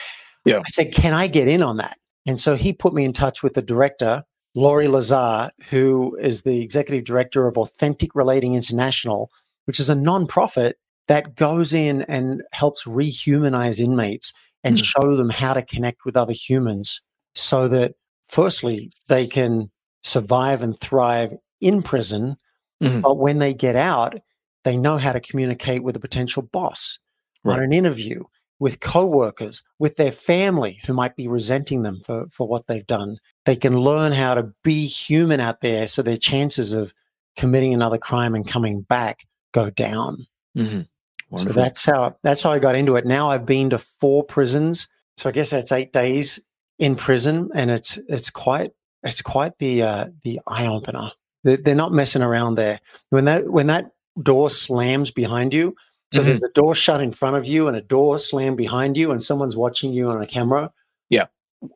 Yeah. 0.46 0.60
I 0.60 0.70
said, 0.70 0.94
"Can 0.94 1.14
I 1.14 1.28
get 1.28 1.48
in 1.48 1.62
on 1.62 1.78
that?" 1.78 1.98
And 2.26 2.40
so 2.40 2.56
he 2.56 2.74
put 2.74 2.94
me 2.94 3.04
in 3.06 3.14
touch 3.14 3.44
with 3.44 3.54
the 3.54 3.62
director, 3.62 4.24
Laurie 4.56 4.88
Lazar, 4.88 5.52
who 5.70 6.16
is 6.20 6.42
the 6.44 6.62
executive 6.62 7.06
director 7.06 7.48
of 7.48 7.58
Authentic 7.58 8.16
Relating 8.16 8.56
International, 8.56 9.30
which 9.66 9.80
is 9.80 9.90
a 9.90 9.96
nonprofit 9.96 10.74
that 11.08 11.36
goes 11.36 11.74
in 11.74 12.04
and 12.04 12.44
helps 12.52 12.84
rehumanize 12.84 13.80
inmates 13.80 14.32
and 14.64 14.78
Mhm. 14.78 14.84
show 14.84 15.16
them 15.16 15.30
how 15.30 15.54
to 15.54 15.62
connect 15.62 16.06
with 16.06 16.16
other 16.18 16.34
humans 16.34 17.02
so 17.36 17.68
that 17.68 17.96
firstly 18.28 18.92
they 19.08 19.26
can 19.26 19.70
survive 20.04 20.62
and 20.62 20.80
thrive 20.80 21.34
in 21.62 21.82
prison 21.82 22.38
Mhm. 22.82 23.02
but 23.02 23.18
when 23.18 23.40
they 23.40 23.54
get 23.54 23.76
out 23.76 24.20
they 24.64 24.78
know 24.78 24.98
how 24.98 25.12
to 25.12 25.20
communicate 25.20 25.84
with 25.84 25.96
a 25.96 26.00
potential 26.00 26.42
boss 26.42 26.98
on 27.46 27.62
an 27.64 27.74
interview 27.74 28.24
with 28.60 28.80
coworkers 28.80 29.62
with 29.80 29.96
their 29.98 30.12
family 30.12 30.80
who 30.86 30.94
might 30.94 31.16
be 31.16 31.28
resenting 31.28 31.84
them 31.84 32.00
for, 32.06 32.28
for 32.30 32.48
what 32.48 32.68
they've 32.68 32.88
done 32.88 33.18
they 33.46 33.56
can 33.56 33.80
learn 33.80 34.12
how 34.14 34.34
to 34.34 34.44
be 34.64 34.86
human 34.86 35.40
out 35.40 35.62
there 35.62 35.88
so 35.88 36.02
their 36.02 36.18
chances 36.18 36.72
of 36.74 36.94
committing 37.36 37.74
another 37.74 37.98
crime 37.98 38.36
and 38.36 38.48
coming 38.48 38.82
back 38.82 39.26
go 39.54 39.70
down 39.70 40.26
Mhm. 40.58 40.88
so 41.38 41.46
that's 41.50 41.84
how 41.86 42.16
that's 42.24 42.42
how 42.42 42.52
I 42.52 42.60
got 42.60 42.76
into 42.76 42.96
it. 42.96 43.06
Now 43.06 43.30
I've 43.30 43.46
been 43.46 43.70
to 43.70 43.78
four 43.78 44.24
prisons, 44.24 44.88
so 45.18 45.30
I 45.30 45.32
guess 45.32 45.52
that's 45.52 45.72
eight 45.72 45.94
days 45.94 46.40
in 46.80 46.96
prison, 46.96 47.50
and 47.54 47.70
it's 47.70 47.98
it's 48.10 48.30
quite 48.30 48.72
it's 49.04 49.22
quite 49.22 49.58
the 49.60 49.84
uh, 49.84 50.06
the 50.24 50.40
eye 50.48 50.68
opener. 50.68 51.12
They're, 51.44 51.58
they're 51.58 51.76
not 51.76 51.94
messing 51.94 52.22
around 52.22 52.56
there. 52.56 52.80
When 53.10 53.26
that 53.26 53.50
when 53.50 53.68
that 53.68 53.92
door 54.22 54.50
slams 54.50 55.12
behind 55.12 55.54
you, 55.54 55.76
so 56.14 56.22
Mhm. 56.22 56.26
there's 56.26 56.44
a 56.44 56.50
door 56.50 56.76
shut 56.76 57.02
in 57.02 57.12
front 57.12 57.38
of 57.38 57.46
you 57.46 57.68
and 57.68 57.78
a 57.78 57.82
door 57.82 58.20
slammed 58.20 58.58
behind 58.58 58.98
you, 58.98 59.12
and 59.12 59.24
someone's 59.24 59.56
watching 59.56 59.94
you 59.94 60.10
on 60.10 60.22
a 60.22 60.28
camera. 60.28 60.72
Yeah. 61.10 61.28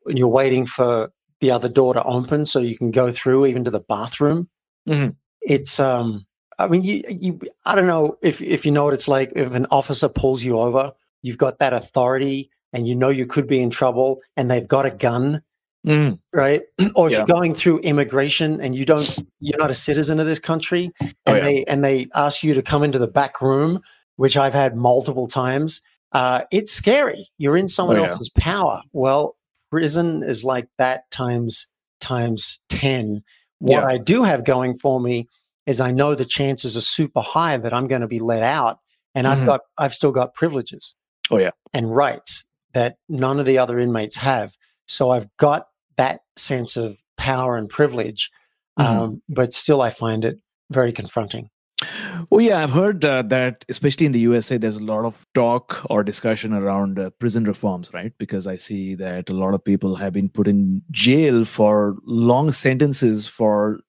and 0.06 0.18
you're 0.18 0.30
waiting 0.30 0.66
for 0.66 1.12
the 1.42 1.52
other 1.52 1.68
door 1.68 1.94
to 1.94 2.02
open 2.04 2.46
so 2.46 2.60
you 2.60 2.78
can 2.78 2.90
go 2.92 3.12
through 3.12 3.46
even 3.48 3.66
to 3.66 3.72
the 3.72 3.82
bathroom. 3.82 4.48
Mhm. 4.88 5.16
It's 5.42 5.78
um 5.80 6.26
I 6.60 6.68
mean, 6.70 6.84
you, 6.84 7.04
you, 7.10 7.40
I 7.66 7.76
don't 7.76 7.88
know 7.88 8.18
if, 8.22 8.42
if 8.42 8.66
you 8.66 8.72
know 8.72 8.86
what 8.86 8.94
it's 8.94 9.08
like. 9.10 9.34
If 9.36 9.52
an 9.54 9.66
officer 9.72 10.08
pulls 10.08 10.44
you 10.44 10.58
over, 10.60 10.94
you've 11.24 11.38
got 11.40 11.58
that 11.60 11.74
authority 11.74 12.50
and 12.72 12.88
you 12.88 12.96
know 12.96 13.10
you 13.10 13.26
could 13.26 13.48
be 13.48 13.60
in 13.62 13.70
trouble 13.72 14.22
and 14.38 14.50
they've 14.50 14.68
got 14.68 14.86
a 14.86 14.92
gun, 14.92 15.42
Mhm. 15.86 16.20
right? 16.34 16.62
or 16.96 17.08
if 17.08 17.12
Yeah. 17.12 17.18
you're 17.20 17.28
going 17.28 17.54
through 17.54 17.80
immigration 17.80 18.62
and 18.62 18.76
you 18.76 18.86
don't, 18.86 19.20
you're 19.40 19.60
not 19.60 19.70
a 19.72 19.74
citizen 19.76 20.20
of 20.20 20.26
this 20.26 20.40
country 20.40 20.92
and 21.02 21.14
Oh, 21.26 21.36
yeah. 21.36 21.44
they, 21.44 21.64
and 21.66 21.84
they 21.84 22.08
ask 22.16 22.44
you 22.44 22.54
to 22.54 22.62
come 22.62 22.84
into 22.84 23.00
the 23.00 23.08
back 23.08 23.42
room, 23.42 23.82
which 24.16 24.38
I've 24.38 24.54
had 24.54 24.76
multiple 24.78 25.28
times. 25.28 25.82
Uh, 26.14 26.44
it's 26.52 26.72
scary. 26.72 27.28
You're 27.38 27.58
in 27.58 27.68
someone 27.68 27.98
Oh, 27.98 28.04
yeah. 28.04 28.10
else's 28.12 28.30
power. 28.38 28.82
Well, 28.94 29.36
prison 29.72 30.24
is 30.24 30.44
like 30.44 30.70
that 30.78 31.10
times, 31.12 31.68
times 32.00 32.60
10. 32.70 33.24
What. 33.60 33.84
I 33.84 33.98
do 33.98 34.24
have 34.24 34.44
going 34.46 34.76
for 34.78 35.00
me 35.02 35.28
is 35.66 35.80
I 35.82 35.92
know 35.92 36.16
the 36.16 36.26
chances 36.26 36.76
are 36.78 36.82
super 36.82 37.22
high 37.22 37.58
that 37.58 37.74
I'm 37.74 37.88
going 37.88 38.02
to 38.02 38.08
be 38.08 38.20
let 38.20 38.44
out 38.44 38.80
and 39.16 39.26
Mhm. 39.26 39.32
I've 39.32 39.46
got 39.46 39.62
I've 39.78 39.94
still 39.94 40.12
got 40.12 40.34
privileges. 40.34 40.96
Oh, 41.32 41.38
yeah. 41.38 41.52
And 41.74 41.96
rights 41.96 42.46
that 42.74 42.98
none 43.10 43.40
of 43.40 43.46
the 43.46 43.58
other 43.58 43.80
inmates 43.80 44.18
have. 44.18 44.56
So 44.88 45.12
I've 45.12 45.28
got 45.38 45.68
that 45.98 46.22
sense 46.36 46.78
of 46.78 46.98
power 47.18 47.58
and 47.58 47.70
privilege. 47.70 48.30
Mhm. 48.80 48.86
Um, 48.86 49.22
but 49.30 49.54
still 49.54 49.82
I 49.82 49.90
find 49.90 50.26
it 50.26 50.40
very 50.72 50.92
confronting. 50.92 51.50
Oh 52.32 52.40
yeah, 52.40 52.64
I've 52.64 52.72
heard 52.72 53.04
uh, 53.04 53.24
that, 53.24 53.66
especially 53.68 54.06
in 54.06 54.14
the 54.14 54.20
USA, 54.22 54.58
there's 54.58 54.78
a 54.78 54.84
lot 54.84 55.04
of 55.06 55.26
talk 55.34 55.82
or 55.90 56.04
discussion 56.04 56.54
around 56.54 56.98
uh, 56.98 57.10
prison 57.20 57.44
reforms, 57.44 57.94
right? 57.94 58.14
Because 58.18 58.48
I 58.48 58.56
see 58.56 58.96
that 58.96 59.30
a 59.30 59.34
lot 59.34 59.54
of 59.54 59.64
people 59.64 59.96
have 59.96 60.14
been 60.14 60.30
put 60.30 60.48
in 60.48 60.82
jail 60.92 61.44
for 61.46 61.98
long 62.06 62.52
sentences 62.52 63.28
for 63.28 63.80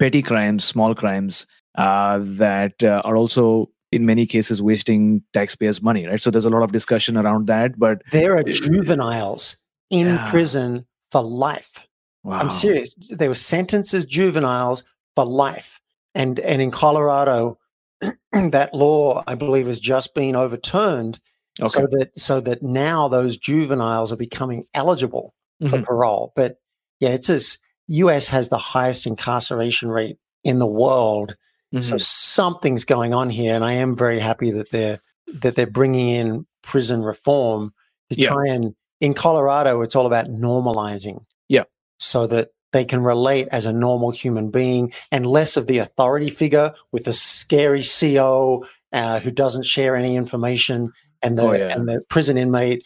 petty 0.00 0.20
crimes, 0.22 0.64
small 0.64 0.94
crimes 0.94 1.46
uh, 1.76 2.18
that 2.22 2.82
uh, 2.82 3.02
are 3.04 3.16
also, 3.16 3.70
in 3.92 4.04
many 4.04 4.26
cases, 4.26 4.60
wasting 4.60 5.22
taxpayers' 5.32 5.80
money, 5.80 6.06
right? 6.06 6.20
So 6.20 6.30
there's 6.30 6.44
a 6.46 6.50
lot 6.50 6.62
of 6.64 6.72
discussion 6.72 7.16
around 7.16 7.46
that. 7.46 7.78
But 7.78 8.02
There 8.10 8.36
are 8.36 8.42
juveniles 8.42 9.56
in 9.90 10.06
Yeah. 10.08 10.30
prison 10.30 10.86
for 11.10 11.22
life. 11.22 11.86
Wow. 12.22 12.38
I'm 12.38 12.50
serious. 12.50 12.94
They 13.10 13.28
were 13.28 13.34
sentenced 13.34 13.94
as 13.94 14.06
juveniles 14.06 14.82
for 15.14 15.24
life. 15.26 15.80
And 16.14 16.38
and 16.40 16.62
in 16.62 16.70
Colorado, 16.70 17.58
that 18.32 18.74
law, 18.74 19.22
I 19.26 19.34
believe, 19.34 19.66
has 19.66 19.80
just 19.80 20.14
been 20.14 20.36
overturned 20.36 21.20
Okay. 21.60 21.68
so 21.70 21.86
that 21.90 22.10
so 22.18 22.40
that 22.40 22.62
now 22.62 23.06
those 23.08 23.36
juveniles 23.36 24.10
are 24.12 24.16
becoming 24.16 24.66
eligible 24.74 25.34
for 25.68 25.78
Mhm. 25.78 25.84
parole. 25.84 26.32
But 26.34 26.58
yeah, 27.00 27.10
it's 27.10 27.30
as 27.30 27.58
US 27.88 28.26
has 28.28 28.48
the 28.48 28.58
highest 28.58 29.06
incarceration 29.06 29.88
rate 29.88 30.16
in 30.42 30.58
the 30.58 30.66
world. 30.66 31.36
So 31.80 31.96
Mhm. 31.96 32.00
something's 32.00 32.84
going 32.84 33.12
on 33.14 33.30
here, 33.30 33.54
and 33.54 33.64
I 33.64 33.72
am 33.72 33.96
very 33.96 34.18
happy 34.20 34.50
that 34.52 34.70
they're 34.70 35.00
that 35.42 35.56
they're 35.56 35.66
bringing 35.66 36.08
in 36.08 36.46
prison 36.62 37.02
reform 37.02 37.72
to 38.10 38.16
Yeah. 38.20 38.28
try 38.28 38.46
and 38.48 38.74
in 39.04 39.14
Colorado, 39.14 39.82
it's 39.82 39.94
all 39.96 40.06
about 40.06 40.26
normalizing. 40.26 41.24
Yeah. 41.48 41.64
so 41.98 42.26
that 42.26 42.48
they 42.72 42.84
can 42.84 43.02
relate 43.04 43.46
as 43.52 43.66
a 43.66 43.72
normal 43.72 44.10
human 44.10 44.50
being 44.50 44.92
and 45.12 45.26
less 45.26 45.56
of 45.56 45.66
the 45.68 45.78
authority 45.78 46.28
figure 46.30 46.72
with 46.92 47.04
the 47.04 47.12
scary 47.12 47.84
CO 47.84 48.64
uh, 48.92 49.20
who 49.20 49.30
doesn't 49.30 49.64
share 49.64 49.94
any 49.94 50.16
information 50.16 50.90
and 51.22 51.38
the 51.38 51.42
Oh, 51.42 51.52
yeah. 51.52 51.72
and 51.74 51.88
the 51.88 52.00
prison 52.08 52.36
inmate. 52.36 52.82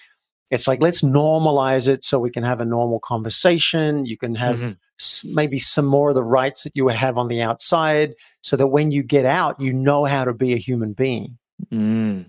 It's 0.51 0.69
like 0.69 0.81
let's 0.83 1.03
normalize 1.03 1.89
it 1.89 2.05
so 2.05 2.19
we 2.21 2.31
can 2.31 2.45
have 2.45 2.61
a 2.61 2.65
normal 2.67 3.01
conversation. 3.01 4.05
You 4.07 4.17
can 4.19 4.35
have 4.35 4.59
Mhm. 4.59 4.77
s- 5.01 5.25
maybe 5.27 5.59
some 5.59 5.87
more 5.87 6.11
of 6.11 6.15
the 6.15 6.23
rights 6.41 6.63
that 6.65 6.73
you 6.77 6.85
would 6.85 6.97
have 6.97 7.17
on 7.19 7.29
the 7.29 7.41
outside 7.43 8.15
so 8.43 8.57
that 8.57 8.69
when 8.69 8.91
you 8.91 9.03
get 9.03 9.25
out 9.25 9.59
you 9.61 9.73
know 9.73 10.05
how 10.05 10.25
to 10.25 10.35
be 10.35 10.53
a 10.53 10.59
human 10.59 10.93
being 10.93 11.39
Mm. 11.73 12.27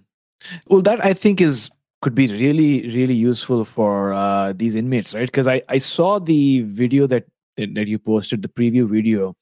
Well, 0.68 0.82
that 0.84 1.04
I 1.06 1.14
think 1.14 1.40
is 1.42 1.70
could 2.02 2.16
be 2.16 2.28
really, 2.28 2.88
really 2.96 3.14
useful 3.14 3.66
for 3.66 4.14
uh, 4.14 4.54
these 4.56 4.76
inmates, 4.76 5.14
right? 5.14 5.26
Because 5.28 5.48
I, 5.48 5.62
I 5.70 5.78
saw 5.80 6.20
the 6.20 6.62
video 6.62 7.08
that, 7.08 7.26
that 7.58 7.76
that 7.76 7.88
you 7.88 8.00
posted, 8.00 8.42
the 8.42 8.48
preview 8.48 8.88
video, 8.88 9.36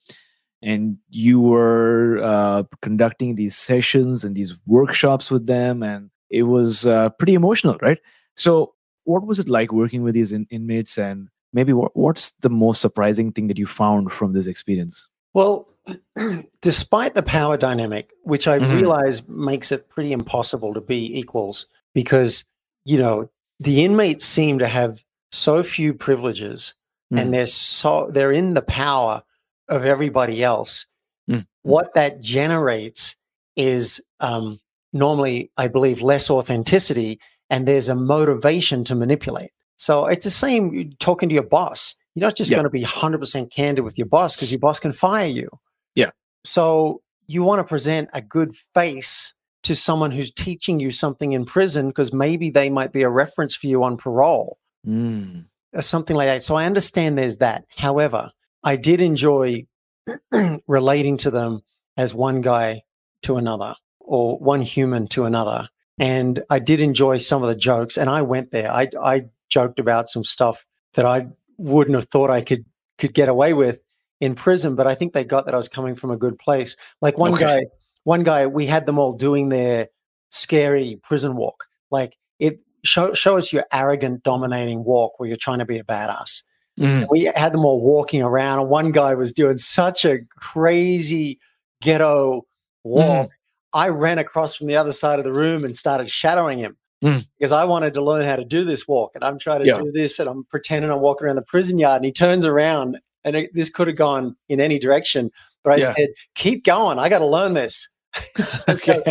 and 0.62 0.98
you 1.10 1.40
were 1.40 2.20
uh, 2.24 2.64
conducting 2.82 3.36
these 3.36 3.56
sessions 3.56 4.24
and 4.24 4.36
these 4.36 4.56
workshops 4.66 5.30
with 5.30 5.46
them, 5.46 5.84
and 5.84 6.10
it 6.30 6.44
was 6.44 6.86
uh, 6.88 7.10
pretty 7.12 7.36
emotional, 7.36 7.78
right? 7.82 8.00
So, 8.36 8.74
what 9.04 9.26
was 9.26 9.40
it 9.40 9.50
like 9.50 9.72
working 9.72 10.02
with 10.04 10.16
these 10.16 10.32
in- 10.32 10.48
inmates, 10.50 10.98
and 10.98 11.30
maybe 11.54 11.74
what, 11.74 11.96
what's 11.96 12.32
the 12.42 12.50
most 12.50 12.82
surprising 12.82 13.32
thing 13.32 13.48
that 13.48 13.60
you 13.60 13.68
found 13.68 14.12
from 14.12 14.34
this 14.34 14.48
experience? 14.48 15.08
well 15.34 15.70
despite 16.62 17.14
the 17.14 17.22
power 17.22 17.58
dynamic 17.58 18.10
which 18.24 18.48
i 18.48 18.58
Mhm. 18.58 18.74
realize 18.80 19.28
makes 19.28 19.72
it 19.72 19.88
pretty 19.90 20.12
impossible 20.12 20.74
to 20.74 20.82
be 20.82 21.20
equals 21.20 21.68
because 22.02 22.46
you 22.86 22.98
know 23.04 23.28
the 23.60 23.84
inmates 23.84 24.24
seem 24.24 24.60
to 24.60 24.68
have 24.68 25.04
so 25.32 25.64
few 25.64 25.94
privileges 25.94 26.74
Mm. 27.12 27.20
and 27.22 27.34
they're 27.34 27.48
so 27.48 28.10
they're 28.12 28.34
in 28.42 28.54
the 28.54 28.62
power 28.62 29.24
of 29.70 29.86
everybody 29.86 30.44
else 30.44 30.86
Mm. 31.30 31.46
what 31.64 31.94
that 31.96 32.20
generates 32.22 33.16
is 33.56 34.02
um, 34.20 34.60
normally 34.94 35.50
i 35.64 35.68
believe 35.70 36.02
less 36.02 36.30
authenticity 36.30 37.20
and 37.50 37.66
there's 37.68 37.90
a 37.90 37.96
motivation 37.96 38.84
to 38.84 38.94
manipulate 38.96 39.52
so 39.78 40.06
it's 40.14 40.26
the 40.26 40.32
same 40.46 40.92
talking 41.00 41.30
to 41.30 41.36
your 41.40 41.50
boss 41.58 41.96
you're 42.14 42.28
not 42.28 42.36
just 42.36 42.52
Yeah. 42.52 42.58
going 42.58 42.66
to 42.72 42.78
be 42.82 42.84
100% 42.84 43.52
candid 43.52 43.84
with 43.86 43.98
your 43.98 44.08
boss 44.08 44.36
because 44.36 44.52
your 44.52 44.60
boss 44.60 44.80
can 44.80 44.92
fire 44.92 45.28
you 45.40 45.50
Yeah. 45.96 46.12
so 46.44 47.02
you 47.28 47.42
want 47.44 47.60
to 47.60 47.64
present 47.64 48.10
a 48.14 48.22
good 48.22 48.52
face 48.74 49.34
to 49.68 49.76
someone 49.76 50.12
who's 50.12 50.32
teaching 50.32 50.80
you 50.80 50.92
something 50.92 51.32
in 51.34 51.46
prison 51.46 51.88
because 51.90 52.12
maybe 52.12 52.50
they 52.50 52.70
might 52.70 52.92
be 52.92 53.04
a 53.04 53.10
reference 53.10 53.56
for 53.56 53.68
you 53.68 53.84
on 53.84 53.96
parole 53.98 54.58
Mm. 54.86 55.46
or 55.74 55.82
something 55.82 56.16
like 56.16 56.28
that. 56.28 56.44
So 56.44 56.56
I 56.56 56.66
understand 56.66 57.18
there's 57.18 57.38
that. 57.38 57.66
However, 57.76 58.32
I 58.64 58.76
did 58.78 59.02
enjoy 59.02 59.66
relating 60.68 61.18
to 61.18 61.32
them 61.32 61.62
as 61.98 62.14
one 62.14 62.42
guy 62.42 62.82
to 63.24 63.38
another 63.38 63.76
or 64.00 64.38
one 64.40 64.62
human 64.62 65.08
to 65.10 65.26
another. 65.26 65.68
And 66.00 66.44
I 66.50 66.60
did 66.60 66.80
enjoy 66.80 67.18
some 67.18 67.44
of 67.44 67.50
the 67.50 67.56
jokes. 67.56 67.98
And 67.98 68.10
I 68.10 68.22
went 68.22 68.52
there. 68.52 68.72
I, 68.72 68.88
I 69.02 69.26
joked 69.50 69.80
about 69.80 70.10
some 70.10 70.24
stuff 70.24 70.66
that 70.94 71.06
I 71.06 71.28
wouldn't 71.58 71.96
have 71.96 72.08
thought 72.10 72.30
I 72.30 72.42
could 72.42 72.66
could 72.98 73.14
get 73.14 73.30
away 73.30 73.54
with 73.54 73.82
in 74.22 74.34
prison, 74.36 74.76
but 74.76 74.88
I 74.88 74.96
think 74.96 75.14
they 75.14 75.24
got 75.24 75.46
that 75.46 75.54
I 75.54 75.58
was 75.58 75.68
coming 75.68 75.96
from 75.96 76.10
a 76.12 76.18
good 76.18 76.40
place. 76.40 76.76
Like 77.02 77.18
one 77.18 77.34
Okay. 77.34 77.44
guy, 77.44 77.62
one 78.08 78.24
guy, 78.24 78.48
we 78.48 78.66
had 78.66 78.86
them 78.86 78.98
all 78.98 79.12
doing 79.12 79.50
their 79.50 79.90
scary 80.30 80.98
prison 81.04 81.36
walk. 81.36 81.66
Like 81.92 82.16
it 82.40 82.62
show 82.86 83.14
show 83.14 83.38
us 83.38 83.52
your 83.52 83.66
arrogant, 83.74 84.24
dominating 84.24 84.86
walk 84.86 85.20
where 85.20 85.28
you're 85.28 85.38
trying 85.38 85.60
to 85.60 85.66
be 85.66 85.78
a 85.78 85.84
badass. 85.84 86.42
Mm. 86.80 87.08
We 87.10 87.26
had 87.26 87.52
them 87.52 87.66
all 87.66 87.82
walking 87.82 88.22
around, 88.22 88.60
and 88.62 88.70
one 88.70 88.94
guy 88.94 89.14
was 89.14 89.34
doing 89.34 89.58
such 89.58 90.06
a 90.06 90.20
crazy 90.40 91.38
ghetto 91.82 92.46
walk. 92.86 93.32
I 93.74 93.90
ran 93.90 94.20
across 94.20 94.56
from 94.56 94.68
the 94.68 94.78
other 94.78 94.94
side 94.94 95.20
of 95.20 95.26
the 95.26 95.34
room 95.34 95.66
and 95.66 95.76
started 95.76 96.10
shadowing 96.10 96.60
him 96.60 96.78
Mm. 97.04 97.26
because 97.38 97.52
I 97.52 97.66
wanted 97.66 97.94
to 97.96 98.02
learn 98.02 98.26
how 98.26 98.38
to 98.38 98.46
do 98.46 98.64
this 98.64 98.88
walk. 98.88 99.12
And 99.16 99.24
I'm 99.24 99.38
trying 99.38 99.60
to 99.60 99.68
Yeah. 99.68 99.80
do 99.80 99.92
this, 99.92 100.18
and 100.18 100.30
I'm 100.30 100.46
pretending 100.46 100.92
I'm 100.92 101.02
walking 101.02 101.28
around 101.28 101.36
the 101.36 101.42
prison 101.42 101.78
yard. 101.78 101.98
And 101.98 102.06
he 102.06 102.14
turns 102.14 102.46
around, 102.46 102.98
and 103.26 103.36
it, 103.36 103.54
this 103.54 103.70
could 103.70 103.88
have 103.88 103.98
gone 103.98 104.38
in 104.48 104.62
any 104.62 104.80
direction. 104.80 105.30
But 105.64 105.74
I 105.74 105.78
Yeah. 105.78 105.94
said, 105.96 106.10
"Keep 106.36 106.64
going. 106.64 107.00
I 107.00 107.10
got 107.10 107.20
to 107.20 107.26
learn 107.26 107.54
this." 107.54 107.90
So, 108.38 108.44
so 108.44 108.64
Okay. 108.74 109.02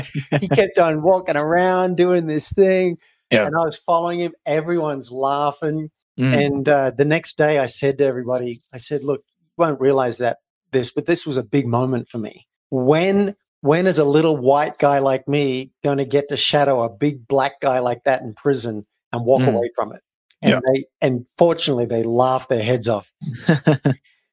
he 0.41 0.49
kept 0.49 0.79
on 0.79 1.03
walking 1.03 1.37
around 1.37 1.97
doing 1.97 2.27
this 2.27 2.51
thing, 2.53 2.99
Yeah. 3.31 3.47
and 3.47 3.57
I 3.57 3.61
was 3.65 3.77
following 3.77 4.21
him. 4.21 4.33
Everyone's 4.47 5.11
laughing. 5.11 5.91
Mm. 6.19 6.47
And 6.47 6.69
uh, 6.69 6.91
the 6.97 7.05
next 7.05 7.37
day, 7.37 7.59
I 7.59 7.67
said 7.67 7.99
to 7.99 8.05
everybody, 8.07 8.63
I 8.73 8.79
said, 8.79 9.05
"Look, 9.05 9.23
you 9.39 9.47
won't 9.59 9.81
realize 9.81 10.19
that 10.19 10.39
this, 10.73 10.91
but 10.91 11.07
this 11.07 11.27
was 11.27 11.37
a 11.37 11.43
big 11.43 11.67
moment 11.67 12.09
for 12.09 12.19
me. 12.19 12.47
When, 12.71 13.35
when 13.61 13.87
is 13.87 13.99
a 13.99 14.05
little 14.05 14.37
white 14.37 14.79
guy 14.79 14.99
like 15.01 15.29
me 15.29 15.73
going 15.85 15.99
to 15.99 16.05
get 16.07 16.29
to 16.31 16.37
shadow 16.37 16.83
a 16.83 16.89
big 16.91 17.29
black 17.29 17.61
guy 17.61 17.79
like 17.81 18.05
that 18.05 18.23
in 18.23 18.33
prison 18.35 18.87
and 19.13 19.25
walk 19.27 19.43
Mm. 19.43 19.55
away 19.55 19.71
from 19.75 19.93
it?" 19.93 20.01
And 20.43 20.51
Yeah. 20.53 20.61
they, 20.73 20.85
and 21.01 21.27
fortunately, 21.39 21.87
they 21.87 22.03
laughed 22.03 22.49
their 22.49 22.63
heads 22.63 22.89
off. 22.89 23.13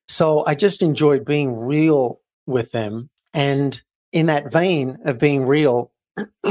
So 0.10 0.46
I 0.46 0.54
just 0.54 0.84
enjoyed 0.84 1.24
being 1.26 1.58
real 1.58 2.20
with 2.46 2.72
them. 2.72 3.10
And 3.34 3.82
in 4.14 4.28
that 4.28 4.50
vein 4.52 4.98
of 5.04 5.20
being 5.20 5.46
real, 5.46 5.92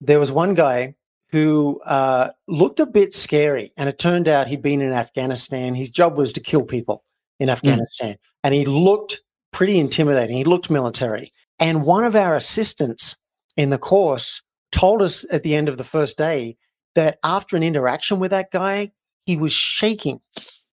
there 0.00 0.20
was 0.20 0.32
one 0.32 0.54
guy 0.54 0.94
who 1.30 1.80
uh, 1.84 2.30
looked 2.48 2.80
a 2.80 2.86
bit 2.86 3.12
scary. 3.12 3.72
And 3.76 3.88
it 3.88 3.98
turned 3.98 4.26
out 4.28 4.46
he'd 4.46 4.62
been 4.62 4.80
in 4.80 4.92
Afghanistan. 4.92 5.74
His 5.74 5.90
job 5.90 6.16
was 6.16 6.32
to 6.32 6.40
kill 6.40 6.62
people 6.64 7.04
in 7.38 7.50
Afghanistan. 7.50 8.16
And 8.42 8.54
he 8.54 8.64
looked 8.64 9.20
pretty 9.52 9.78
intimidating. 9.78 10.36
He 10.36 10.44
looked 10.44 10.70
military. 10.70 11.32
And 11.58 11.84
one 11.84 12.04
of 12.04 12.16
our 12.16 12.34
assistants 12.34 13.16
in 13.56 13.70
the 13.70 13.78
course 13.78 14.42
told 14.72 15.02
us 15.02 15.26
at 15.30 15.42
the 15.42 15.54
end 15.54 15.68
of 15.68 15.76
the 15.76 15.84
first 15.84 16.16
day 16.16 16.56
that 16.94 17.18
after 17.22 17.56
an 17.56 17.62
interaction 17.62 18.18
with 18.18 18.30
that 18.30 18.50
guy, 18.50 18.92
he 19.26 19.36
was 19.36 19.52
shaking. 19.52 20.20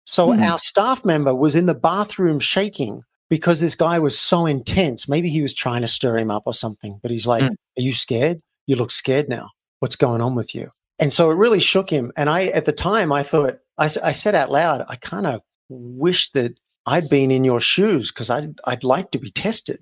So 0.04 0.32
Hmm. 0.32 0.42
our 0.42 0.58
staff 0.58 1.04
member 1.04 1.34
was 1.34 1.54
in 1.54 1.66
the 1.66 1.74
bathroom 1.74 2.40
shaking 2.40 3.02
because 3.30 3.60
this 3.60 3.76
guy 3.76 3.98
was 3.98 4.18
so 4.18 4.44
intense. 4.44 5.08
Maybe 5.08 5.30
he 5.30 5.40
was 5.40 5.54
trying 5.54 5.80
to 5.80 5.88
stir 5.88 6.18
him 6.18 6.30
up 6.30 6.42
or 6.44 6.52
something, 6.52 6.98
but 7.00 7.10
he's 7.10 7.26
like, 7.26 7.42
Hmm. 7.42 7.54
Are 7.78 7.82
you 7.82 7.94
scared? 7.94 8.42
You 8.66 8.76
look 8.76 8.90
scared 8.90 9.28
now. 9.28 9.50
What's 9.78 9.96
going 9.96 10.20
on 10.20 10.34
with 10.34 10.54
you? 10.54 10.70
And 10.98 11.12
so 11.12 11.30
it 11.30 11.36
really 11.36 11.60
shook 11.60 11.88
him. 11.88 12.12
And 12.16 12.28
I, 12.28 12.46
at 12.46 12.66
the 12.66 12.72
time, 12.72 13.10
I 13.10 13.22
thought, 13.22 13.58
I 13.78 13.86
said 13.86 14.34
out 14.34 14.50
loud, 14.50 14.84
I 14.88 14.96
kind 14.96 15.26
of 15.26 15.40
wish 15.70 16.28
that 16.30 16.58
I'd 16.84 17.08
been 17.08 17.30
in 17.30 17.44
your 17.44 17.60
shoes 17.60 18.10
because 18.10 18.28
I'd, 18.28 18.58
I'd 18.66 18.84
like 18.84 19.12
to 19.12 19.18
be 19.18 19.30
tested. 19.30 19.78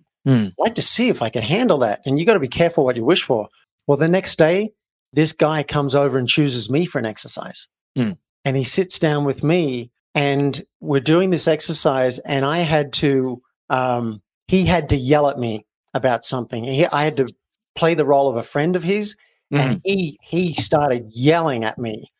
I'd 0.46 0.53
like 0.59 0.74
to 0.76 0.82
see 0.82 1.09
if 1.09 1.22
I 1.22 1.30
can 1.30 1.42
handle 1.42 1.78
that. 1.78 2.03
And 2.07 2.18
you 2.20 2.24
got 2.26 2.34
to 2.34 2.40
be 2.40 2.46
careful 2.46 2.84
what 2.84 2.94
you 2.94 3.05
wish 3.05 3.22
for. 3.24 3.49
Well, 3.88 3.99
the 3.99 4.07
next 4.07 4.38
day, 4.38 4.70
this 5.12 5.32
guy 5.32 5.62
comes 5.64 5.94
over 5.94 6.18
and 6.18 6.28
chooses 6.28 6.70
me 6.70 6.84
for 6.86 6.99
an 7.01 7.07
exercise. 7.07 7.66
Hmm. 7.96 8.12
And 8.44 8.57
he 8.57 8.62
sits 8.64 9.01
down 9.01 9.24
with 9.24 9.42
me 9.42 9.90
and 10.14 10.62
we're 10.80 11.00
doing 11.00 11.30
this 11.30 11.48
exercise. 11.48 12.18
And 12.20 12.44
I 12.44 12.59
had 12.59 12.92
to, 12.94 13.42
um, 13.70 14.22
he 14.48 14.64
had 14.64 14.88
to 14.90 14.96
yell 14.96 15.28
at 15.28 15.38
me 15.38 15.66
about 15.94 16.24
something. 16.24 16.64
He, 16.64 16.86
I 16.86 17.04
had 17.04 17.16
to 17.18 17.28
play 17.74 17.94
the 17.94 18.04
role 18.04 18.28
of 18.28 18.36
a 18.36 18.42
friend 18.42 18.76
of 18.76 18.82
his 18.82 19.16
Mhm. 19.52 19.61
and 19.61 19.80
he 19.82 20.18
he 20.22 20.52
started 20.52 21.06
yelling 21.14 21.64
at 21.64 21.78
me 21.78 22.12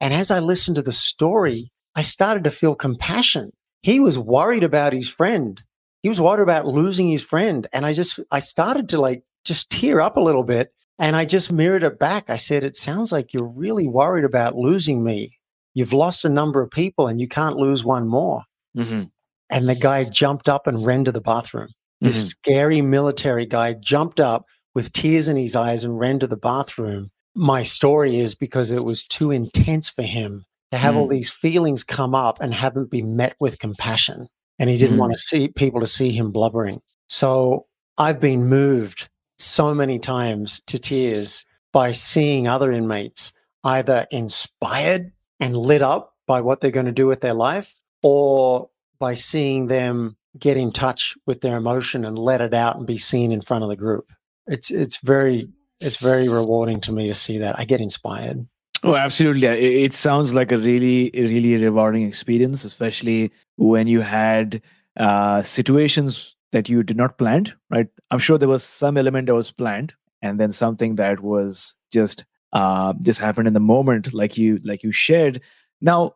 and 0.00 0.14
as 0.14 0.30
i 0.30 0.38
listened 0.38 0.76
to 0.76 0.82
the 0.82 0.92
story 0.92 1.72
i 1.96 2.02
started 2.02 2.44
to 2.44 2.52
feel 2.52 2.76
compassion 2.76 3.50
he 3.82 3.98
was 3.98 4.16
worried 4.16 4.62
about 4.62 4.92
his 4.92 5.08
friend 5.08 5.60
he 6.04 6.08
was 6.08 6.20
worried 6.20 6.40
about 6.42 6.66
losing 6.68 7.10
his 7.10 7.20
friend 7.22 7.66
and 7.72 7.84
i 7.84 7.92
just 7.92 8.20
i 8.30 8.38
started 8.38 8.88
to 8.88 9.00
like 9.00 9.24
just 9.44 9.70
tear 9.70 10.00
up 10.00 10.16
a 10.16 10.20
little 10.20 10.44
bit 10.44 10.72
and 11.00 11.16
i 11.16 11.24
just 11.24 11.50
mirrored 11.50 11.82
it 11.82 11.98
back 11.98 12.30
i 12.30 12.36
said 12.36 12.62
it 12.62 12.76
sounds 12.76 13.10
like 13.10 13.32
you're 13.32 13.52
really 13.56 13.88
worried 13.88 14.24
about 14.24 14.54
losing 14.54 15.02
me 15.02 15.37
you've 15.78 15.92
lost 15.92 16.24
a 16.24 16.28
number 16.28 16.60
of 16.62 16.70
people 16.70 17.06
and 17.06 17.20
you 17.20 17.28
can't 17.28 17.56
lose 17.56 17.84
one 17.84 18.06
more 18.08 18.42
Mhm. 18.76 19.10
and 19.50 19.68
the 19.68 19.74
guy 19.74 20.04
jumped 20.04 20.48
up 20.48 20.66
and 20.66 20.84
ran 20.86 21.04
to 21.04 21.12
the 21.12 21.20
bathroom 21.20 21.68
this 22.00 22.22
Mhm. 22.22 22.28
scary 22.28 22.80
military 22.80 23.46
guy 23.46 23.72
jumped 23.72 24.20
up 24.20 24.44
with 24.74 24.92
tears 24.92 25.26
in 25.28 25.36
his 25.36 25.56
eyes 25.56 25.82
and 25.82 25.98
ran 25.98 26.20
to 26.20 26.26
the 26.28 26.36
bathroom. 26.36 27.10
My 27.34 27.62
story 27.64 28.18
is 28.18 28.34
because 28.36 28.70
it 28.70 28.84
was 28.84 29.02
too 29.02 29.30
intense 29.32 29.88
for 29.90 30.02
him 30.02 30.44
to 30.70 30.78
have 30.78 30.96
all 30.96 31.08
Mm. 31.08 31.10
these 31.10 31.30
feelings 31.30 31.82
come 31.82 32.14
up 32.14 32.40
and 32.40 32.54
haven't 32.54 32.90
been 32.90 33.16
met 33.16 33.34
with 33.40 33.58
compassion. 33.58 34.28
And 34.60 34.70
he 34.70 34.76
didn't 34.76 34.96
Mm. 34.96 35.00
want 35.00 35.12
to 35.14 35.18
see 35.18 35.48
people 35.48 35.80
to 35.80 35.86
see 35.88 36.10
him 36.12 36.30
blubbering. 36.30 36.80
So 37.08 37.66
I've 37.96 38.20
been 38.20 38.44
moved 38.46 39.08
so 39.38 39.74
many 39.74 39.98
times 39.98 40.60
to 40.68 40.78
tears 40.78 41.44
by 41.72 41.90
seeing 41.92 42.46
other 42.46 42.70
inmates 42.70 43.32
either 43.64 44.06
inspired 44.12 45.10
and 45.40 45.56
lit 45.56 45.82
up 45.82 46.14
by 46.26 46.40
what 46.40 46.60
they're 46.60 46.70
going 46.70 46.86
to 46.86 46.92
do 46.92 47.06
with 47.06 47.20
their 47.20 47.34
life 47.34 47.74
or 48.02 48.70
by 48.98 49.14
seeing 49.14 49.66
them 49.66 50.16
get 50.38 50.56
in 50.56 50.72
touch 50.72 51.16
with 51.26 51.40
their 51.40 51.56
emotion 51.56 52.04
and 52.04 52.18
let 52.18 52.40
it 52.40 52.54
out 52.54 52.76
and 52.76 52.86
be 52.86 52.98
seen 52.98 53.32
in 53.32 53.40
front 53.40 53.64
of 53.64 53.70
the 53.70 53.76
group. 53.76 54.12
It's 54.46 54.70
it's 54.70 54.98
very 54.98 55.48
it's 55.80 55.96
very 55.96 56.28
rewarding 56.28 56.80
to 56.82 56.92
me 56.92 57.06
to 57.06 57.14
see 57.14 57.38
that. 57.38 57.58
I 57.58 57.64
get 57.64 57.80
inspired. 57.80 58.46
Oh, 58.82 58.94
absolutely. 58.94 59.48
It, 59.48 59.84
it 59.84 59.92
sounds 59.92 60.34
like 60.34 60.52
a 60.52 60.56
really, 60.58 61.10
really 61.14 61.56
rewarding 61.56 62.06
experience, 62.06 62.64
especially 62.64 63.32
when 63.56 63.88
you 63.88 64.00
had 64.00 64.62
uh, 64.96 65.42
situations 65.42 66.36
that 66.52 66.68
you 66.68 66.82
did 66.82 66.96
not 66.96 67.18
plan, 67.18 67.52
right? 67.70 67.88
I'm 68.10 68.18
sure 68.18 68.38
there 68.38 68.48
was 68.48 68.64
some 68.64 68.96
element 68.96 69.26
that 69.26 69.34
was 69.34 69.50
planned, 69.50 69.94
and 70.22 70.38
then 70.40 70.52
something 70.52 70.94
that 70.94 71.20
was 71.20 71.74
just 71.92 72.24
uh, 72.52 72.94
this 72.98 73.18
happened 73.18 73.46
in 73.48 73.54
the 73.54 73.60
moment, 73.60 74.12
like 74.14 74.38
you, 74.38 74.58
like 74.64 74.82
you 74.82 74.92
shared. 74.92 75.40
Now, 75.80 76.14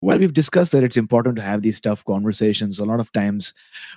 while 0.00 0.18
we've 0.18 0.32
discussed 0.32 0.72
that 0.72 0.84
it's 0.84 0.96
important 0.96 1.36
to 1.36 1.42
have 1.42 1.62
these 1.62 1.80
tough 1.80 2.04
conversations, 2.04 2.78
a 2.78 2.84
lot 2.84 3.00
of 3.00 3.12
times 3.12 3.52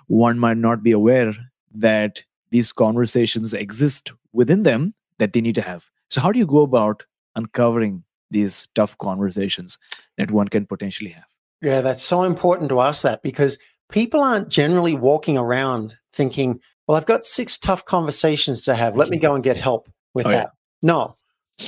one 0.08 0.38
might 0.40 0.58
not 0.58 0.84
be 0.84 0.92
aware 0.92 1.34
that 1.76 2.24
these 2.50 2.72
conversations 2.74 3.54
exist 3.54 4.12
within 4.34 4.64
them 4.64 4.94
that 5.20 5.34
they 5.34 5.42
need 5.42 5.56
to 5.56 5.62
have. 5.62 5.86
So, 6.10 6.22
how 6.22 6.32
do 6.32 6.40
you 6.40 6.46
go 6.46 6.62
about 6.62 7.06
uncovering 7.36 8.04
these 8.32 8.68
tough 8.76 8.98
conversations 8.98 9.78
that 10.18 10.32
one 10.32 10.48
can 10.48 10.66
potentially 10.66 11.12
have? 11.12 11.24
Yeah, 11.62 11.82
that's 11.82 12.04
so 12.04 12.24
important 12.24 12.70
to 12.70 12.82
ask 12.82 13.04
that 13.04 13.24
because 13.24 13.58
people 13.90 14.22
aren't 14.22 14.50
generally 14.50 14.96
walking 14.96 15.38
around 15.38 15.98
thinking, 16.12 16.60
well, 16.88 16.98
I've 16.98 17.06
got 17.06 17.24
six 17.24 17.58
tough 17.58 17.86
conversations 17.86 18.66
to 18.66 18.76
have. 18.76 18.98
Let 18.98 19.10
me 19.10 19.18
go 19.18 19.34
and 19.36 19.44
get 19.44 19.56
help 19.56 19.90
with 20.14 20.26
Oh, 20.26 20.30
yeah. 20.30 20.36
that. 20.38 20.52
No. 20.82 21.16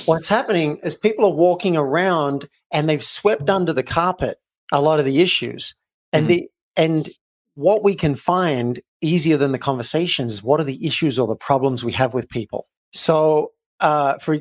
What's 0.04 0.28
happening 0.28 0.78
is 0.84 0.94
people 0.94 1.24
are 1.24 1.34
walking 1.34 1.76
around 1.76 2.48
and 2.70 2.88
they've 2.88 3.02
swept 3.02 3.50
under 3.50 3.72
the 3.72 3.82
carpet 3.82 4.38
a 4.72 4.80
lot 4.80 4.98
of 4.98 5.04
the 5.04 5.20
issues. 5.20 5.74
And 6.12 6.26
Mhm. 6.26 6.28
the 6.28 6.50
and 6.76 7.10
what 7.54 7.82
we 7.82 7.94
can 7.94 8.14
find 8.14 8.80
easier 9.00 9.38
than 9.38 9.52
the 9.52 9.58
conversations 9.58 10.32
is 10.34 10.42
what 10.42 10.60
are 10.60 10.64
the 10.64 10.86
issues 10.86 11.18
or 11.18 11.26
the 11.26 11.34
problems 11.36 11.82
we 11.82 11.92
have 11.92 12.12
with 12.12 12.28
people. 12.28 12.66
So 12.92 13.52
uh, 13.80 14.18
for 14.18 14.38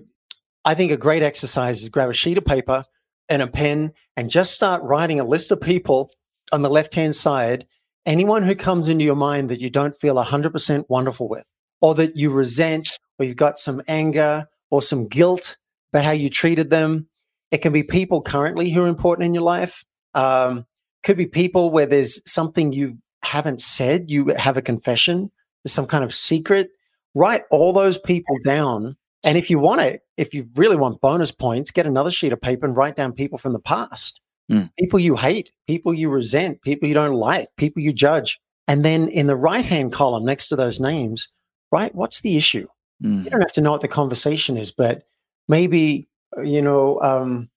I 0.66 0.74
think 0.76 0.91
a 0.91 0.97
great 0.97 1.24
exercise 1.24 1.82
is 1.82 1.89
grab 1.89 2.10
a 2.10 2.14
sheet 2.14 2.38
of 2.38 2.45
paper 2.45 2.84
and 3.30 3.41
a 3.41 3.47
pen 3.47 3.93
and 4.18 4.30
just 4.30 4.53
start 4.53 4.82
writing 4.84 5.20
a 5.20 5.24
list 5.24 5.51
of 5.51 5.62
people 5.62 6.12
on 6.51 6.62
the 6.62 6.70
left 6.70 6.95
hand 6.95 7.16
side, 7.16 7.66
anyone 8.06 8.43
who 8.43 8.56
comes 8.56 8.88
into 8.88 9.03
your 9.03 9.16
mind 9.16 9.49
that 9.49 9.60
you 9.60 9.70
don't 9.70 9.95
feel 9.95 10.16
100% 10.16 10.86
wonderful 10.89 11.28
with, 11.28 11.45
or 11.82 11.95
that 11.95 12.16
you 12.16 12.30
resent, 12.30 12.97
or 13.20 13.26
you've 13.26 13.36
got 13.36 13.58
some 13.58 13.82
anger 13.88 14.47
or 14.70 14.82
some 14.82 15.07
guilt 15.07 15.57
about 15.91 16.05
how 16.05 16.11
you 16.11 16.30
treated 16.30 16.70
them. 16.70 17.07
It 17.51 17.59
can 17.59 17.74
be 17.74 17.84
people 17.84 18.22
currently 18.22 18.70
who 18.70 18.84
are 18.84 18.88
important 18.88 19.26
in 19.26 19.34
your 19.34 19.43
life. 19.43 19.86
Um, 20.13 20.66
could 21.03 21.18
be 21.18 21.28
people 21.28 21.72
where 21.72 21.86
there's 21.86 22.22
something 22.30 22.74
you 22.74 22.97
haven't 23.24 23.61
said, 23.61 24.09
you 24.09 24.28
have 24.38 24.57
a 24.57 24.61
confession, 24.61 25.32
there's 25.63 25.74
some 25.74 25.88
kind 25.88 26.03
of 26.03 26.13
secret. 26.13 26.70
Write 27.13 27.43
all 27.51 27.74
those 27.74 27.97
people 27.97 28.38
down. 28.43 28.95
And 29.24 29.38
if 29.38 29.49
you 29.49 29.59
want 29.59 29.82
it, 29.82 30.01
if 30.18 30.34
you 30.34 30.47
really 30.55 30.76
want 30.76 31.01
bonus 31.01 31.32
points, 31.32 31.72
get 31.72 31.88
another 31.88 32.11
sheet 32.11 32.34
of 32.34 32.41
paper 32.41 32.66
and 32.66 32.76
write 32.76 32.95
down 32.95 33.13
people 33.13 33.38
from 33.38 33.53
the 33.53 33.59
past 33.59 34.20
Mm. 34.51 34.70
people 34.78 34.99
you 34.99 35.16
hate, 35.16 35.51
people 35.66 35.93
you 35.93 36.07
resent, 36.09 36.61
people 36.61 36.88
you 36.88 36.93
don't 36.93 37.16
like, 37.16 37.47
people 37.57 37.82
you 37.82 37.91
judge. 37.91 38.39
And 38.68 38.86
then 38.86 39.07
in 39.07 39.28
the 39.28 39.36
right 39.36 39.66
hand 39.66 39.91
column 39.91 40.24
next 40.24 40.49
to 40.49 40.55
those 40.55 40.80
names, 40.80 41.28
right, 41.72 41.93
what's 41.95 42.22
the 42.22 42.38
issue? 42.38 42.68
Mm. 43.04 43.24
You 43.24 43.30
don't 43.30 43.41
have 43.41 43.54
to 43.54 43.62
know 43.62 43.72
what 43.72 43.82
the 43.82 43.88
conversation 43.88 44.58
is, 44.58 44.72
but 44.72 45.04
maybe, 45.48 46.08
uh, 46.38 46.41
you 46.41 46.62
know, 46.62 47.00
um, 47.02 47.50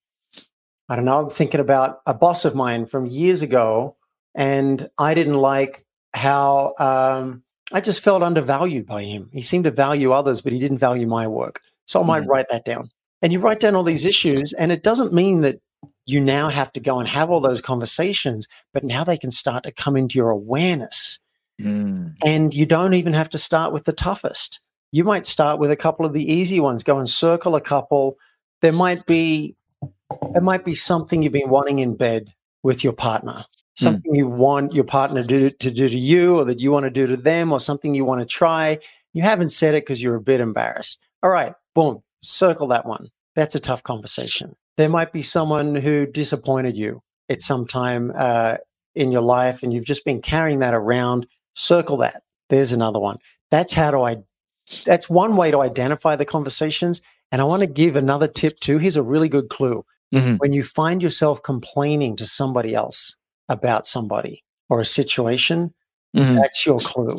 I 0.88 0.96
don't 0.96 1.04
know, 1.04 1.24
I'm 1.24 1.30
thinking 1.30 1.60
about 1.60 2.00
a 2.06 2.14
boss 2.14 2.44
of 2.44 2.54
mine 2.54 2.86
from 2.86 3.06
years 3.06 3.42
ago, 3.42 3.96
and 4.34 4.88
I 4.98 5.14
didn't 5.14 5.34
like 5.34 5.84
how 6.14 6.74
um, 6.78 7.42
I 7.72 7.80
just 7.80 8.00
felt 8.00 8.22
undervalued 8.22 8.86
by 8.86 9.02
him. 9.02 9.28
He 9.32 9.42
seemed 9.42 9.64
to 9.64 9.70
value 9.70 10.12
others, 10.12 10.40
but 10.40 10.52
he 10.52 10.58
didn't 10.58 10.78
value 10.78 11.06
my 11.06 11.26
work. 11.26 11.60
So 11.86 12.00
I 12.00 12.04
might 12.04 12.22
Mhm. 12.22 12.28
write 12.28 12.46
that 12.50 12.64
down. 12.64 12.90
And 13.20 13.32
you 13.32 13.40
write 13.40 13.60
down 13.60 13.74
all 13.74 13.82
these 13.82 14.06
issues, 14.06 14.52
and 14.52 14.72
it 14.72 14.82
doesn't 14.82 15.12
mean 15.12 15.40
that 15.42 15.60
you 16.06 16.20
now 16.20 16.48
have 16.48 16.72
to 16.72 16.80
go 16.80 16.98
and 16.98 17.08
have 17.08 17.30
all 17.30 17.40
those 17.40 17.60
conversations, 17.60 18.48
but 18.72 18.84
now 18.84 19.04
they 19.04 19.18
can 19.18 19.30
start 19.30 19.64
to 19.64 19.72
come 19.72 19.96
into 19.96 20.16
your 20.16 20.30
awareness. 20.30 21.18
Mm. 21.60 22.14
And 22.24 22.54
you 22.54 22.64
don't 22.64 22.94
even 22.94 23.12
have 23.12 23.28
to 23.30 23.38
start 23.38 23.72
with 23.72 23.84
the 23.84 23.92
toughest. 23.92 24.60
You 24.92 25.04
might 25.04 25.26
start 25.26 25.58
with 25.58 25.70
a 25.70 25.76
couple 25.76 26.06
of 26.06 26.12
the 26.12 26.32
easy 26.32 26.60
ones, 26.60 26.82
go 26.82 26.98
and 26.98 27.08
circle 27.08 27.56
a 27.56 27.60
couple. 27.60 28.16
There 28.62 28.72
might 28.72 29.06
be 29.06 29.56
there 30.32 30.42
might 30.42 30.64
be 30.64 30.74
something 30.74 31.22
you've 31.22 31.32
been 31.32 31.50
wanting 31.50 31.78
in 31.78 31.96
bed 31.96 32.32
with 32.62 32.82
your 32.82 32.92
partner. 32.92 33.44
Something 33.76 34.12
you 34.12 34.26
want 34.26 34.72
your 34.74 34.82
partner 34.82 35.22
to 35.22 35.26
do, 35.28 35.50
to 35.50 35.70
do 35.70 35.88
to 35.88 35.96
you 35.96 36.38
or 36.38 36.44
that 36.46 36.58
you 36.58 36.72
want 36.72 36.84
to 36.84 36.90
do 36.90 37.06
to 37.06 37.16
them 37.16 37.52
or 37.52 37.60
something 37.60 37.94
you 37.94 38.04
want 38.04 38.20
to 38.20 38.26
try. 38.26 38.78
You 39.12 39.22
haven't 39.22 39.50
said 39.50 39.74
it 39.74 39.82
because 39.84 40.02
you're 40.02 40.16
a 40.16 40.20
bit 40.20 40.40
embarrassed. 40.40 40.98
All 41.22 41.30
right, 41.30 41.54
boom, 41.76 42.02
circle 42.20 42.66
that 42.68 42.86
one. 42.86 43.08
That's 43.36 43.54
a 43.54 43.60
tough 43.60 43.84
conversation. 43.84 44.56
There 44.76 44.88
might 44.88 45.12
be 45.12 45.22
someone 45.22 45.76
who 45.76 46.06
disappointed 46.06 46.76
you 46.76 47.02
at 47.28 47.40
some 47.40 47.68
time 47.68 48.12
uh, 48.16 48.56
in 48.96 49.12
your 49.12 49.22
life 49.22 49.62
and 49.62 49.72
you've 49.72 49.84
just 49.84 50.04
been 50.04 50.22
carrying 50.22 50.58
that 50.58 50.74
around. 50.74 51.26
Circle 51.54 51.98
that. 51.98 52.22
There's 52.48 52.72
another 52.72 52.98
one. 52.98 53.18
That's 53.52 53.72
how 53.72 53.92
do 53.92 54.02
I 54.02 54.16
that's 54.84 55.08
one 55.08 55.36
way 55.36 55.50
to 55.50 55.60
identify 55.60 56.16
the 56.16 56.24
conversations. 56.24 57.00
And 57.32 57.40
I 57.40 57.44
want 57.44 57.60
to 57.60 57.66
give 57.66 57.96
another 57.96 58.28
tip 58.28 58.58
too. 58.60 58.78
Here's 58.78 58.96
a 58.96 59.02
really 59.02 59.28
good 59.28 59.48
clue. 59.48 59.84
Mhm. 60.14 60.38
When 60.38 60.52
you 60.52 60.62
find 60.62 61.02
yourself 61.02 61.42
complaining 61.42 62.16
to 62.16 62.26
somebody 62.26 62.74
else 62.74 63.14
about 63.48 63.86
somebody 63.86 64.42
or 64.70 64.80
a 64.80 64.84
situation, 64.84 65.74
Mhm. 66.16 66.36
that's 66.36 66.64
your 66.64 66.80
clue 66.80 67.18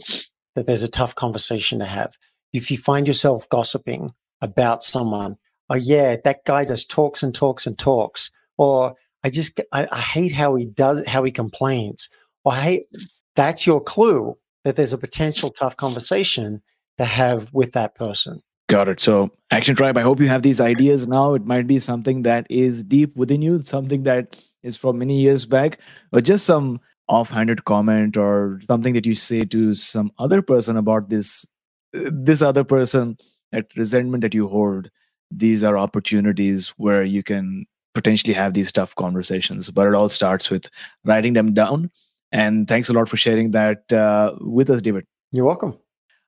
that 0.55 0.65
there's 0.65 0.83
a 0.83 0.87
tough 0.87 1.15
conversation 1.15 1.79
to 1.79 1.85
have. 1.85 2.15
If 2.53 2.71
you 2.71 2.77
find 2.77 3.05
yourself 3.07 3.47
gossiping 3.49 4.09
about 4.41 4.83
someone, 4.83 5.37
oh 5.69 5.75
yeah, 5.75 6.15
that 6.23 6.43
guy 6.45 6.65
just 6.65 6.89
talks 6.89 7.21
and 7.21 7.33
talks 7.35 7.67
and 7.67 7.77
talks, 7.77 8.31
or 8.57 8.95
I 9.23 9.29
just 9.29 9.59
I, 9.71 9.87
I 9.91 9.99
hate 10.01 10.33
how 10.33 10.55
he 10.55 10.65
does 10.65 11.05
how 11.07 11.23
he 11.23 11.31
complains, 11.31 12.09
or 12.43 12.53
I 12.53 12.61
hate 12.61 12.87
that's 13.35 13.67
your 13.67 13.81
clue 13.81 14.35
that 14.63 14.75
there's 14.75 14.93
a 14.93 14.97
potential 14.97 15.51
tough 15.51 15.77
conversation 15.77 16.61
to 16.99 17.05
have 17.05 17.51
with 17.53 17.71
that 17.71 17.95
person. 17.95 18.41
Got 18.67 18.87
it. 18.87 18.99
So, 18.99 19.31
Action 19.49 19.75
Tribe, 19.75 19.97
I 19.97 20.01
hope 20.01 20.19
you 20.19 20.27
have 20.27 20.43
these 20.43 20.61
ideas 20.61 21.07
now. 21.07 21.33
It 21.33 21.45
might 21.45 21.65
be 21.65 21.79
something 21.79 22.21
that 22.21 22.45
is 22.51 22.83
deep 22.83 23.15
within 23.15 23.41
you, 23.41 23.61
something 23.61 24.03
that 24.03 24.39
is 24.61 24.77
from 24.77 24.99
many 24.99 25.19
years 25.19 25.47
back, 25.47 25.79
or 26.11 26.21
just 26.21 26.45
some 26.45 26.79
offhanded 27.07 27.65
comment 27.65 28.15
or 28.15 28.61
something 28.65 28.93
that 28.93 29.07
you 29.07 29.15
say 29.15 29.43
to 29.43 29.73
some 29.73 30.11
other 30.19 30.43
person 30.43 30.77
about 30.77 31.09
this 31.09 31.47
this 31.91 32.43
other 32.43 32.63
person, 32.63 33.17
that 33.51 33.65
resentment 33.75 34.21
that 34.21 34.35
you 34.35 34.47
hold. 34.47 34.91
These 35.31 35.63
are 35.63 35.77
opportunities 35.77 36.69
where 36.77 37.03
you 37.03 37.23
can 37.23 37.65
potentially 37.95 38.33
have 38.33 38.53
these 38.53 38.71
tough 38.71 38.93
conversations, 38.95 39.71
but 39.71 39.87
it 39.87 39.95
all 39.95 40.09
starts 40.09 40.51
with 40.51 40.69
writing 41.05 41.33
them 41.33 41.53
down. 41.53 41.89
And 42.31 42.67
thanks 42.67 42.89
a 42.89 42.93
lot 42.93 43.09
for 43.09 43.17
sharing 43.17 43.51
that 43.51 43.91
uh, 43.91 44.35
with 44.39 44.69
us, 44.69 44.81
David. 44.81 45.05
You're 45.31 45.45
welcome. 45.45 45.79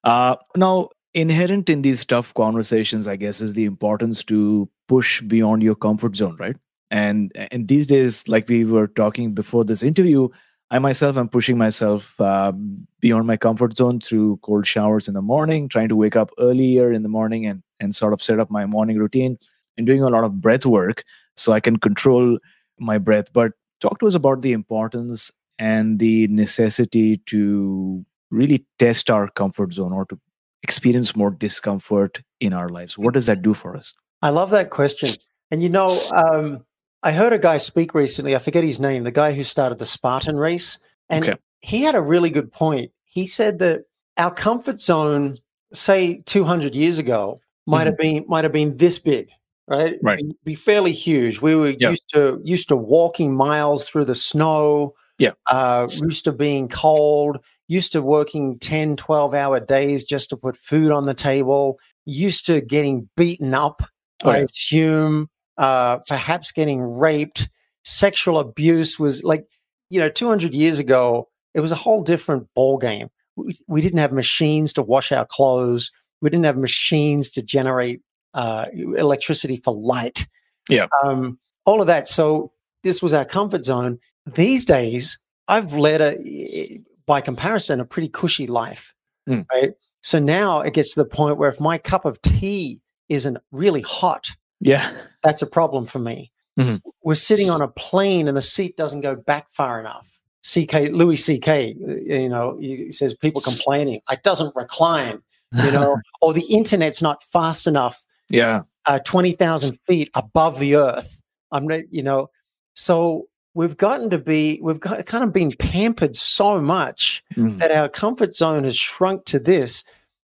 Uh, 0.03 0.35
now, 0.55 0.89
inherent 1.13 1.69
in 1.69 1.81
these 1.81 2.05
tough 2.05 2.33
conversations, 2.33 3.07
I 3.07 3.15
guess, 3.15 3.41
is 3.41 3.53
the 3.53 3.65
importance 3.65 4.23
to 4.25 4.69
push 4.87 5.21
beyond 5.21 5.63
your 5.63 5.75
comfort 5.75 6.15
zone, 6.15 6.37
right? 6.39 6.55
And 6.89 7.31
and 7.51 7.67
these 7.67 7.87
days, 7.87 8.27
like 8.27 8.49
we 8.49 8.65
were 8.65 8.87
talking 8.87 9.33
before 9.33 9.63
this 9.63 9.83
interview, 9.83 10.27
I 10.71 10.79
myself 10.79 11.17
am 11.17 11.29
pushing 11.29 11.57
myself 11.57 12.19
uh, 12.19 12.51
beyond 12.99 13.27
my 13.27 13.37
comfort 13.37 13.77
zone 13.77 13.99
through 13.99 14.39
cold 14.43 14.65
showers 14.67 15.07
in 15.07 15.13
the 15.13 15.21
morning, 15.21 15.69
trying 15.69 15.89
to 15.89 15.95
wake 15.95 16.15
up 16.15 16.31
earlier 16.39 16.91
in 16.91 17.03
the 17.03 17.09
morning 17.09 17.45
and 17.45 17.63
and 17.79 17.95
sort 17.95 18.13
of 18.13 18.21
set 18.21 18.39
up 18.39 18.51
my 18.51 18.65
morning 18.65 18.97
routine, 18.97 19.37
and 19.77 19.87
doing 19.87 20.03
a 20.03 20.09
lot 20.09 20.23
of 20.23 20.41
breath 20.41 20.65
work 20.65 21.03
so 21.37 21.53
I 21.53 21.59
can 21.59 21.77
control 21.77 22.37
my 22.79 22.97
breath. 22.97 23.31
But 23.31 23.53
talk 23.79 23.99
to 23.99 24.07
us 24.07 24.15
about 24.15 24.41
the 24.41 24.51
importance 24.51 25.31
and 25.59 25.99
the 25.99 26.27
necessity 26.27 27.17
to 27.27 28.05
really 28.31 28.65
test 28.79 29.09
our 29.09 29.27
comfort 29.27 29.73
zone 29.73 29.91
or 29.93 30.05
to 30.05 30.19
experience 30.63 31.15
more 31.15 31.31
discomfort 31.31 32.21
in 32.39 32.53
our 32.53 32.69
lives 32.69 32.97
what 32.97 33.13
does 33.13 33.25
that 33.25 33.41
do 33.41 33.53
for 33.53 33.75
us 33.75 33.93
I 34.23 34.29
love 34.29 34.51
that 34.51 34.69
question. 34.69 35.09
And 35.49 35.63
you 35.63 35.69
know, 35.69 35.99
um, 36.13 36.63
I 37.01 37.11
heard 37.11 37.33
a 37.33 37.39
guy 37.39 37.57
speak 37.57 37.95
recently. 37.95 38.35
I 38.35 38.39
forget 38.39 38.63
his 38.63 38.79
name. 38.79 39.03
The 39.03 39.09
guy 39.11 39.33
who 39.33 39.43
started 39.43 39.79
the 39.79 39.85
Spartan 39.87 40.37
race, 40.37 40.77
and 41.09 41.25
Okay. 41.25 41.37
he 41.61 41.81
had 41.81 41.95
a 41.95 42.01
really 42.01 42.29
good 42.29 42.51
point. 42.51 42.91
He 43.05 43.25
said 43.25 43.57
that 43.59 43.85
our 44.17 44.29
comfort 44.31 44.79
zone, 44.79 45.37
say 45.73 46.21
200 46.27 46.75
years 46.75 46.99
ago, 46.99 47.41
might 47.65 47.87
have 47.87 47.97
been 47.97 48.23
might 48.27 48.43
have 48.43 48.53
been 48.53 48.77
this 48.77 48.99
big, 48.99 49.29
right? 49.67 49.97
Right. 50.03 50.19
Be, 50.19 50.35
be 50.45 50.55
fairly 50.55 50.91
huge. 50.91 51.41
We 51.41 51.55
were 51.55 51.69
Yeah. 51.79 51.89
used 51.89 52.07
to 52.13 52.39
used 52.43 52.69
to 52.69 52.75
walking 52.75 53.33
miles 53.33 53.89
through 53.89 54.05
the 54.05 54.13
snow. 54.15 54.93
Yeah. 55.17 55.31
Uh, 55.49 55.87
used 55.89 56.25
to 56.25 56.31
being 56.31 56.69
cold, 56.69 57.39
used 57.71 57.93
to 57.93 58.01
working 58.01 58.59
10, 58.59 58.97
12 58.97 59.33
hour 59.33 59.59
days 59.61 60.03
just 60.03 60.29
to 60.29 60.35
put 60.35 60.57
food 60.57 60.91
on 60.91 61.05
the 61.05 61.13
table, 61.13 61.79
used 62.05 62.45
to 62.45 62.59
getting 62.59 63.09
beaten 63.15 63.53
up, 63.53 63.81
I 64.25 64.39
assume, 64.39 65.29
uh, 65.57 65.99
perhaps 65.99 66.51
getting 66.51 66.81
raped. 66.81 67.49
Sexual 67.83 68.39
abuse 68.39 68.99
was 68.99 69.23
like, 69.23 69.45
you 69.89 70.01
know, 70.01 70.09
200 70.09 70.53
years 70.53 70.79
ago, 70.79 71.29
it 71.53 71.61
was 71.61 71.71
a 71.71 71.75
whole 71.75 72.03
different 72.03 72.45
ball 72.55 72.77
game. 72.77 73.07
We, 73.37 73.57
we 73.67 73.79
didn't 73.81 73.99
have 73.99 74.11
machines 74.11 74.73
to 74.73 74.83
wash 74.83 75.13
our 75.13 75.25
clothes. 75.25 75.91
We 76.21 76.29
didn't 76.29 76.45
have 76.45 76.57
machines 76.57 77.29
to 77.31 77.41
generate 77.41 78.01
uh, 78.33 78.65
electricity 78.73 79.55
for 79.55 79.73
light. 79.73 80.27
Yeah. 80.67 80.87
Um, 81.05 81.39
all 81.65 81.79
of 81.79 81.87
that. 81.87 82.09
So 82.09 82.51
this 82.83 83.01
was 83.01 83.13
our 83.13 83.25
comfort 83.25 83.63
zone. 83.63 83.97
These 84.25 84.65
days, 84.65 85.17
I've 85.47 85.73
led 85.73 86.01
a, 86.01 86.81
by 87.05 87.21
comparison, 87.21 87.79
a 87.79 87.85
pretty 87.85 88.09
cushy 88.09 88.47
life. 88.47 88.93
Mm. 89.29 89.45
Right. 89.51 89.73
So 90.03 90.19
now 90.19 90.61
it 90.61 90.73
gets 90.73 90.93
to 90.95 91.03
the 91.03 91.09
point 91.09 91.37
where 91.37 91.49
if 91.49 91.59
my 91.59 91.77
cup 91.77 92.05
of 92.05 92.21
tea 92.21 92.79
isn't 93.09 93.37
really 93.51 93.81
hot, 93.81 94.31
Yeah. 94.59 94.89
that's 95.23 95.41
a 95.41 95.47
problem 95.47 95.85
for 95.85 95.99
me. 95.99 96.31
Mhm. 96.59 96.81
We're 97.03 97.15
sitting 97.15 97.49
on 97.49 97.61
a 97.61 97.67
plane 97.67 98.27
and 98.27 98.35
the 98.35 98.41
seat 98.41 98.75
doesn't 98.77 99.01
go 99.01 99.15
back 99.15 99.49
far 99.49 99.79
enough. 99.79 100.07
CK 100.43 100.89
Louis 100.89 101.17
CK, 101.17 101.75
you 101.77 102.27
know, 102.29 102.57
he 102.59 102.91
says 102.91 103.15
people 103.15 103.41
complaining, 103.41 104.01
it 104.11 104.23
doesn't 104.23 104.55
recline, 104.55 105.21
you 105.63 105.71
know, 105.71 105.97
or 106.21 106.33
the 106.33 106.45
internet's 106.45 107.01
not 107.01 107.21
fast 107.31 107.67
enough, 107.67 108.03
Yeah. 108.29 108.61
uh, 108.87 108.99
twenty 108.99 109.33
thousand 109.33 109.77
feet 109.85 110.09
above 110.15 110.57
the 110.59 110.75
earth. 110.75 111.21
I'm 111.51 111.67
not, 111.67 111.81
you 111.93 112.01
know, 112.01 112.29
so 112.73 113.27
we've 113.53 113.77
gotten 113.77 114.09
to 114.09 114.17
be, 114.17 114.59
we've 114.61 114.79
got 114.79 115.05
kind 115.05 115.23
of 115.23 115.33
been 115.33 115.51
pampered 115.57 116.15
so 116.15 116.59
much 116.61 117.23
Mm. 117.35 117.59
that 117.59 117.71
our 117.71 117.89
comfort 117.89 118.35
zone 118.35 118.63
has 118.63 118.77
shrunk 118.77 119.25
to 119.25 119.39
this. 119.39 119.83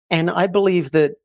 And 0.09 0.29
I 0.29 0.47
believe 0.47 0.91
that 0.91 1.15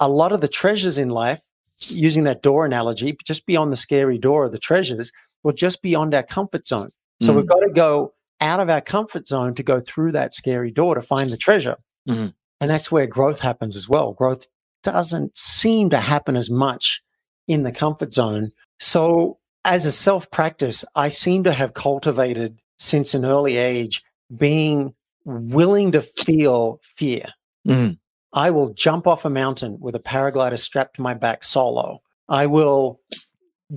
a 0.00 0.08
lot 0.08 0.32
of 0.32 0.40
the 0.40 0.48
treasures 0.48 0.98
in 0.98 1.08
life, 1.10 1.40
using 1.78 2.24
that 2.24 2.42
door 2.42 2.64
analogy, 2.64 3.16
just 3.24 3.46
beyond 3.46 3.72
the 3.72 3.76
scary 3.76 4.18
door 4.18 4.44
of 4.44 4.52
the 4.52 4.58
treasures, 4.58 5.12
will 5.44 5.52
just 5.52 5.82
beyond 5.82 6.14
our 6.14 6.22
comfort 6.22 6.66
zone. 6.66 6.90
So 7.20 7.32
we've 7.32 7.44
Mm. 7.44 7.48
got 7.48 7.60
to 7.60 7.70
go 7.70 8.12
out 8.40 8.58
of 8.60 8.68
our 8.68 8.80
comfort 8.80 9.28
zone 9.28 9.54
to 9.54 9.62
go 9.62 9.78
through 9.78 10.12
that 10.12 10.34
scary 10.34 10.72
door 10.72 10.96
to 10.96 11.02
find 11.02 11.30
the 11.30 11.36
treasure. 11.36 11.76
Mhm. 12.08 12.34
And 12.60 12.70
that's 12.70 12.90
where 12.90 13.06
growth 13.06 13.38
happens 13.40 13.76
as 13.76 13.88
well. 13.88 14.12
Growth 14.12 14.46
doesn't 14.82 15.36
seem 15.38 15.90
to 15.90 15.98
happen 15.98 16.36
as 16.36 16.50
much 16.50 17.02
in 17.46 17.62
the 17.62 17.70
comfort 17.72 18.12
zone. 18.12 18.50
So, 18.80 19.38
as 19.64 19.86
a 19.86 19.92
self 19.92 20.30
practice, 20.30 20.84
I 20.94 21.08
seem 21.08 21.44
to 21.44 21.52
have 21.52 21.74
cultivated 21.74 22.58
since 22.78 23.14
an 23.14 23.24
early 23.24 23.56
age 23.56 24.02
being 24.38 24.94
willing 25.24 25.92
to 25.92 26.02
feel 26.02 26.80
fear. 26.96 27.26
Mhm. 27.66 27.98
I 28.32 28.50
will 28.50 28.70
jump 28.72 29.06
off 29.06 29.24
a 29.24 29.30
mountain 29.30 29.78
with 29.78 29.94
a 29.94 30.00
paraglider 30.00 30.58
strapped 30.58 30.96
to 30.96 31.02
my 31.02 31.14
back 31.14 31.44
solo. 31.44 32.00
I 32.28 32.46
will 32.46 33.00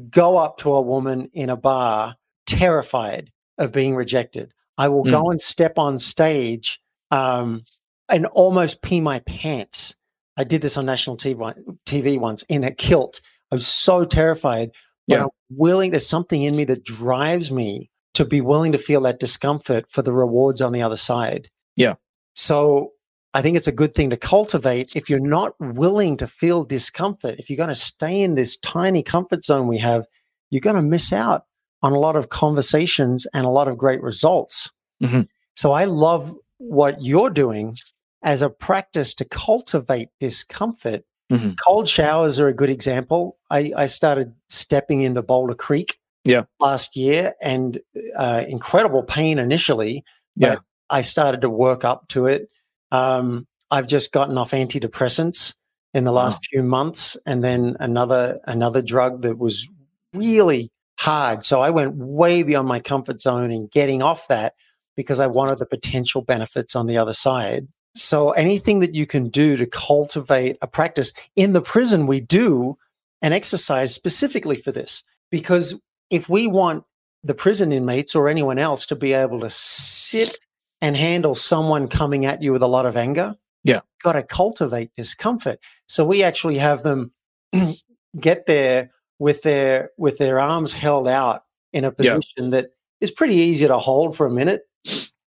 go 0.10 0.38
up 0.38 0.58
to 0.60 0.74
a 0.74 0.82
woman 0.82 1.30
in 1.34 1.50
a 1.50 1.58
bar 1.58 2.16
terrified 2.46 3.32
of 3.58 3.72
being 3.72 3.96
rejected. 3.96 4.54
I 4.78 4.90
will 4.90 5.04
go 5.04 5.30
and 5.30 5.42
step 5.42 5.78
on 5.78 6.00
stage 6.00 6.80
um, 7.12 7.64
and 8.10 8.26
almost 8.28 8.82
pee 8.82 9.02
my 9.02 9.20
pants. 9.20 9.96
I 10.38 10.44
did 10.44 10.62
this 10.62 10.78
on 10.78 10.86
national 10.86 11.18
TV, 11.18 11.54
TV 11.86 12.18
once 12.20 12.44
in 12.44 12.64
a 12.64 12.72
kilt. 12.72 13.22
I 13.52 13.56
was 13.56 13.68
so 13.68 14.04
terrified. 14.04 14.72
But 15.08 15.16
Yeah. 15.16 15.24
I'm 15.24 15.30
willing, 15.50 15.92
there's 15.92 16.08
something 16.08 16.42
in 16.42 16.56
me 16.56 16.64
that 16.66 16.84
drives 16.84 17.52
me 17.52 17.90
to 18.16 18.26
be 18.26 18.42
willing 18.42 18.72
to 18.72 18.78
feel 18.78 19.02
that 19.02 19.20
discomfort 19.20 19.86
for 19.90 20.02
the 20.02 20.14
rewards 20.14 20.62
on 20.62 20.72
the 20.72 20.82
other 20.82 20.98
side. 20.98 21.50
Yeah. 21.76 21.96
So 22.34 22.92
I 23.34 23.42
think 23.42 23.58
it's 23.58 23.68
a 23.68 23.72
good 23.74 23.94
thing 23.94 24.10
to 24.12 24.18
cultivate. 24.18 24.96
If 24.96 25.10
you're 25.10 25.20
not 25.20 25.54
willing 25.60 26.16
to 26.18 26.28
feel 26.28 26.64
discomfort, 26.64 27.36
if 27.38 27.50
you're 27.50 27.58
going 27.58 27.70
to 27.70 27.76
stay 27.76 28.22
in 28.22 28.36
this 28.36 28.56
tiny 28.58 29.04
comfort 29.04 29.44
zone 29.44 29.68
we 29.68 29.78
have, 29.80 30.06
you're 30.50 30.62
going 30.62 30.78
to 30.78 30.82
miss 30.82 31.12
out 31.12 31.44
on 31.82 31.92
a 31.92 32.00
lot 32.00 32.16
of 32.16 32.30
conversations 32.30 33.28
and 33.34 33.46
a 33.46 33.50
lot 33.50 33.68
of 33.68 33.78
great 33.78 34.02
results. 34.02 34.70
Mhm. 35.04 35.28
So 35.58 35.74
I 35.74 35.84
love 35.86 36.34
what 36.58 37.02
you're 37.04 37.30
doing 37.30 37.78
as 38.24 38.42
a 38.42 38.50
practice 38.50 39.14
to 39.16 39.26
cultivate 39.26 40.10
discomfort. 40.20 41.04
Mhm. 41.32 41.56
Cold 41.68 41.88
showers 41.88 42.40
are 42.40 42.48
a 42.48 42.54
good 42.54 42.70
example. 42.70 43.38
I, 43.50 43.72
I 43.76 43.86
started 43.88 44.34
stepping 44.50 45.02
into 45.02 45.22
Boulder 45.22 45.56
Creek 45.56 45.98
Yeah. 46.24 46.44
last 46.60 46.96
year 46.96 47.34
and 47.44 47.80
uh, 48.18 48.44
incredible 48.48 49.04
pain 49.04 49.40
initially. 49.40 50.04
but 50.38 50.48
Yeah. 50.48 50.56
I 50.92 51.02
started 51.02 51.42
to 51.42 51.50
work 51.50 51.84
up 51.84 52.08
to 52.10 52.28
it. 52.28 52.50
Um, 52.92 53.48
I've 53.72 53.88
just 53.88 54.12
gotten 54.12 54.38
off 54.38 54.52
antidepressants 54.52 55.56
in 55.96 56.04
the 56.04 56.12
last 56.12 56.36
Wow. 56.36 56.42
few 56.52 56.64
months, 56.64 57.18
and 57.26 57.44
then 57.44 57.76
another 57.80 58.40
another 58.46 58.82
drug 58.84 59.22
that 59.24 59.40
was 59.40 59.68
really 60.14 60.70
hard. 61.00 61.44
So 61.44 61.62
I 61.62 61.72
went 61.72 61.96
way 61.96 62.44
beyond 62.44 62.68
my 62.68 62.80
comfort 62.80 63.20
zone 63.22 63.50
in 63.52 63.68
getting 63.68 64.02
off 64.04 64.28
that 64.28 64.54
because 64.96 65.20
I 65.20 65.28
wanted 65.28 65.58
the 65.60 65.66
potential 65.66 66.22
benefits 66.22 66.76
on 66.76 66.86
the 66.88 66.98
other 66.98 67.14
side. 67.14 67.68
So 67.96 68.32
anything 68.32 68.80
that 68.80 68.94
you 68.94 69.06
can 69.08 69.30
do 69.30 69.56
to 69.58 69.66
cultivate 69.66 70.58
a 70.62 70.68
practice 70.68 71.14
in 71.36 71.54
the 71.54 71.62
prison, 71.62 72.08
we 72.08 72.20
do 72.20 72.78
an 73.22 73.32
exercise 73.34 73.94
specifically 73.94 74.58
for 74.58 74.72
this 74.72 75.04
because 75.32 75.80
if 76.10 76.28
we 76.30 76.46
want 76.46 76.84
the 77.24 77.34
prison 77.34 77.72
inmates 77.72 78.14
or 78.14 78.28
anyone 78.28 78.60
else 78.60 78.86
to 78.88 78.96
be 78.96 79.14
able 79.14 79.40
to 79.40 79.50
sit 79.50 80.38
and 80.82 80.96
handle 80.96 81.34
someone 81.36 81.88
coming 81.88 82.26
at 82.26 82.44
you 82.44 82.52
with 82.52 82.62
a 82.62 82.68
lot 82.68 82.86
of 82.86 82.98
anger, 82.98 83.36
Yeah. 83.64 83.80
got 84.04 84.14
to 84.14 84.24
cultivate 84.24 84.92
discomfort. 84.96 85.60
So 85.88 86.06
we 86.06 86.22
actually 86.22 86.58
have 86.58 86.84
them 86.84 87.12
get 88.20 88.46
there 88.46 88.92
with 89.20 89.42
their 89.44 89.92
with 89.98 90.18
their 90.18 90.40
arms 90.40 90.74
held 90.74 91.08
out 91.08 91.46
in 91.72 91.86
a 91.86 91.88
Yeah. 91.88 92.16
position 92.16 92.50
that 92.52 92.72
is 93.00 93.10
pretty 93.10 93.36
easy 93.36 93.68
to 93.68 93.78
hold 93.78 94.16
for 94.16 94.26
a 94.28 94.32
minute, 94.32 94.64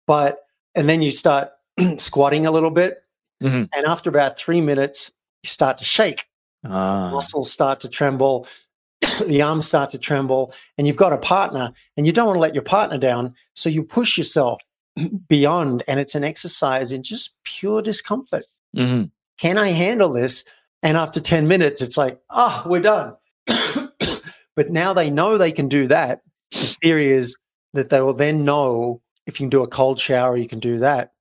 but 0.06 0.38
and 0.74 0.88
then 0.88 1.02
you 1.02 1.10
start 1.10 1.50
squatting 1.98 2.46
a 2.46 2.50
little 2.50 2.70
bit, 2.70 3.02
Mhm. 3.42 3.68
and 3.74 3.86
after 3.86 4.08
about 4.10 4.36
three 4.38 4.60
minutes, 4.60 5.10
you 5.42 5.48
start 5.48 5.78
to 5.78 5.84
shake 5.84 6.26
Ah. 6.64 7.10
muscles 7.10 7.50
start 7.50 7.80
to 7.80 7.88
tremble, 7.88 8.46
the 9.26 9.42
arms 9.42 9.66
start 9.66 9.90
to 9.90 9.98
tremble, 9.98 10.52
and 10.78 10.86
you've 10.86 10.96
got 10.96 11.12
a 11.12 11.18
partner, 11.18 11.72
and 11.96 12.06
you 12.06 12.12
don't 12.12 12.26
want 12.26 12.36
to 12.36 12.40
let 12.40 12.54
your 12.54 12.62
partner 12.62 12.98
down. 12.98 13.34
So 13.54 13.68
you 13.68 13.82
push 13.82 14.16
yourself 14.16 14.60
beyond, 15.28 15.82
and 15.88 15.98
it's 15.98 16.14
an 16.14 16.24
exercise 16.24 16.92
in 16.92 17.02
just 17.02 17.34
pure 17.44 17.82
discomfort. 17.82 18.44
Mhm. 18.76 19.10
Can 19.38 19.58
I 19.58 19.68
handle 19.70 20.10
this? 20.12 20.44
And 20.84 20.96
after 20.96 21.20
10 21.20 21.48
minutes, 21.48 21.80
it's 21.82 21.96
like, 21.96 22.20
ah, 22.30 22.62
we're 22.66 22.80
done. 22.80 23.14
but 24.56 24.70
now 24.70 24.92
they 24.92 25.10
know 25.10 25.38
they 25.38 25.52
can 25.52 25.68
do 25.68 25.88
that. 25.88 26.22
The 26.52 26.76
theory 26.82 27.10
is 27.12 27.36
that 27.72 27.88
they 27.88 28.00
will 28.02 28.12
then 28.14 28.44
know 28.44 29.00
if 29.26 29.38
you 29.40 29.44
can 29.44 29.50
do 29.50 29.62
a 29.62 29.68
cold 29.68 29.98
shower, 30.00 30.36
you 30.36 30.48
can 30.48 30.58
do 30.60 30.78
that, 30.80 31.11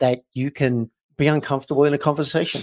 that 0.00 0.24
you 0.32 0.50
can 0.50 0.90
be 1.16 1.26
uncomfortable 1.26 1.84
in 1.84 1.94
a 1.94 1.98
conversation. 1.98 2.62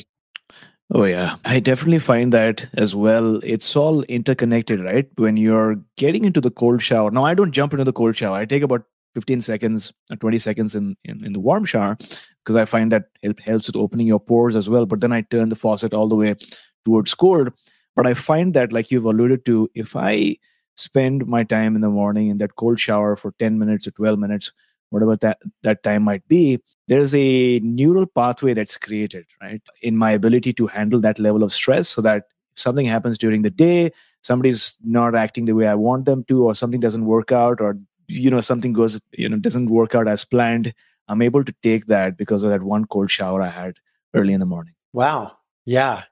Oh, 0.91 1.03
yeah. 1.03 1.37
I 1.45 1.59
definitely 1.59 1.99
find 1.99 2.31
that 2.33 2.69
as 2.75 2.95
well. 2.95 3.41
It's 3.43 3.75
all 3.75 4.03
interconnected, 4.03 4.81
right? 4.81 5.07
When 5.15 5.35
you're 5.35 5.77
getting 5.97 6.25
into 6.25 6.39
the 6.39 6.51
cold 6.51 6.83
shower. 6.83 7.09
Now, 7.09 7.25
I 7.25 7.33
don't 7.33 7.51
jump 7.51 7.73
into 7.73 7.83
the 7.83 7.93
cold 7.93 8.15
shower. 8.15 8.37
I 8.37 8.45
take 8.45 8.61
about 8.61 8.83
15 9.15 9.41
seconds 9.41 9.91
or 10.11 10.17
20 10.17 10.37
seconds 10.37 10.75
in, 10.75 10.95
in, 11.05 11.25
in 11.25 11.33
the 11.33 11.39
warm 11.39 11.65
shower 11.65 11.97
because 12.43 12.55
I 12.55 12.65
find 12.65 12.91
that 12.91 13.05
help, 13.23 13.39
helps 13.39 13.67
with 13.67 13.75
opening 13.75 14.05
your 14.05 14.19
pores 14.19 14.55
as 14.55 14.69
well. 14.69 14.85
But 14.85 15.01
then 15.01 15.11
I 15.11 15.21
turn 15.21 15.49
the 15.49 15.55
faucet 15.55 15.93
all 15.93 16.07
the 16.07 16.15
way 16.15 16.35
towards 16.83 17.15
cold. 17.15 17.51
But 17.95 18.05
I 18.05 18.13
find 18.13 18.53
that, 18.53 18.71
like 18.71 18.91
you've 18.91 19.05
alluded 19.05 19.45
to, 19.45 19.69
if 19.73 19.95
I 19.95 20.37
spend 20.75 21.25
my 21.25 21.43
time 21.43 21.75
in 21.75 21.81
the 21.81 21.89
morning 21.89 22.27
in 22.27 22.37
that 22.37 22.57
cold 22.57 22.79
shower 22.79 23.15
for 23.15 23.33
10 23.39 23.57
minutes 23.57 23.87
or 23.87 23.91
12 23.91 24.19
minutes, 24.19 24.51
whatever 24.95 25.15
that, 25.17 25.39
that 25.61 25.83
time 25.83 26.03
might 26.03 26.27
be, 26.27 26.59
there's 26.87 27.13
a 27.15 27.59
neural 27.59 28.05
pathway 28.05 28.53
that's 28.53 28.77
created, 28.77 29.25
right? 29.41 29.61
In 29.81 29.97
my 29.97 30.11
ability 30.11 30.53
to 30.53 30.67
handle 30.67 31.01
that 31.01 31.19
level 31.19 31.43
of 31.43 31.51
stress 31.53 31.89
so 31.89 32.01
that 32.01 32.23
if 32.53 32.59
something 32.59 32.85
happens 32.85 33.17
during 33.17 33.41
the 33.41 33.49
day, 33.49 33.91
somebody's 34.21 34.77
not 34.83 35.15
acting 35.15 35.45
the 35.45 35.53
way 35.53 35.67
I 35.67 35.75
want 35.75 36.05
them 36.05 36.23
to, 36.25 36.45
or 36.45 36.55
something 36.55 36.79
doesn't 36.79 37.05
work 37.05 37.31
out, 37.31 37.59
or 37.59 37.77
you 38.07 38.29
know, 38.29 38.41
something 38.41 38.73
goes, 38.73 38.99
you 39.11 39.27
know, 39.27 39.37
doesn't 39.37 39.69
work 39.69 39.95
out 39.95 40.07
as 40.07 40.23
planned. 40.23 40.73
I'm 41.07 41.21
able 41.21 41.43
to 41.43 41.53
take 41.61 41.87
that 41.87 42.17
because 42.17 42.43
of 42.43 42.49
that 42.49 42.63
one 42.63 42.85
cold 42.85 43.11
shower 43.11 43.41
I 43.41 43.49
had 43.49 43.77
early 44.13 44.33
in 44.33 44.39
the 44.39 44.45
morning. 44.45 44.73
Wow. 44.93 45.37
Yeah. 45.65 46.03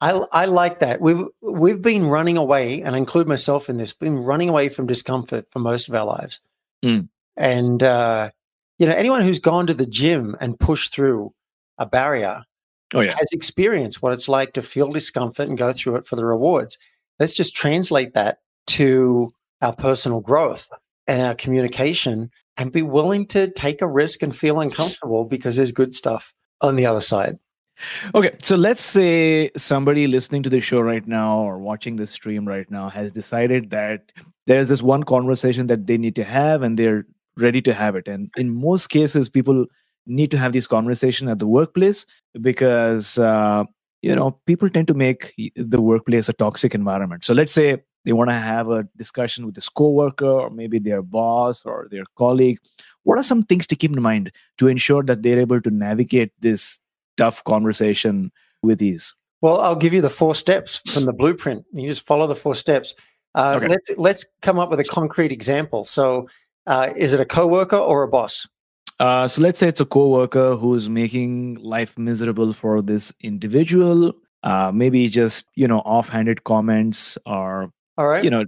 I, 0.00 0.10
I 0.32 0.46
like 0.46 0.80
that. 0.80 1.00
We've 1.00 1.26
we've 1.40 1.80
been 1.80 2.06
running 2.06 2.36
away, 2.36 2.82
and 2.82 2.96
I 2.96 2.98
include 2.98 3.28
myself 3.28 3.70
in 3.70 3.76
this, 3.76 3.92
been 3.92 4.18
running 4.18 4.48
away 4.48 4.68
from 4.68 4.88
discomfort 4.88 5.46
for 5.50 5.60
most 5.60 5.88
of 5.88 5.94
our 5.94 6.04
lives. 6.04 6.40
Mm. 6.84 7.08
And 7.36 7.82
uh, 7.82 8.30
you 8.78 8.86
know, 8.86 8.94
anyone 8.94 9.22
who's 9.22 9.38
gone 9.38 9.66
to 9.66 9.74
the 9.74 9.86
gym 9.86 10.36
and 10.40 10.58
pushed 10.58 10.92
through 10.92 11.32
a 11.78 11.86
barrier 11.86 12.42
Oh 12.94 13.00
yeah. 13.00 13.14
has 13.18 13.32
experienced 13.32 14.02
what 14.02 14.12
it's 14.12 14.28
like 14.28 14.52
to 14.52 14.62
feel 14.62 14.88
discomfort 14.88 15.48
and 15.48 15.56
go 15.56 15.72
through 15.72 15.96
it 15.96 16.04
for 16.06 16.16
the 16.16 16.24
rewards. 16.26 16.76
let's 17.18 17.32
just 17.34 17.54
translate 17.56 18.12
that 18.14 18.38
to 18.66 19.30
our 19.62 19.74
personal 19.74 20.20
growth 20.20 20.68
and 21.06 21.22
our 21.22 21.34
communication 21.34 22.30
and 22.58 22.70
be 22.70 22.82
willing 22.82 23.26
to 23.28 23.50
take 23.52 23.80
a 23.80 23.86
risk 23.86 24.22
and 24.22 24.36
feel 24.36 24.60
uncomfortable 24.60 25.24
because 25.24 25.56
there's 25.56 25.72
good 25.72 25.94
stuff 25.94 26.34
on 26.60 26.76
the 26.76 26.84
other 26.84 27.00
side. 27.00 27.38
Okay, 28.14 28.36
so 28.42 28.56
let's 28.56 28.82
say 28.82 29.50
somebody 29.56 30.06
listening 30.06 30.42
to 30.42 30.50
the 30.50 30.60
show 30.60 30.80
right 30.80 31.06
now 31.06 31.38
or 31.38 31.58
watching 31.58 31.96
this 31.96 32.10
stream 32.10 32.46
right 32.46 32.70
now 32.70 32.88
has 32.90 33.10
decided 33.10 33.70
that 33.70 34.12
there's 34.46 34.68
this 34.68 34.82
one 34.82 35.02
conversation 35.02 35.66
that 35.68 35.86
they 35.86 35.96
need 35.96 36.14
to 36.16 36.24
have 36.24 36.62
and 36.62 36.78
they're 36.78 37.06
ready 37.36 37.62
to 37.62 37.74
have 37.74 37.96
it. 37.96 38.08
And 38.08 38.30
in 38.36 38.54
most 38.54 38.88
cases, 38.88 39.28
people 39.28 39.66
need 40.06 40.30
to 40.30 40.38
have 40.38 40.52
this 40.52 40.66
conversation 40.66 41.28
at 41.28 41.38
the 41.38 41.46
workplace 41.46 42.06
because 42.40 43.18
uh, 43.18 43.64
you 44.02 44.14
know 44.14 44.38
people 44.46 44.68
tend 44.68 44.88
to 44.88 44.94
make 44.94 45.32
the 45.56 45.80
workplace 45.80 46.28
a 46.28 46.32
toxic 46.32 46.74
environment. 46.74 47.24
So 47.24 47.34
let's 47.34 47.52
say 47.52 47.82
they 48.04 48.12
want 48.12 48.30
to 48.30 48.34
have 48.34 48.68
a 48.68 48.88
discussion 48.96 49.46
with 49.46 49.54
this 49.54 49.68
coworker 49.68 50.26
or 50.26 50.50
maybe 50.50 50.78
their 50.78 51.02
boss 51.02 51.64
or 51.64 51.88
their 51.90 52.04
colleague. 52.16 52.58
What 53.04 53.18
are 53.18 53.22
some 53.22 53.42
things 53.42 53.66
to 53.68 53.76
keep 53.76 53.92
in 53.92 54.02
mind 54.02 54.32
to 54.58 54.68
ensure 54.68 55.02
that 55.04 55.22
they're 55.22 55.40
able 55.40 55.60
to 55.60 55.70
navigate 55.70 56.32
this 56.40 56.78
tough 57.16 57.42
conversation 57.44 58.32
with 58.62 58.80
ease? 58.82 59.14
Well, 59.40 59.60
I'll 59.60 59.76
give 59.76 59.92
you 59.92 60.00
the 60.00 60.10
four 60.10 60.34
steps 60.34 60.80
from 60.92 61.04
the 61.04 61.12
blueprint. 61.12 61.64
You 61.72 61.88
just 61.88 62.06
follow 62.06 62.26
the 62.28 62.34
four 62.34 62.54
steps. 62.54 62.94
Uh, 63.34 63.54
okay. 63.56 63.68
Let's 63.68 63.90
let's 63.96 64.26
come 64.40 64.58
up 64.58 64.70
with 64.70 64.78
a 64.78 64.84
concrete 64.84 65.32
example. 65.32 65.84
So, 65.84 66.28
uh, 66.66 66.92
is 66.96 67.12
it 67.12 67.20
a 67.20 67.24
coworker 67.24 67.76
or 67.76 68.02
a 68.02 68.08
boss? 68.08 68.46
Uh, 69.00 69.26
so 69.26 69.42
let's 69.42 69.58
say 69.58 69.66
it's 69.66 69.80
a 69.80 69.84
coworker 69.84 70.56
who's 70.56 70.88
making 70.88 71.56
life 71.56 71.98
miserable 71.98 72.52
for 72.52 72.80
this 72.80 73.12
individual. 73.20 74.12
Uh, 74.44 74.70
maybe 74.72 75.08
just 75.08 75.46
you 75.54 75.66
know 75.66 75.78
offhanded 75.80 76.44
comments 76.44 77.16
or 77.26 77.72
all 77.98 78.06
right, 78.06 78.24
you 78.24 78.30
know, 78.30 78.44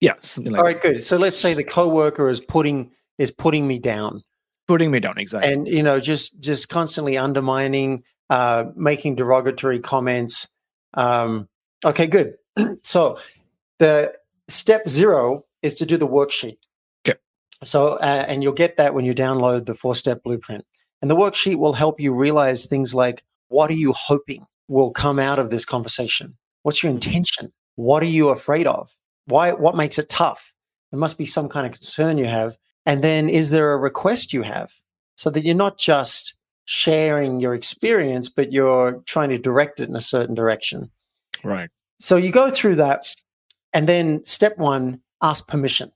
yes. 0.00 0.38
Like 0.38 0.58
All 0.58 0.64
right, 0.64 0.80
good. 0.80 1.04
So 1.04 1.16
let's 1.16 1.36
say 1.36 1.54
the 1.54 1.64
coworker 1.64 2.28
is 2.28 2.40
putting 2.40 2.90
is 3.18 3.30
putting 3.30 3.66
me 3.66 3.78
down, 3.78 4.22
putting 4.68 4.90
me 4.90 5.00
down 5.00 5.18
exactly, 5.18 5.52
and 5.52 5.68
you 5.68 5.82
know, 5.82 6.00
just 6.00 6.40
just 6.40 6.68
constantly 6.68 7.16
undermining, 7.16 8.02
uh, 8.30 8.64
making 8.76 9.16
derogatory 9.16 9.80
comments. 9.80 10.48
Um, 10.94 11.48
okay, 11.84 12.06
good. 12.06 12.34
so 12.82 13.18
the 13.78 14.14
step 14.48 14.88
zero 14.88 15.44
is 15.62 15.74
to 15.74 15.86
do 15.86 15.96
the 15.96 16.08
worksheet. 16.08 16.58
So, 17.62 17.94
uh, 17.94 18.24
and 18.28 18.42
you'll 18.42 18.52
get 18.52 18.76
that 18.76 18.94
when 18.94 19.04
you 19.04 19.14
download 19.14 19.66
the 19.66 19.74
four 19.74 19.94
step 19.94 20.22
blueprint. 20.22 20.64
And 21.00 21.10
the 21.10 21.16
worksheet 21.16 21.56
will 21.56 21.74
help 21.74 22.00
you 22.00 22.14
realize 22.14 22.66
things 22.66 22.94
like 22.94 23.22
what 23.48 23.70
are 23.70 23.74
you 23.74 23.92
hoping 23.92 24.46
will 24.68 24.90
come 24.90 25.18
out 25.18 25.38
of 25.38 25.50
this 25.50 25.64
conversation? 25.64 26.36
What's 26.62 26.82
your 26.82 26.90
intention? 26.90 27.52
What 27.76 28.02
are 28.02 28.06
you 28.06 28.30
afraid 28.30 28.66
of? 28.66 28.90
Why? 29.26 29.52
What 29.52 29.76
makes 29.76 29.98
it 29.98 30.08
tough? 30.08 30.52
There 30.90 30.98
must 30.98 31.18
be 31.18 31.26
some 31.26 31.48
kind 31.48 31.66
of 31.66 31.72
concern 31.72 32.18
you 32.18 32.26
have. 32.26 32.56
And 32.86 33.02
then, 33.02 33.28
is 33.28 33.50
there 33.50 33.72
a 33.72 33.78
request 33.78 34.32
you 34.32 34.42
have 34.42 34.72
so 35.16 35.30
that 35.30 35.44
you're 35.44 35.54
not 35.54 35.78
just 35.78 36.34
sharing 36.66 37.40
your 37.40 37.54
experience, 37.54 38.28
but 38.28 38.52
you're 38.52 39.02
trying 39.06 39.30
to 39.30 39.38
direct 39.38 39.80
it 39.80 39.88
in 39.88 39.96
a 39.96 40.00
certain 40.00 40.34
direction? 40.34 40.90
Right. 41.42 41.68
So 41.98 42.16
you 42.16 42.30
go 42.30 42.50
through 42.50 42.76
that. 42.76 43.08
And 43.72 43.88
then, 43.88 44.24
step 44.24 44.56
one, 44.56 45.00
ask 45.20 45.48
permission. 45.48 45.90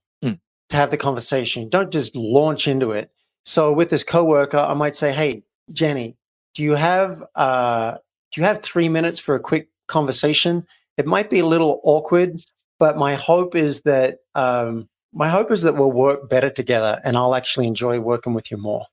To 0.69 0.77
have 0.77 0.91
the 0.91 0.97
conversation. 0.97 1.69
Don't 1.69 1.91
just 1.91 2.15
launch 2.15 2.69
into 2.69 2.93
it. 2.93 3.11
So, 3.45 3.73
with 3.73 3.91
this 3.91 4.05
coworker, 4.05 4.59
I 4.59 4.75
might 4.75 4.97
say, 4.97 5.13
Hey, 5.13 5.45
Jenny, 5.73 6.17
do 6.55 6.63
you 6.63 6.73
have 6.73 7.23
uh, 7.35 7.97
do 8.33 8.41
you 8.41 8.47
have 8.47 8.63
three 8.63 8.89
minutes 8.89 9.19
for 9.19 9.35
a 9.35 9.41
quick 9.41 9.69
conversation? 9.87 10.67
it 10.99 11.07
might 11.07 11.31
be 11.31 11.39
a 11.39 11.47
little 11.47 11.81
awkward, 11.85 12.43
but 12.79 12.99
my 12.99 13.15
hope 13.15 13.55
is 13.55 13.83
that 13.83 14.19
um, 14.35 14.89
my 15.15 15.29
hope 15.29 15.51
is 15.51 15.63
that 15.63 15.77
we'll 15.77 15.93
work 15.93 16.29
better 16.29 16.51
together, 16.51 17.01
and 17.05 17.17
I'll 17.17 17.35
actually 17.35 17.67
enjoy 17.67 18.01
working 18.01 18.35
with 18.35 18.51
you 18.51 18.59
more. 18.59 18.85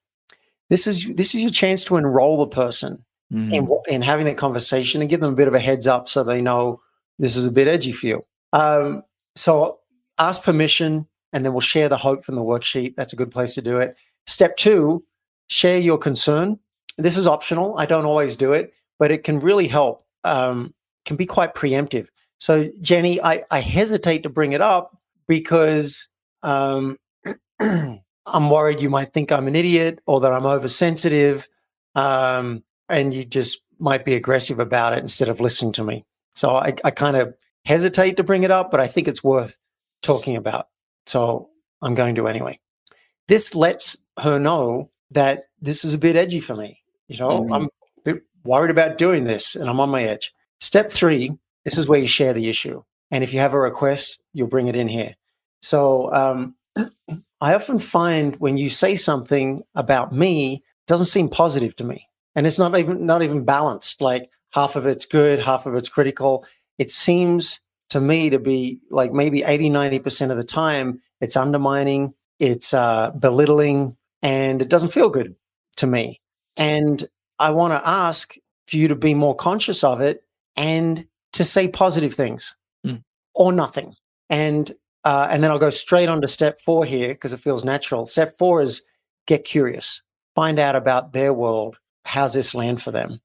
This 0.70 0.88
is 0.88 1.06
this 1.16 1.36
is 1.36 1.42
your 1.42 1.52
chance 1.52 1.84
to 1.86 1.98
enroll 1.98 2.38
the 2.38 2.48
person 2.48 3.04
mm-hmm. 3.34 3.52
in 3.52 3.68
in 3.88 4.02
having 4.02 4.26
that 4.28 4.38
conversation 4.38 5.02
and 5.02 5.10
give 5.10 5.20
them 5.20 5.34
a 5.34 5.36
bit 5.36 5.48
of 5.48 5.56
a 5.56 5.60
heads 5.60 5.88
up 5.88 6.08
so 6.08 6.24
they 6.24 6.42
know 6.42 6.80
this 7.20 7.36
is 7.36 7.46
a 7.46 7.52
bit 7.52 7.68
edgy 7.68 7.92
for 7.92 8.08
you. 8.08 8.26
Um, 8.54 9.04
so 9.36 9.80
ask 10.18 10.44
permission, 10.44 11.08
and 11.36 11.44
then 11.44 11.52
we'll 11.52 11.60
share 11.60 11.90
the 11.90 11.98
hope 11.98 12.24
from 12.24 12.36
the 12.36 12.42
worksheet. 12.42 12.96
That's 12.96 13.12
a 13.12 13.18
good 13.18 13.30
place 13.30 13.54
to 13.56 13.62
do 13.62 13.78
it. 13.78 13.98
Step 14.26 14.56
two: 14.56 15.04
share 15.48 15.78
your 15.78 15.98
concern. 15.98 16.58
This 16.98 17.18
is 17.18 17.28
optional. 17.28 17.78
I 17.78 17.86
don't 17.86 18.06
always 18.06 18.38
do 18.38 18.54
it, 18.54 18.74
but 18.98 19.12
it 19.12 19.26
can 19.26 19.42
really 19.42 19.68
help. 19.68 20.06
Um, 20.24 20.74
can 21.04 21.18
be 21.18 21.26
quite 21.26 21.54
preemptive. 21.54 22.08
So, 22.40 22.70
Jenny, 22.80 23.22
I, 23.22 23.44
I 23.52 23.60
hesitate 23.60 24.24
to 24.24 24.30
bring 24.30 24.54
it 24.54 24.62
up 24.62 24.98
because 25.28 26.08
um, 26.42 26.98
I'm 27.60 28.50
worried 28.50 28.80
you 28.80 28.90
might 28.90 29.12
think 29.12 29.32
I'm 29.32 29.48
an 29.48 29.58
idiot 29.58 30.00
or 30.08 30.22
that 30.22 30.32
I'm 30.32 30.46
oversensitive, 30.46 31.50
um, 31.96 32.64
and 32.88 33.14
you 33.14 33.26
just 33.26 33.60
might 33.78 34.06
be 34.06 34.16
aggressive 34.16 34.60
about 34.60 34.94
it 34.94 35.00
instead 35.00 35.28
of 35.28 35.42
listening 35.42 35.74
to 35.74 35.84
me. 35.84 36.06
So 36.34 36.56
I, 36.56 36.74
I 36.86 36.92
kind 36.92 37.18
of 37.18 37.36
hesitate 37.66 38.16
to 38.18 38.24
bring 38.24 38.44
it 38.44 38.52
up, 38.52 38.72
but 38.72 38.80
I 38.80 38.88
think 38.88 39.10
it's 39.10 39.24
worth 39.24 39.60
talking 40.02 40.38
about. 40.38 40.68
So 41.06 41.50
I'm 41.82 41.96
going 41.96 42.16
to 42.16 42.28
anyway. 42.28 42.60
This 43.28 43.56
lets 43.56 43.98
her 44.22 44.40
know 44.40 44.90
that 45.12 45.46
this 45.62 45.84
is 45.84 45.94
a 45.94 45.98
bit 46.00 46.16
edgy 46.16 46.40
for 46.40 46.56
me. 46.56 46.82
You 47.08 47.18
know, 47.18 47.42
mm-hmm. 47.42 47.54
I'm 47.54 47.64
a 47.64 47.70
bit 48.04 48.24
worried 48.44 48.72
about 48.72 48.98
doing 48.98 49.24
this 49.24 49.56
and 49.56 49.70
I'm 49.70 49.80
on 49.80 49.90
my 49.90 50.04
edge. 50.04 50.34
Step 50.60 50.92
three, 50.92 51.32
this 51.64 51.78
is 51.78 51.88
where 51.88 52.00
you 52.00 52.08
share 52.08 52.34
the 52.34 52.50
issue. 52.50 52.84
And 53.12 53.24
if 53.24 53.34
you 53.34 53.40
have 53.40 53.54
a 53.54 53.60
request, 53.60 54.22
you'll 54.34 54.48
bring 54.48 54.68
it 54.68 54.76
in 54.76 54.88
here. 54.88 55.16
So 55.62 56.14
um, 56.14 56.56
I 57.42 57.54
often 57.54 57.80
find 57.80 58.36
when 58.38 58.58
you 58.58 58.70
say 58.70 58.96
something 58.96 59.62
about 59.76 60.12
me, 60.12 60.56
it 60.56 60.88
doesn't 60.88 61.08
seem 61.08 61.30
positive 61.30 61.76
to 61.78 61.84
me. 61.84 62.08
And 62.36 62.46
it's 62.46 62.60
not 62.60 62.78
even 62.78 63.06
not 63.06 63.22
even 63.22 63.46
balanced. 63.46 64.02
Like 64.02 64.30
half 64.52 64.76
of 64.76 64.86
it's 64.86 65.06
good, 65.06 65.40
half 65.40 65.66
of 65.66 65.76
it's 65.76 65.90
critical. 65.90 66.46
It 66.78 66.92
seems 66.92 67.60
to 67.96 68.02
me 68.02 68.30
to 68.30 68.40
be 68.40 68.78
like 68.92 69.14
maybe 69.14 69.42
80, 69.44 69.70
90% 69.70 70.30
of 70.30 70.36
the 70.36 70.44
time, 70.44 71.00
it's 71.22 71.38
undermining, 71.38 72.14
it's 72.40 72.74
uh, 72.74 73.12
belittling, 73.12 73.96
and 74.22 74.62
it 74.62 74.68
doesn't 74.68 74.92
feel 74.92 75.10
good 75.10 75.34
to 75.78 75.88
me. 75.88 76.20
And 76.58 77.08
I 77.40 77.52
want 77.52 77.72
to 77.72 77.90
ask 77.90 78.36
for 78.68 78.76
you 78.76 78.90
to 78.90 78.96
be 78.96 79.14
more 79.14 79.34
conscious 79.34 79.82
of 79.82 80.02
it 80.02 80.26
and 80.58 81.06
to 81.32 81.46
say 81.46 81.70
positive 81.70 82.14
things 82.14 82.58
mm. 82.86 83.02
or 83.34 83.54
nothing. 83.54 83.96
And 84.30 84.76
uh, 85.06 85.30
and 85.30 85.42
then 85.42 85.50
I'll 85.50 85.58
go 85.58 85.70
straight 85.70 86.10
on 86.10 86.20
to 86.20 86.28
step 86.28 86.60
four 86.60 86.84
here 86.84 87.14
because 87.14 87.32
it 87.32 87.40
feels 87.40 87.64
natural. 87.64 88.06
Step 88.06 88.38
four 88.38 88.62
is 88.62 88.84
get 89.26 89.46
curious, 89.46 90.02
find 90.36 90.60
out 90.60 90.76
about 90.76 91.14
their 91.14 91.32
world. 91.32 91.78
How's 92.04 92.34
this 92.34 92.54
land 92.54 92.82
for 92.82 92.92
them? 92.92 93.22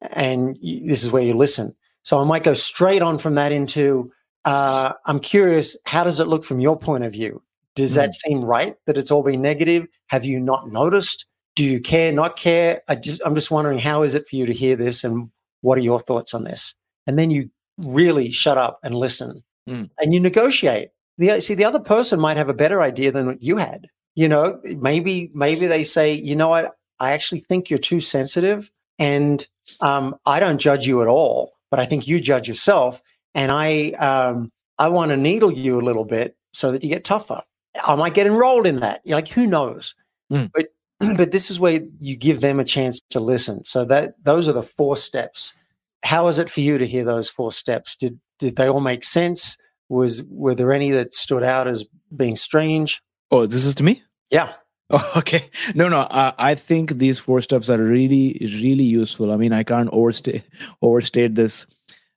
And 0.00 0.56
you, 0.62 0.88
this 0.88 1.02
is 1.02 1.10
where 1.10 1.22
you 1.22 1.34
listen. 1.34 1.74
So 2.02 2.18
I 2.18 2.24
might 2.24 2.44
go 2.44 2.54
straight 2.54 3.02
on 3.02 3.18
from 3.18 3.34
that 3.34 3.52
into 3.52 4.12
uh, 4.44 4.92
I'm 5.06 5.20
curious, 5.20 5.76
how 5.86 6.04
does 6.04 6.20
it 6.20 6.26
look 6.26 6.44
from 6.44 6.60
your 6.60 6.78
point 6.78 7.04
of 7.04 7.12
view? 7.12 7.42
Does 7.76 7.92
mm. 7.92 7.96
that 7.96 8.14
seem 8.14 8.44
right 8.44 8.74
that 8.86 8.96
it's 8.96 9.10
all 9.10 9.22
been 9.22 9.42
negative? 9.42 9.86
Have 10.08 10.24
you 10.24 10.40
not 10.40 10.68
noticed? 10.68 11.26
Do 11.56 11.64
you 11.64 11.80
care, 11.80 12.12
not 12.12 12.36
care? 12.36 12.80
I 12.88 12.94
just, 12.94 13.20
I'm 13.24 13.34
just 13.34 13.50
wondering, 13.50 13.78
how 13.78 14.02
is 14.02 14.14
it 14.14 14.26
for 14.28 14.36
you 14.36 14.46
to 14.46 14.52
hear 14.52 14.76
this 14.76 15.04
and 15.04 15.30
what 15.60 15.76
are 15.76 15.82
your 15.82 16.00
thoughts 16.00 16.32
on 16.32 16.44
this? 16.44 16.74
And 17.06 17.18
then 17.18 17.30
you 17.30 17.50
really 17.76 18.30
shut 18.30 18.56
up 18.56 18.78
and 18.82 18.94
listen 18.94 19.42
mm. 19.68 19.90
and 19.98 20.14
you 20.14 20.20
negotiate. 20.20 20.88
The, 21.18 21.40
see, 21.40 21.54
the 21.54 21.64
other 21.64 21.80
person 21.80 22.18
might 22.18 22.38
have 22.38 22.48
a 22.48 22.54
better 22.54 22.80
idea 22.80 23.12
than 23.12 23.26
what 23.26 23.42
you 23.42 23.58
had. 23.58 23.88
You 24.14 24.28
know, 24.28 24.60
maybe 24.64 25.30
maybe 25.34 25.66
they 25.66 25.84
say, 25.84 26.12
you 26.12 26.34
know 26.34 26.48
what, 26.48 26.72
I 26.98 27.12
actually 27.12 27.40
think 27.40 27.70
you're 27.70 27.78
too 27.78 28.00
sensitive, 28.00 28.70
and 28.98 29.46
um, 29.80 30.16
I 30.26 30.40
don't 30.40 30.58
judge 30.58 30.86
you 30.86 31.00
at 31.00 31.08
all, 31.08 31.52
but 31.70 31.80
I 31.80 31.86
think 31.86 32.06
you 32.06 32.20
judge 32.20 32.48
yourself, 32.48 33.02
and 33.34 33.50
I 33.52 33.90
um, 33.92 34.50
I 34.78 34.88
want 34.88 35.10
to 35.10 35.16
needle 35.16 35.52
you 35.52 35.80
a 35.80 35.82
little 35.82 36.04
bit 36.04 36.36
so 36.52 36.72
that 36.72 36.82
you 36.82 36.88
get 36.88 37.04
tougher. 37.04 37.42
I 37.84 37.94
might 37.94 38.14
get 38.14 38.26
enrolled 38.26 38.66
in 38.66 38.80
that. 38.80 39.00
You're 39.04 39.18
like, 39.18 39.28
who 39.28 39.46
knows? 39.46 39.94
Mm. 40.32 40.50
But 40.52 40.66
but 41.16 41.30
this 41.30 41.50
is 41.50 41.58
where 41.58 41.80
you 42.00 42.16
give 42.16 42.40
them 42.40 42.60
a 42.60 42.64
chance 42.64 43.00
to 43.10 43.20
listen. 43.20 43.64
So 43.64 43.84
that 43.86 44.14
those 44.22 44.48
are 44.48 44.52
the 44.52 44.62
four 44.62 44.96
steps. 44.96 45.54
How 46.02 46.28
is 46.28 46.38
it 46.38 46.50
for 46.50 46.60
you 46.60 46.78
to 46.78 46.86
hear 46.86 47.04
those 47.04 47.28
four 47.28 47.52
steps? 47.52 47.96
Did 47.96 48.20
did 48.38 48.56
they 48.56 48.68
all 48.68 48.80
make 48.80 49.04
sense? 49.04 49.56
Was 49.88 50.22
were 50.28 50.54
there 50.54 50.72
any 50.72 50.90
that 50.92 51.14
stood 51.14 51.42
out 51.42 51.68
as 51.68 51.84
being 52.14 52.36
strange? 52.36 53.02
Oh, 53.30 53.46
this 53.46 53.64
is 53.64 53.74
to 53.76 53.82
me. 53.82 54.02
Yeah. 54.30 54.52
Oh, 54.92 55.12
okay. 55.18 55.48
No, 55.74 55.88
no. 55.88 56.08
I, 56.10 56.34
I 56.36 56.54
think 56.56 56.98
these 56.98 57.18
four 57.18 57.40
steps 57.42 57.70
are 57.70 57.78
really, 57.80 58.38
really 58.40 58.82
useful. 58.84 59.30
I 59.32 59.36
mean, 59.36 59.52
I 59.52 59.62
can't 59.62 59.88
overstate 59.92 60.42
overstate 60.82 61.36
this 61.36 61.64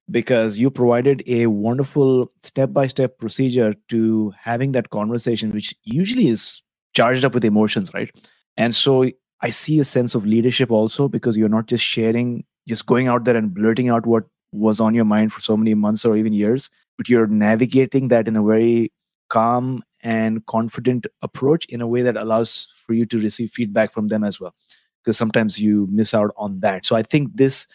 because 0.09 0.57
you 0.57 0.71
provided 0.71 1.23
a 1.27 1.47
wonderful 1.47 2.31
step-by-step 2.41 3.19
procedure 3.19 3.75
to 3.89 4.33
having 4.39 4.71
that 4.73 4.89
conversation, 4.89 5.51
which 5.51 5.75
usually 5.83 6.27
is 6.27 6.63
charged 6.95 7.23
up 7.23 7.35
with 7.35 7.45
emotions, 7.45 7.91
right? 7.93 8.11
And 8.57 8.75
so 8.75 9.05
I 9.41 9.51
see 9.51 9.79
a 9.79 9.85
sense 9.85 10.15
of 10.15 10.25
leadership 10.25 10.71
also 10.71 11.07
because 11.07 11.37
you're 11.37 11.49
not 11.49 11.67
just 11.67 11.83
sharing, 11.83 12.43
just 12.67 12.87
going 12.87 13.07
out 13.07 13.23
there 13.23 13.37
and 13.37 13.53
blurting 13.53 13.89
out 13.89 14.05
what 14.05 14.25
was 14.51 14.79
on 14.79 14.95
your 14.95 15.05
mind 15.05 15.31
for 15.31 15.41
so 15.41 15.55
many 15.55 15.73
months 15.75 16.05
or 16.05 16.17
even 16.17 16.33
years, 16.33 16.69
but 16.97 17.07
you're 17.07 17.27
navigating 17.27 18.07
that 18.09 18.27
in 18.27 18.35
a 18.35 18.43
very 18.43 18.91
calm 19.29 19.83
and 20.03 20.45
confident 20.45 21.07
approach 21.21 21.65
in 21.65 21.81
a 21.81 21.87
way 21.87 22.01
that 22.01 22.17
allows 22.17 22.73
for 22.85 22.93
you 22.93 23.05
to 23.07 23.19
receive 23.19 23.51
feedback 23.51 23.91
from 23.91 24.09
them 24.09 24.23
as 24.23 24.39
well. 24.39 24.53
Because 25.01 25.17
sometimes 25.17 25.59
you 25.59 25.87
miss 25.91 26.13
out 26.13 26.31
on 26.37 26.59
that. 26.59 26.85
So 26.85 26.95
I 26.95 27.01
think 27.01 27.35
this 27.35 27.67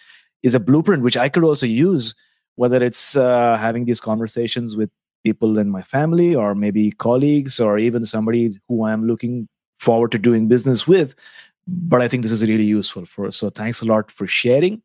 is 0.42 0.54
a 0.54 0.60
blueprint 0.60 1.02
which 1.02 1.16
I 1.16 1.28
could 1.28 1.44
also 1.44 1.66
use, 1.66 2.14
whether 2.56 2.82
it's 2.82 3.16
uh, 3.16 3.56
having 3.56 3.86
these 3.86 4.00
conversations 4.00 4.76
with 4.76 4.90
people 5.24 5.58
in 5.58 5.68
my 5.68 5.82
family 5.82 6.34
or 6.34 6.54
maybe 6.54 6.92
colleagues 6.92 7.58
or 7.60 7.78
even 7.78 8.04
somebody 8.04 8.56
who 8.68 8.84
I'm 8.84 9.06
looking 9.06 9.48
forward 9.80 10.12
to 10.12 10.18
doing 10.18 10.48
business 10.48 10.86
with. 10.86 11.14
But 11.66 12.00
I 12.00 12.08
think 12.08 12.22
this 12.22 12.32
is 12.32 12.42
really 12.42 12.64
useful 12.64 13.04
for. 13.04 13.30
So 13.30 13.50
thanks 13.50 13.82
a 13.82 13.84
lot 13.84 14.10
for 14.10 14.26
sharing. 14.26 14.82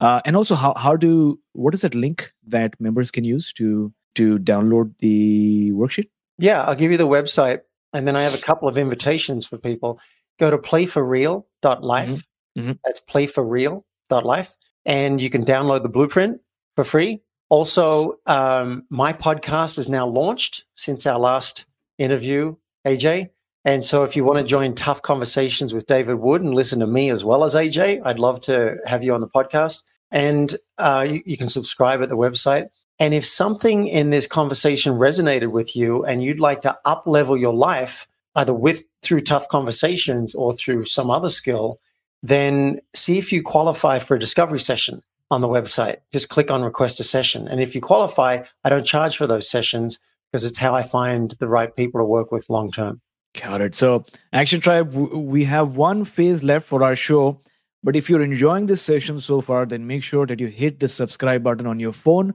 Uh, 0.00 0.20
and 0.24 0.36
also, 0.36 0.54
how 0.54 0.74
how 0.74 0.96
do 0.96 1.40
what 1.52 1.74
is 1.74 1.80
that 1.80 1.94
link 1.94 2.32
that 2.46 2.80
members 2.80 3.10
can 3.10 3.24
use 3.24 3.52
to 3.54 3.92
to 4.14 4.38
download 4.38 4.94
the 5.00 5.72
worksheet? 5.72 6.08
Yeah, 6.38 6.62
I'll 6.62 6.74
give 6.74 6.90
you 6.90 6.96
the 6.96 7.06
website, 7.06 7.60
and 7.92 8.06
then 8.06 8.16
I 8.16 8.22
have 8.22 8.34
a 8.34 8.38
couple 8.38 8.68
of 8.68 8.78
invitations 8.78 9.46
for 9.46 9.58
people. 9.58 10.00
Go 10.38 10.50
to 10.50 10.58
playforreal.life. 10.58 12.08
Mm-hmm. 12.08 12.60
Mm-hmm. 12.60 12.72
That's 12.84 13.00
playforreal.life, 13.00 14.56
and 14.86 15.20
you 15.20 15.30
can 15.30 15.44
download 15.44 15.82
the 15.82 15.88
blueprint 15.88 16.40
for 16.76 16.84
free. 16.84 17.20
Also, 17.50 18.18
um, 18.26 18.84
my 18.90 19.12
podcast 19.12 19.78
is 19.78 19.88
now 19.88 20.06
launched 20.06 20.64
since 20.74 21.06
our 21.06 21.18
last 21.18 21.64
interview, 21.98 22.54
AJ. 22.86 23.30
And 23.64 23.84
so, 23.84 24.04
if 24.04 24.16
you 24.16 24.24
want 24.24 24.38
to 24.38 24.44
join 24.44 24.74
Tough 24.74 25.02
Conversations 25.02 25.74
with 25.74 25.86
David 25.86 26.16
Wood 26.16 26.42
and 26.42 26.54
listen 26.54 26.80
to 26.80 26.86
me 26.86 27.10
as 27.10 27.24
well 27.24 27.44
as 27.44 27.54
AJ, 27.54 28.02
I'd 28.04 28.18
love 28.18 28.40
to 28.42 28.78
have 28.86 29.02
you 29.02 29.14
on 29.14 29.20
the 29.20 29.28
podcast. 29.28 29.82
And 30.10 30.56
uh, 30.78 31.06
you, 31.08 31.22
you 31.26 31.36
can 31.36 31.48
subscribe 31.48 32.02
at 32.02 32.08
the 32.08 32.16
website. 32.16 32.68
And 33.00 33.14
if 33.14 33.24
something 33.24 33.86
in 33.86 34.10
this 34.10 34.26
conversation 34.26 34.94
resonated 34.94 35.52
with 35.52 35.76
you 35.76 36.04
and 36.04 36.22
you'd 36.22 36.40
like 36.40 36.62
to 36.62 36.76
up 36.84 37.06
level 37.06 37.36
your 37.36 37.54
life, 37.54 38.08
either 38.34 38.52
with 38.52 38.84
through 39.02 39.20
tough 39.20 39.48
conversations 39.48 40.34
or 40.34 40.54
through 40.54 40.84
some 40.84 41.10
other 41.10 41.30
skill, 41.30 41.78
then 42.22 42.80
see 42.94 43.18
if 43.18 43.32
you 43.32 43.42
qualify 43.42 43.98
for 43.98 44.16
a 44.16 44.18
discovery 44.18 44.58
session 44.58 45.02
on 45.30 45.40
the 45.40 45.48
website. 45.48 45.96
Just 46.12 46.28
click 46.28 46.50
on 46.50 46.62
request 46.62 46.98
a 47.00 47.04
session. 47.04 47.46
And 47.46 47.60
if 47.60 47.74
you 47.74 47.80
qualify, 47.80 48.42
I 48.64 48.68
don't 48.68 48.86
charge 48.86 49.16
for 49.16 49.26
those 49.26 49.48
sessions 49.48 50.00
because 50.30 50.44
it's 50.44 50.58
how 50.58 50.74
I 50.74 50.82
find 50.82 51.32
the 51.38 51.48
right 51.48 51.74
people 51.74 52.00
to 52.00 52.04
work 52.04 52.32
with 52.32 52.50
long 52.50 52.70
term. 52.70 53.00
Got 53.40 53.60
it. 53.60 53.74
So, 53.74 54.04
Action 54.32 54.60
Tribe, 54.60 54.92
we 54.94 55.44
have 55.44 55.76
one 55.76 56.04
phase 56.04 56.42
left 56.42 56.66
for 56.66 56.82
our 56.82 56.96
show. 56.96 57.40
But 57.84 57.94
if 57.94 58.10
you're 58.10 58.22
enjoying 58.22 58.66
this 58.66 58.82
session 58.82 59.20
so 59.20 59.40
far, 59.40 59.64
then 59.64 59.86
make 59.86 60.02
sure 60.02 60.26
that 60.26 60.40
you 60.40 60.48
hit 60.48 60.80
the 60.80 60.88
subscribe 60.88 61.44
button 61.44 61.66
on 61.66 61.78
your 61.78 61.92
phone, 61.92 62.34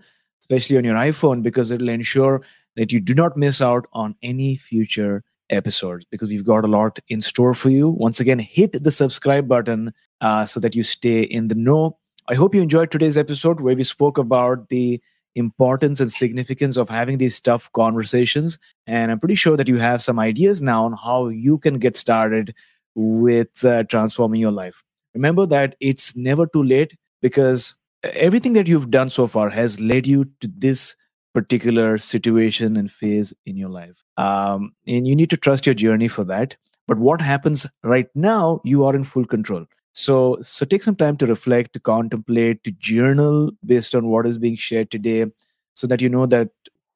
especially 0.54 0.78
on 0.78 0.84
your 0.84 0.96
iPhone, 0.96 1.42
because 1.42 1.72
it'll 1.72 1.90
ensure 1.90 2.42
that 2.76 2.92
you 2.92 3.00
do 3.00 3.14
not 3.14 3.38
miss 3.38 3.62
out 3.62 3.86
on 3.94 4.16
any 4.22 4.56
future 4.56 5.24
episodes 5.50 6.06
because 6.10 6.30
we've 6.30 6.46
got 6.46 6.64
a 6.64 6.68
lot 6.68 7.00
in 7.10 7.22
store 7.22 7.54
for 7.54 7.70
you. 7.70 7.90
Once 7.90 8.20
again, 8.20 8.40
hit 8.40 8.84
the 8.84 8.92
subscribe 8.92 9.48
button 9.48 9.94
uh, 10.22 10.46
so 10.46 10.60
that 10.60 10.76
you 10.76 10.84
stay 10.84 11.22
in 11.22 11.48
the 11.48 11.56
know. 11.56 11.98
I 12.30 12.36
hope 12.36 12.56
you 12.56 12.62
enjoyed 12.62 12.92
today's 12.92 13.18
episode 13.18 13.62
where 13.62 13.76
we 13.76 13.84
spoke 13.84 14.18
about 14.18 14.70
the 14.70 15.02
importance 15.36 16.00
and 16.00 16.12
significance 16.12 16.78
of 16.78 16.88
having 16.88 17.18
these 17.18 17.42
tough 17.42 17.70
conversations. 17.74 18.60
And 18.86 19.12
I'm 19.12 19.20
pretty 19.20 19.36
sure 19.36 19.58
that 19.58 19.68
you 19.68 19.78
have 19.78 20.02
some 20.04 20.20
ideas 20.20 20.62
now 20.62 20.86
on 20.86 20.94
how 20.94 21.28
you 21.30 21.58
can 21.58 21.80
get 21.80 21.96
started 21.96 22.54
with 22.96 23.66
uh, 23.66 23.84
transforming 23.84 24.40
your 24.40 24.52
life. 24.52 24.84
Remember 25.16 25.46
that 25.48 25.76
it's 25.80 26.16
never 26.16 26.46
too 26.46 26.64
late 26.64 26.96
because 27.22 27.76
everything 28.04 28.54
that 28.54 28.68
you've 28.68 28.92
done 28.92 29.10
so 29.10 29.28
far 29.28 29.50
has 29.50 29.80
led 29.80 30.06
you 30.06 30.26
to 30.42 30.50
this 30.58 30.96
particular 31.34 31.98
situation 31.98 32.78
and 32.78 32.92
phase 32.92 33.34
in 33.46 33.58
your 33.58 33.70
life. 33.70 34.04
Um, 34.18 34.74
and 34.88 35.08
you 35.08 35.16
need 35.16 35.30
to 35.32 35.38
trust 35.38 35.66
your 35.66 35.74
journey 35.74 36.08
for 36.08 36.24
that. 36.26 36.56
But 36.88 37.00
what 37.00 37.22
happens 37.22 37.66
right 37.84 38.08
now, 38.14 38.62
you 38.64 38.84
are 38.86 38.96
in 38.96 39.04
full 39.04 39.26
control. 39.26 39.66
So, 39.94 40.38
so 40.42 40.66
take 40.66 40.84
some 40.84 40.96
time 40.96 41.18
to 41.18 41.26
reflect, 41.26 41.74
to 41.74 41.80
contemplate, 41.80 42.64
to 42.64 42.72
journal 42.72 43.52
based 43.66 43.96
on 43.96 44.08
what 44.08 44.26
is 44.26 44.38
being 44.38 44.56
shared 44.56 44.92
today, 44.92 45.26
so 45.76 45.88
that 45.88 46.02
you 46.02 46.10
know 46.10 46.26
that 46.26 46.50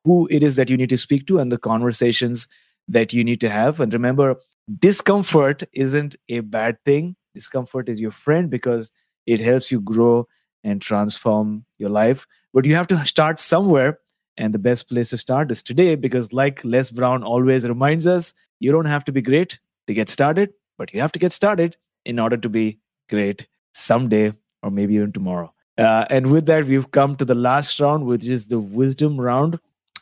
who 0.04 0.28
it 0.30 0.44
is 0.44 0.56
that 0.56 0.70
you 0.70 0.78
need 0.78 0.90
to 0.90 0.98
speak 0.98 1.26
to 1.28 1.40
and 1.40 1.52
the 1.52 1.58
conversations 1.58 2.48
that 2.88 3.14
you 3.14 3.24
need 3.24 3.40
to 3.42 3.50
have. 3.50 3.80
And 3.80 3.94
remember, 3.94 4.36
discomfort 4.80 5.64
isn't 5.74 6.16
a 6.30 6.42
bad 6.42 6.78
thing. 6.86 7.16
Discomfort 7.34 7.88
is 7.88 8.02
your 8.02 8.12
friend 8.12 8.50
because 8.50 8.92
it 9.26 9.40
helps 9.40 9.72
you 9.72 9.80
grow 9.82 10.28
and 10.64 10.82
transform 10.82 11.66
your 11.78 11.90
life. 11.90 12.26
But 12.54 12.66
you 12.66 12.76
have 12.76 12.88
to 12.88 13.06
start 13.06 13.40
somewhere. 13.40 14.00
And 14.40 14.54
the 14.54 14.60
best 14.60 14.88
place 14.88 15.10
to 15.10 15.18
start 15.18 15.50
is 15.50 15.64
today 15.64 15.96
because, 15.96 16.32
like 16.32 16.64
Les 16.64 16.92
Brown 16.92 17.24
always 17.24 17.68
reminds 17.68 18.06
us, 18.06 18.34
you 18.60 18.72
don't 18.72 18.86
have 18.86 19.04
to 19.06 19.12
be 19.12 19.22
great 19.22 19.60
to 19.88 19.94
get 19.96 20.10
started, 20.10 20.54
but 20.78 20.94
you 20.94 21.02
have 21.02 21.12
to 21.14 21.20
get 21.20 21.34
started 21.34 21.76
in 22.06 22.20
order 22.20 22.38
to 22.38 22.48
be 22.48 22.80
great 23.10 23.48
someday 23.74 24.32
or 24.62 24.70
maybe 24.70 24.94
even 24.94 25.12
tomorrow. 25.12 25.52
Uh, 25.78 26.06
and 26.10 26.32
with 26.32 26.46
that, 26.48 26.66
we've 26.66 26.90
come 26.92 27.16
to 27.16 27.26
the 27.26 27.36
last 27.36 27.80
round, 27.80 28.06
which 28.06 28.26
is 28.26 28.48
the 28.48 28.60
wisdom 28.60 29.20
round. 29.20 29.60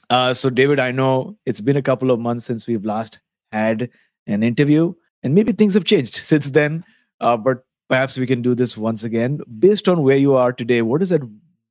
Uh, 0.09 0.33
so, 0.33 0.49
David, 0.49 0.79
I 0.79 0.91
know 0.91 1.37
it's 1.45 1.61
been 1.61 1.77
a 1.77 1.81
couple 1.81 2.11
of 2.11 2.19
months 2.19 2.45
since 2.45 2.67
we've 2.67 2.85
last 2.85 3.19
had 3.51 3.89
an 4.27 4.43
interview, 4.43 4.93
and 5.23 5.33
maybe 5.33 5.51
things 5.51 5.73
have 5.73 5.83
changed 5.83 6.15
since 6.31 6.49
then. 6.51 6.83
Uh, 7.19 7.37
but 7.37 7.65
perhaps 7.87 8.17
we 8.17 8.27
can 8.27 8.41
do 8.41 8.55
this 8.55 8.77
once 8.77 9.03
again. 9.03 9.41
Based 9.59 9.87
on 9.87 10.03
where 10.03 10.17
you 10.17 10.35
are 10.35 10.53
today, 10.53 10.81
what 10.81 11.01
is 11.01 11.09
that 11.09 11.21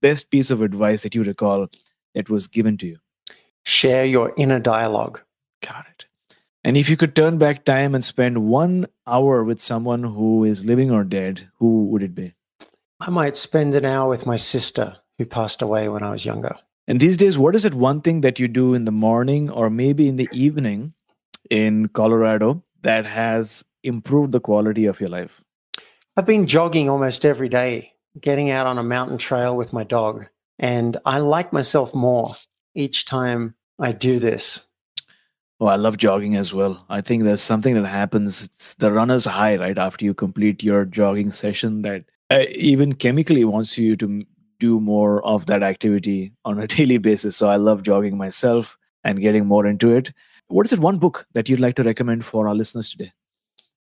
best 0.01 0.31
piece 0.31 0.51
of 0.51 0.63
advice 0.63 1.03
that 1.03 1.15
you 1.15 1.23
recall 1.23 1.67
that 2.15 2.31
was 2.31 2.47
given 2.47 2.77
to 2.79 2.87
you? 2.87 2.99
Share 3.65 4.05
your 4.05 4.33
inner 4.37 4.59
dialogue. 4.59 5.21
Got 5.63 5.87
it. 5.91 6.07
And 6.63 6.77
if 6.79 6.89
you 6.89 6.97
could 6.97 7.15
turn 7.15 7.37
back 7.39 7.65
time 7.65 7.95
and 7.95 8.03
spend 8.03 8.47
one 8.47 8.87
hour 9.07 9.45
with 9.45 9.61
someone 9.61 10.03
who 10.03 10.45
is 10.45 10.65
living 10.65 10.91
or 10.91 11.05
dead, 11.05 11.49
who 11.59 11.85
would 11.87 12.03
it 12.03 12.15
be? 12.15 12.35
I 13.01 13.11
might 13.11 13.37
spend 13.37 13.75
an 13.75 13.85
hour 13.85 14.09
with 14.09 14.25
my 14.25 14.37
sister 14.37 14.97
who 15.19 15.27
passed 15.27 15.61
away 15.61 15.89
when 15.89 16.03
I 16.03 16.11
was 16.11 16.25
younger. 16.25 16.57
And 16.87 17.01
these 17.01 17.17
days, 17.17 17.39
what 17.39 17.55
is 17.55 17.65
it 17.65 17.75
one 17.75 18.01
thing 18.01 18.23
that 18.23 18.39
you 18.39 18.49
do 18.49 18.73
in 18.75 18.87
the 18.87 18.93
morning 18.93 19.51
or 19.51 19.69
maybe 19.69 20.09
in 20.09 20.17
the 20.17 20.29
evening 20.33 20.95
in 21.51 21.89
Colorado 21.89 22.63
that 22.83 23.05
has 23.05 23.65
improved 23.83 24.33
the 24.33 24.41
quality 24.41 24.87
of 24.87 25.01
your 25.01 25.11
life? 25.11 25.44
I've 26.17 26.27
been 26.27 26.47
jogging 26.47 26.89
almost 26.89 27.25
every 27.25 27.49
day, 27.49 27.95
getting 28.21 28.49
out 28.49 28.69
on 28.69 28.79
a 28.79 28.85
mountain 28.85 29.19
trail 29.19 29.57
with 29.57 29.73
my 29.73 29.83
dog. 29.83 30.27
And 30.61 30.97
I 31.05 31.19
like 31.19 31.53
myself 31.53 31.93
more 31.93 32.35
each 32.73 33.05
time 33.05 33.57
I 33.81 33.91
do 33.91 34.21
this. 34.21 34.65
Oh, 35.59 35.67
I 35.67 35.75
love 35.75 35.97
jogging 35.97 36.37
as 36.37 36.55
well. 36.55 36.85
I 36.89 37.01
think 37.01 37.25
there's 37.25 37.43
something 37.43 37.75
that 37.75 37.87
happens. 37.87 38.45
It's 38.45 38.77
the 38.77 38.93
runner's 38.93 39.25
high, 39.25 39.57
right? 39.57 39.77
After 39.77 40.05
you 40.05 40.15
complete 40.15 40.63
your 40.63 40.85
jogging 40.85 41.33
session, 41.33 41.83
that 41.83 42.05
uh, 42.31 42.45
even 42.55 42.93
chemically 42.93 43.45
wants 43.45 43.77
you 43.77 43.97
to 43.97 44.25
do 44.61 44.79
more 44.79 45.25
of 45.27 45.47
that 45.47 45.65
activity 45.65 46.33
on 46.45 46.61
a 46.61 46.67
daily 46.77 46.99
basis. 46.99 47.37
So 47.37 47.49
I 47.49 47.57
love 47.57 47.83
jogging 47.83 48.17
myself 48.17 48.79
and 49.03 49.21
getting 49.21 49.47
more 49.47 49.67
into 49.67 49.91
it. 49.91 50.13
What 50.47 50.67
is 50.67 50.73
it, 50.73 50.79
one 50.79 50.99
book 50.99 51.27
that 51.33 51.49
you'd 51.49 51.59
like 51.59 51.75
to 51.77 51.83
recommend 51.83 52.25
for 52.25 52.47
our 52.47 52.55
listeners 52.55 52.91
today? 52.91 53.13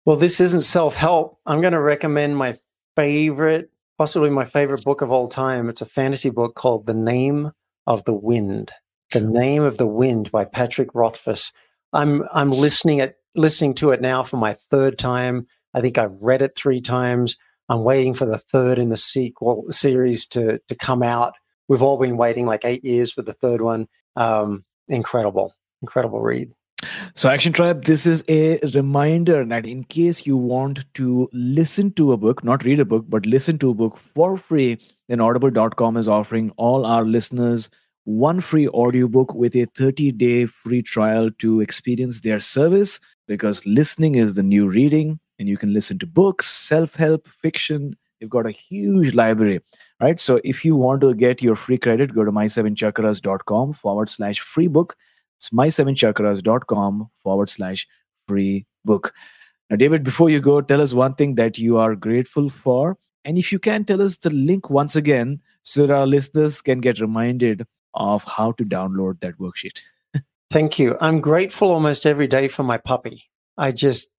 Well, 0.09 0.17
this 0.17 0.41
isn't 0.41 0.61
self 0.61 0.95
help. 0.95 1.37
I'm 1.45 1.61
going 1.61 1.73
to 1.73 1.79
recommend 1.79 2.35
my 2.35 2.55
favorite, 2.95 3.69
possibly 3.95 4.31
my 4.31 4.43
favorite 4.43 4.83
book 4.83 5.01
of 5.03 5.11
all 5.11 5.27
time. 5.27 5.69
It's 5.69 5.81
a 5.81 5.85
fantasy 5.85 6.31
book 6.31 6.55
called 6.55 6.87
The 6.87 6.95
Name 6.95 7.51
of 7.85 8.05
the 8.05 8.13
Wind. 8.15 8.71
The 9.11 9.21
Name 9.21 9.61
of 9.61 9.77
the 9.77 9.85
Wind 9.85 10.31
by 10.31 10.45
Patrick 10.45 10.95
Rothfuss. 10.95 11.51
I'm 11.93 12.23
I'm 12.33 12.49
listening 12.49 13.01
at 13.01 13.17
listening 13.35 13.75
to 13.75 13.91
it 13.91 14.01
now 14.01 14.23
for 14.23 14.37
my 14.37 14.53
third 14.71 14.97
time. 14.97 15.45
I 15.75 15.81
think 15.81 15.99
I've 15.99 16.19
read 16.23 16.41
it 16.41 16.55
three 16.57 16.81
times. 16.81 17.37
I'm 17.69 17.83
waiting 17.83 18.15
for 18.15 18.25
the 18.25 18.39
third 18.39 18.79
in 18.79 18.89
the 18.89 18.97
sequel 18.97 19.65
series 19.69 20.25
to 20.29 20.57
to 20.69 20.75
come 20.75 21.03
out. 21.03 21.35
We've 21.67 21.83
all 21.83 21.99
been 21.99 22.17
waiting 22.17 22.47
like 22.47 22.65
eight 22.65 22.83
years 22.83 23.11
for 23.11 23.21
the 23.21 23.33
third 23.33 23.61
one. 23.61 23.85
Um, 24.15 24.65
incredible, 24.87 25.53
incredible 25.83 26.19
read. 26.19 26.49
So, 27.15 27.29
Action 27.29 27.51
Tribe, 27.51 27.83
this 27.85 28.05
is 28.05 28.23
a 28.29 28.59
reminder 28.73 29.43
that 29.45 29.65
in 29.65 29.83
case 29.83 30.25
you 30.25 30.37
want 30.37 30.85
to 30.93 31.29
listen 31.33 31.91
to 31.93 32.13
a 32.13 32.17
book, 32.17 32.43
not 32.43 32.63
read 32.63 32.79
a 32.79 32.85
book, 32.85 33.05
but 33.09 33.25
listen 33.25 33.57
to 33.59 33.71
a 33.71 33.73
book 33.73 33.97
for 33.97 34.37
free, 34.37 34.79
then 35.07 35.19
audible.com 35.19 35.97
is 35.97 36.07
offering 36.07 36.51
all 36.57 36.85
our 36.85 37.03
listeners 37.03 37.69
one 38.05 38.41
free 38.41 38.67
audiobook 38.69 39.35
with 39.35 39.55
a 39.55 39.65
30 39.65 40.11
day 40.13 40.45
free 40.45 40.81
trial 40.81 41.29
to 41.37 41.61
experience 41.61 42.21
their 42.21 42.39
service 42.39 42.99
because 43.27 43.63
listening 43.67 44.15
is 44.15 44.35
the 44.35 44.41
new 44.41 44.67
reading 44.67 45.19
and 45.37 45.47
you 45.47 45.57
can 45.57 45.73
listen 45.73 45.99
to 45.99 46.07
books, 46.07 46.47
self 46.47 46.95
help, 46.95 47.27
fiction. 47.27 47.95
They've 48.19 48.29
got 48.29 48.47
a 48.47 48.51
huge 48.51 49.13
library, 49.13 49.61
right? 50.01 50.19
So 50.19 50.41
if 50.43 50.65
you 50.65 50.75
want 50.75 51.01
to 51.01 51.13
get 51.13 51.41
your 51.41 51.55
free 51.55 51.77
credit, 51.77 52.13
go 52.13 52.23
to 52.23 52.31
mysevenchakras.com 52.31 53.73
forward 53.73 54.09
slash 54.09 54.39
free 54.39 54.67
book. 54.67 54.95
It's 55.39 55.51
mysevenchakras.com 55.51 57.09
forward 57.23 57.49
slash 57.49 57.87
free 58.27 58.65
book. 58.83 59.13
Now, 59.69 59.77
David, 59.77 60.03
before 60.03 60.29
you 60.29 60.41
go, 60.41 60.59
tell 60.59 60.81
us 60.81 60.93
one 60.93 61.15
thing 61.15 61.35
that 61.35 61.57
you 61.57 61.77
are 61.77 61.95
grateful 61.95 62.49
for. 62.49 62.97
And 63.23 63.37
if 63.37 63.49
you 63.51 63.57
can, 63.57 63.85
tell 63.85 64.01
us 64.01 64.17
the 64.17 64.31
link 64.31 64.69
once 64.69 64.97
again 64.97 65.39
so 65.63 65.87
that 65.87 65.93
our 65.93 66.05
listeners 66.05 66.61
can 66.61 66.81
get 66.81 66.99
reminded 66.99 67.65
of 67.93 68.25
how 68.25 68.51
to 68.53 68.65
download 68.65 69.21
that 69.21 69.37
worksheet. 69.37 69.79
Thank 70.51 70.77
you. 70.77 70.97
I'm 70.99 71.21
grateful 71.21 71.71
almost 71.71 72.05
every 72.05 72.27
day 72.27 72.49
for 72.49 72.63
my 72.63 72.77
puppy. 72.77 73.23
I 73.57 73.71
just 73.71 74.09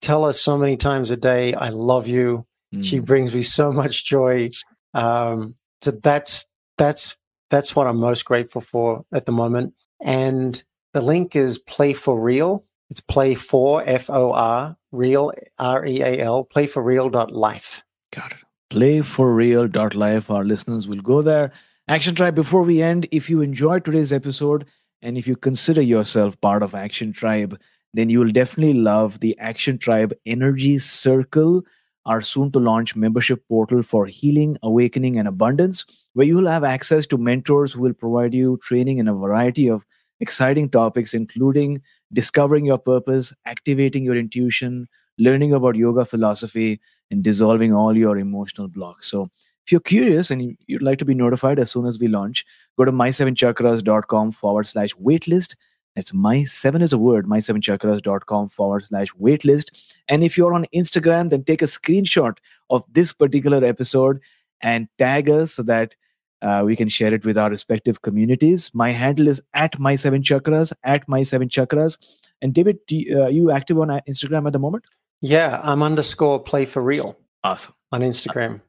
tell 0.00 0.24
her 0.24 0.32
so 0.32 0.58
many 0.58 0.76
times 0.76 1.10
a 1.10 1.16
day, 1.16 1.54
I 1.54 1.68
love 1.68 2.08
you. 2.08 2.46
Mm. 2.74 2.84
She 2.84 2.98
brings 2.98 3.32
me 3.32 3.42
so 3.42 3.70
much 3.72 4.04
joy. 4.04 4.50
Um, 4.94 5.54
so 5.82 5.92
that's 5.92 6.46
that's 6.78 7.16
that's 7.50 7.76
what 7.76 7.86
I'm 7.86 7.98
most 7.98 8.24
grateful 8.24 8.60
for 8.60 9.04
at 9.12 9.26
the 9.26 9.32
moment. 9.32 9.74
And 10.00 10.62
the 10.94 11.02
link 11.02 11.36
is 11.36 11.58
Play 11.58 11.92
for 11.92 12.20
Real. 12.20 12.64
It's 12.90 13.00
Play 13.00 13.34
for 13.34 13.82
F 13.84 14.08
O 14.08 14.32
R 14.32 14.76
Real 14.92 15.32
R 15.58 15.84
E 15.84 16.00
A 16.00 16.20
L. 16.20 16.44
Play 16.44 16.66
for 16.66 16.82
Real 16.82 17.08
dot 17.08 17.32
life. 17.32 17.82
Got 18.12 18.32
it. 18.32 18.38
Play 18.70 19.02
for 19.02 19.34
Real 19.34 19.68
dot 19.68 19.94
life. 19.94 20.30
Our 20.30 20.44
listeners 20.44 20.88
will 20.88 21.00
go 21.00 21.22
there. 21.22 21.52
Action 21.88 22.14
Tribe. 22.14 22.34
Before 22.34 22.62
we 22.62 22.82
end, 22.82 23.08
if 23.10 23.28
you 23.28 23.40
enjoyed 23.40 23.84
today's 23.84 24.12
episode 24.12 24.66
and 25.02 25.16
if 25.16 25.26
you 25.26 25.36
consider 25.36 25.82
yourself 25.82 26.40
part 26.40 26.62
of 26.62 26.74
Action 26.74 27.12
Tribe, 27.12 27.58
then 27.94 28.10
you 28.10 28.18
will 28.20 28.30
definitely 28.30 28.74
love 28.74 29.20
the 29.20 29.38
Action 29.38 29.78
Tribe 29.78 30.12
Energy 30.26 30.78
Circle 30.78 31.62
our 32.06 32.20
soon 32.20 32.50
to 32.52 32.58
launch 32.58 32.96
membership 32.96 33.46
portal 33.48 33.82
for 33.82 34.06
healing, 34.06 34.56
awakening, 34.62 35.18
and 35.18 35.28
abundance, 35.28 35.84
where 36.14 36.26
you 36.26 36.36
will 36.36 36.46
have 36.46 36.64
access 36.64 37.06
to 37.06 37.18
mentors 37.18 37.72
who 37.72 37.82
will 37.82 37.92
provide 37.92 38.34
you 38.34 38.58
training 38.62 38.98
in 38.98 39.08
a 39.08 39.14
variety 39.14 39.68
of 39.68 39.84
exciting 40.20 40.68
topics, 40.68 41.14
including 41.14 41.82
discovering 42.12 42.64
your 42.64 42.78
purpose, 42.78 43.34
activating 43.44 44.04
your 44.04 44.16
intuition, 44.16 44.88
learning 45.18 45.52
about 45.52 45.76
yoga 45.76 46.04
philosophy, 46.04 46.80
and 47.10 47.22
dissolving 47.22 47.74
all 47.74 47.96
your 47.96 48.18
emotional 48.18 48.68
blocks. 48.68 49.10
So, 49.10 49.30
if 49.66 49.72
you're 49.72 49.80
curious 49.82 50.30
and 50.30 50.56
you'd 50.66 50.82
like 50.82 50.98
to 50.98 51.04
be 51.04 51.14
notified 51.14 51.58
as 51.58 51.70
soon 51.70 51.84
as 51.84 51.98
we 51.98 52.08
launch, 52.08 52.46
go 52.78 52.86
to 52.86 52.92
mysevenchakras.com 52.92 54.32
forward 54.32 54.66
slash 54.66 54.94
waitlist 54.94 55.56
it's 55.98 56.14
my 56.14 56.44
seven 56.44 56.82
is 56.82 56.92
a 56.92 56.98
word, 56.98 57.26
mysevenchakras.com 57.26 58.48
forward 58.48 58.84
slash 58.84 59.08
waitlist. 59.14 59.96
And 60.08 60.22
if 60.22 60.36
you're 60.36 60.54
on 60.54 60.66
Instagram, 60.74 61.30
then 61.30 61.44
take 61.44 61.62
a 61.62 61.66
screenshot 61.66 62.36
of 62.70 62.84
this 62.92 63.12
particular 63.12 63.64
episode 63.64 64.20
and 64.60 64.88
tag 64.98 65.30
us 65.30 65.52
so 65.52 65.62
that 65.64 65.94
uh, 66.42 66.62
we 66.64 66.76
can 66.76 66.88
share 66.88 67.12
it 67.12 67.24
with 67.24 67.36
our 67.36 67.50
respective 67.50 68.02
communities. 68.02 68.70
My 68.74 68.92
handle 68.92 69.28
is 69.28 69.42
at 69.54 69.72
my7chakras, 69.72 70.72
at 70.84 71.06
my7chakras. 71.08 71.98
And 72.42 72.54
David, 72.54 72.78
you, 72.88 73.22
uh, 73.22 73.28
you 73.28 73.50
active 73.50 73.78
on 73.78 73.90
uh, 73.90 74.00
Instagram 74.08 74.46
at 74.46 74.52
the 74.52 74.58
moment? 74.58 74.84
Yeah, 75.20 75.60
I'm 75.64 75.82
underscore 75.82 76.38
play 76.40 76.64
for 76.64 76.82
real. 76.82 77.18
Awesome. 77.42 77.74
On 77.90 78.02
Instagram. 78.02 78.60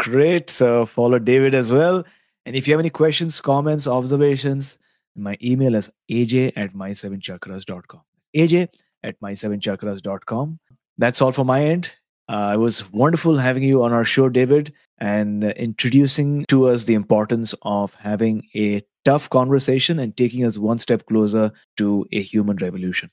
Great. 0.00 0.50
So 0.50 0.86
follow 0.86 1.18
David 1.18 1.54
as 1.54 1.70
well. 1.70 2.04
And 2.44 2.56
if 2.56 2.66
you 2.66 2.72
have 2.72 2.80
any 2.80 2.90
questions, 2.90 3.40
comments, 3.40 3.86
observations, 3.86 4.78
my 5.16 5.36
email 5.42 5.74
is 5.74 5.90
aj 6.10 6.52
at 6.56 6.74
mysevenchakras.com. 6.74 8.00
aj 8.36 8.68
at 9.02 9.20
mysevenchakras.com. 9.20 10.58
That's 10.98 11.20
all 11.20 11.32
for 11.32 11.44
my 11.44 11.64
end. 11.64 11.92
Uh, 12.28 12.52
it 12.54 12.58
was 12.58 12.90
wonderful 12.92 13.38
having 13.38 13.62
you 13.62 13.84
on 13.84 13.92
our 13.92 14.02
show, 14.04 14.28
David, 14.28 14.72
and 14.98 15.44
introducing 15.44 16.44
to 16.48 16.66
us 16.66 16.82
the 16.84 16.94
importance 16.94 17.54
of 17.62 17.94
having 17.94 18.42
a 18.54 18.82
tough 19.04 19.30
conversation 19.30 20.00
and 20.00 20.16
taking 20.16 20.44
us 20.44 20.58
one 20.58 20.78
step 20.78 21.06
closer 21.06 21.52
to 21.76 22.04
a 22.12 22.20
human 22.20 22.56
revolution. 22.56 23.10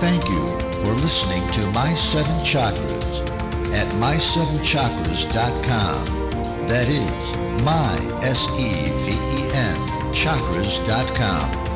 Thank 0.00 0.26
you 0.30 0.48
for 0.80 0.94
listening 0.94 1.46
to 1.52 1.60
My 1.72 1.92
Seven 1.94 2.38
Chakras 2.38 3.20
at 3.72 3.86
mysevenchakras.com. 4.00 6.29
That 6.70 6.88
is 6.88 7.34
my, 7.64 7.98
S-E-V-E-N, 8.22 9.76
chakras.com. 10.12 11.69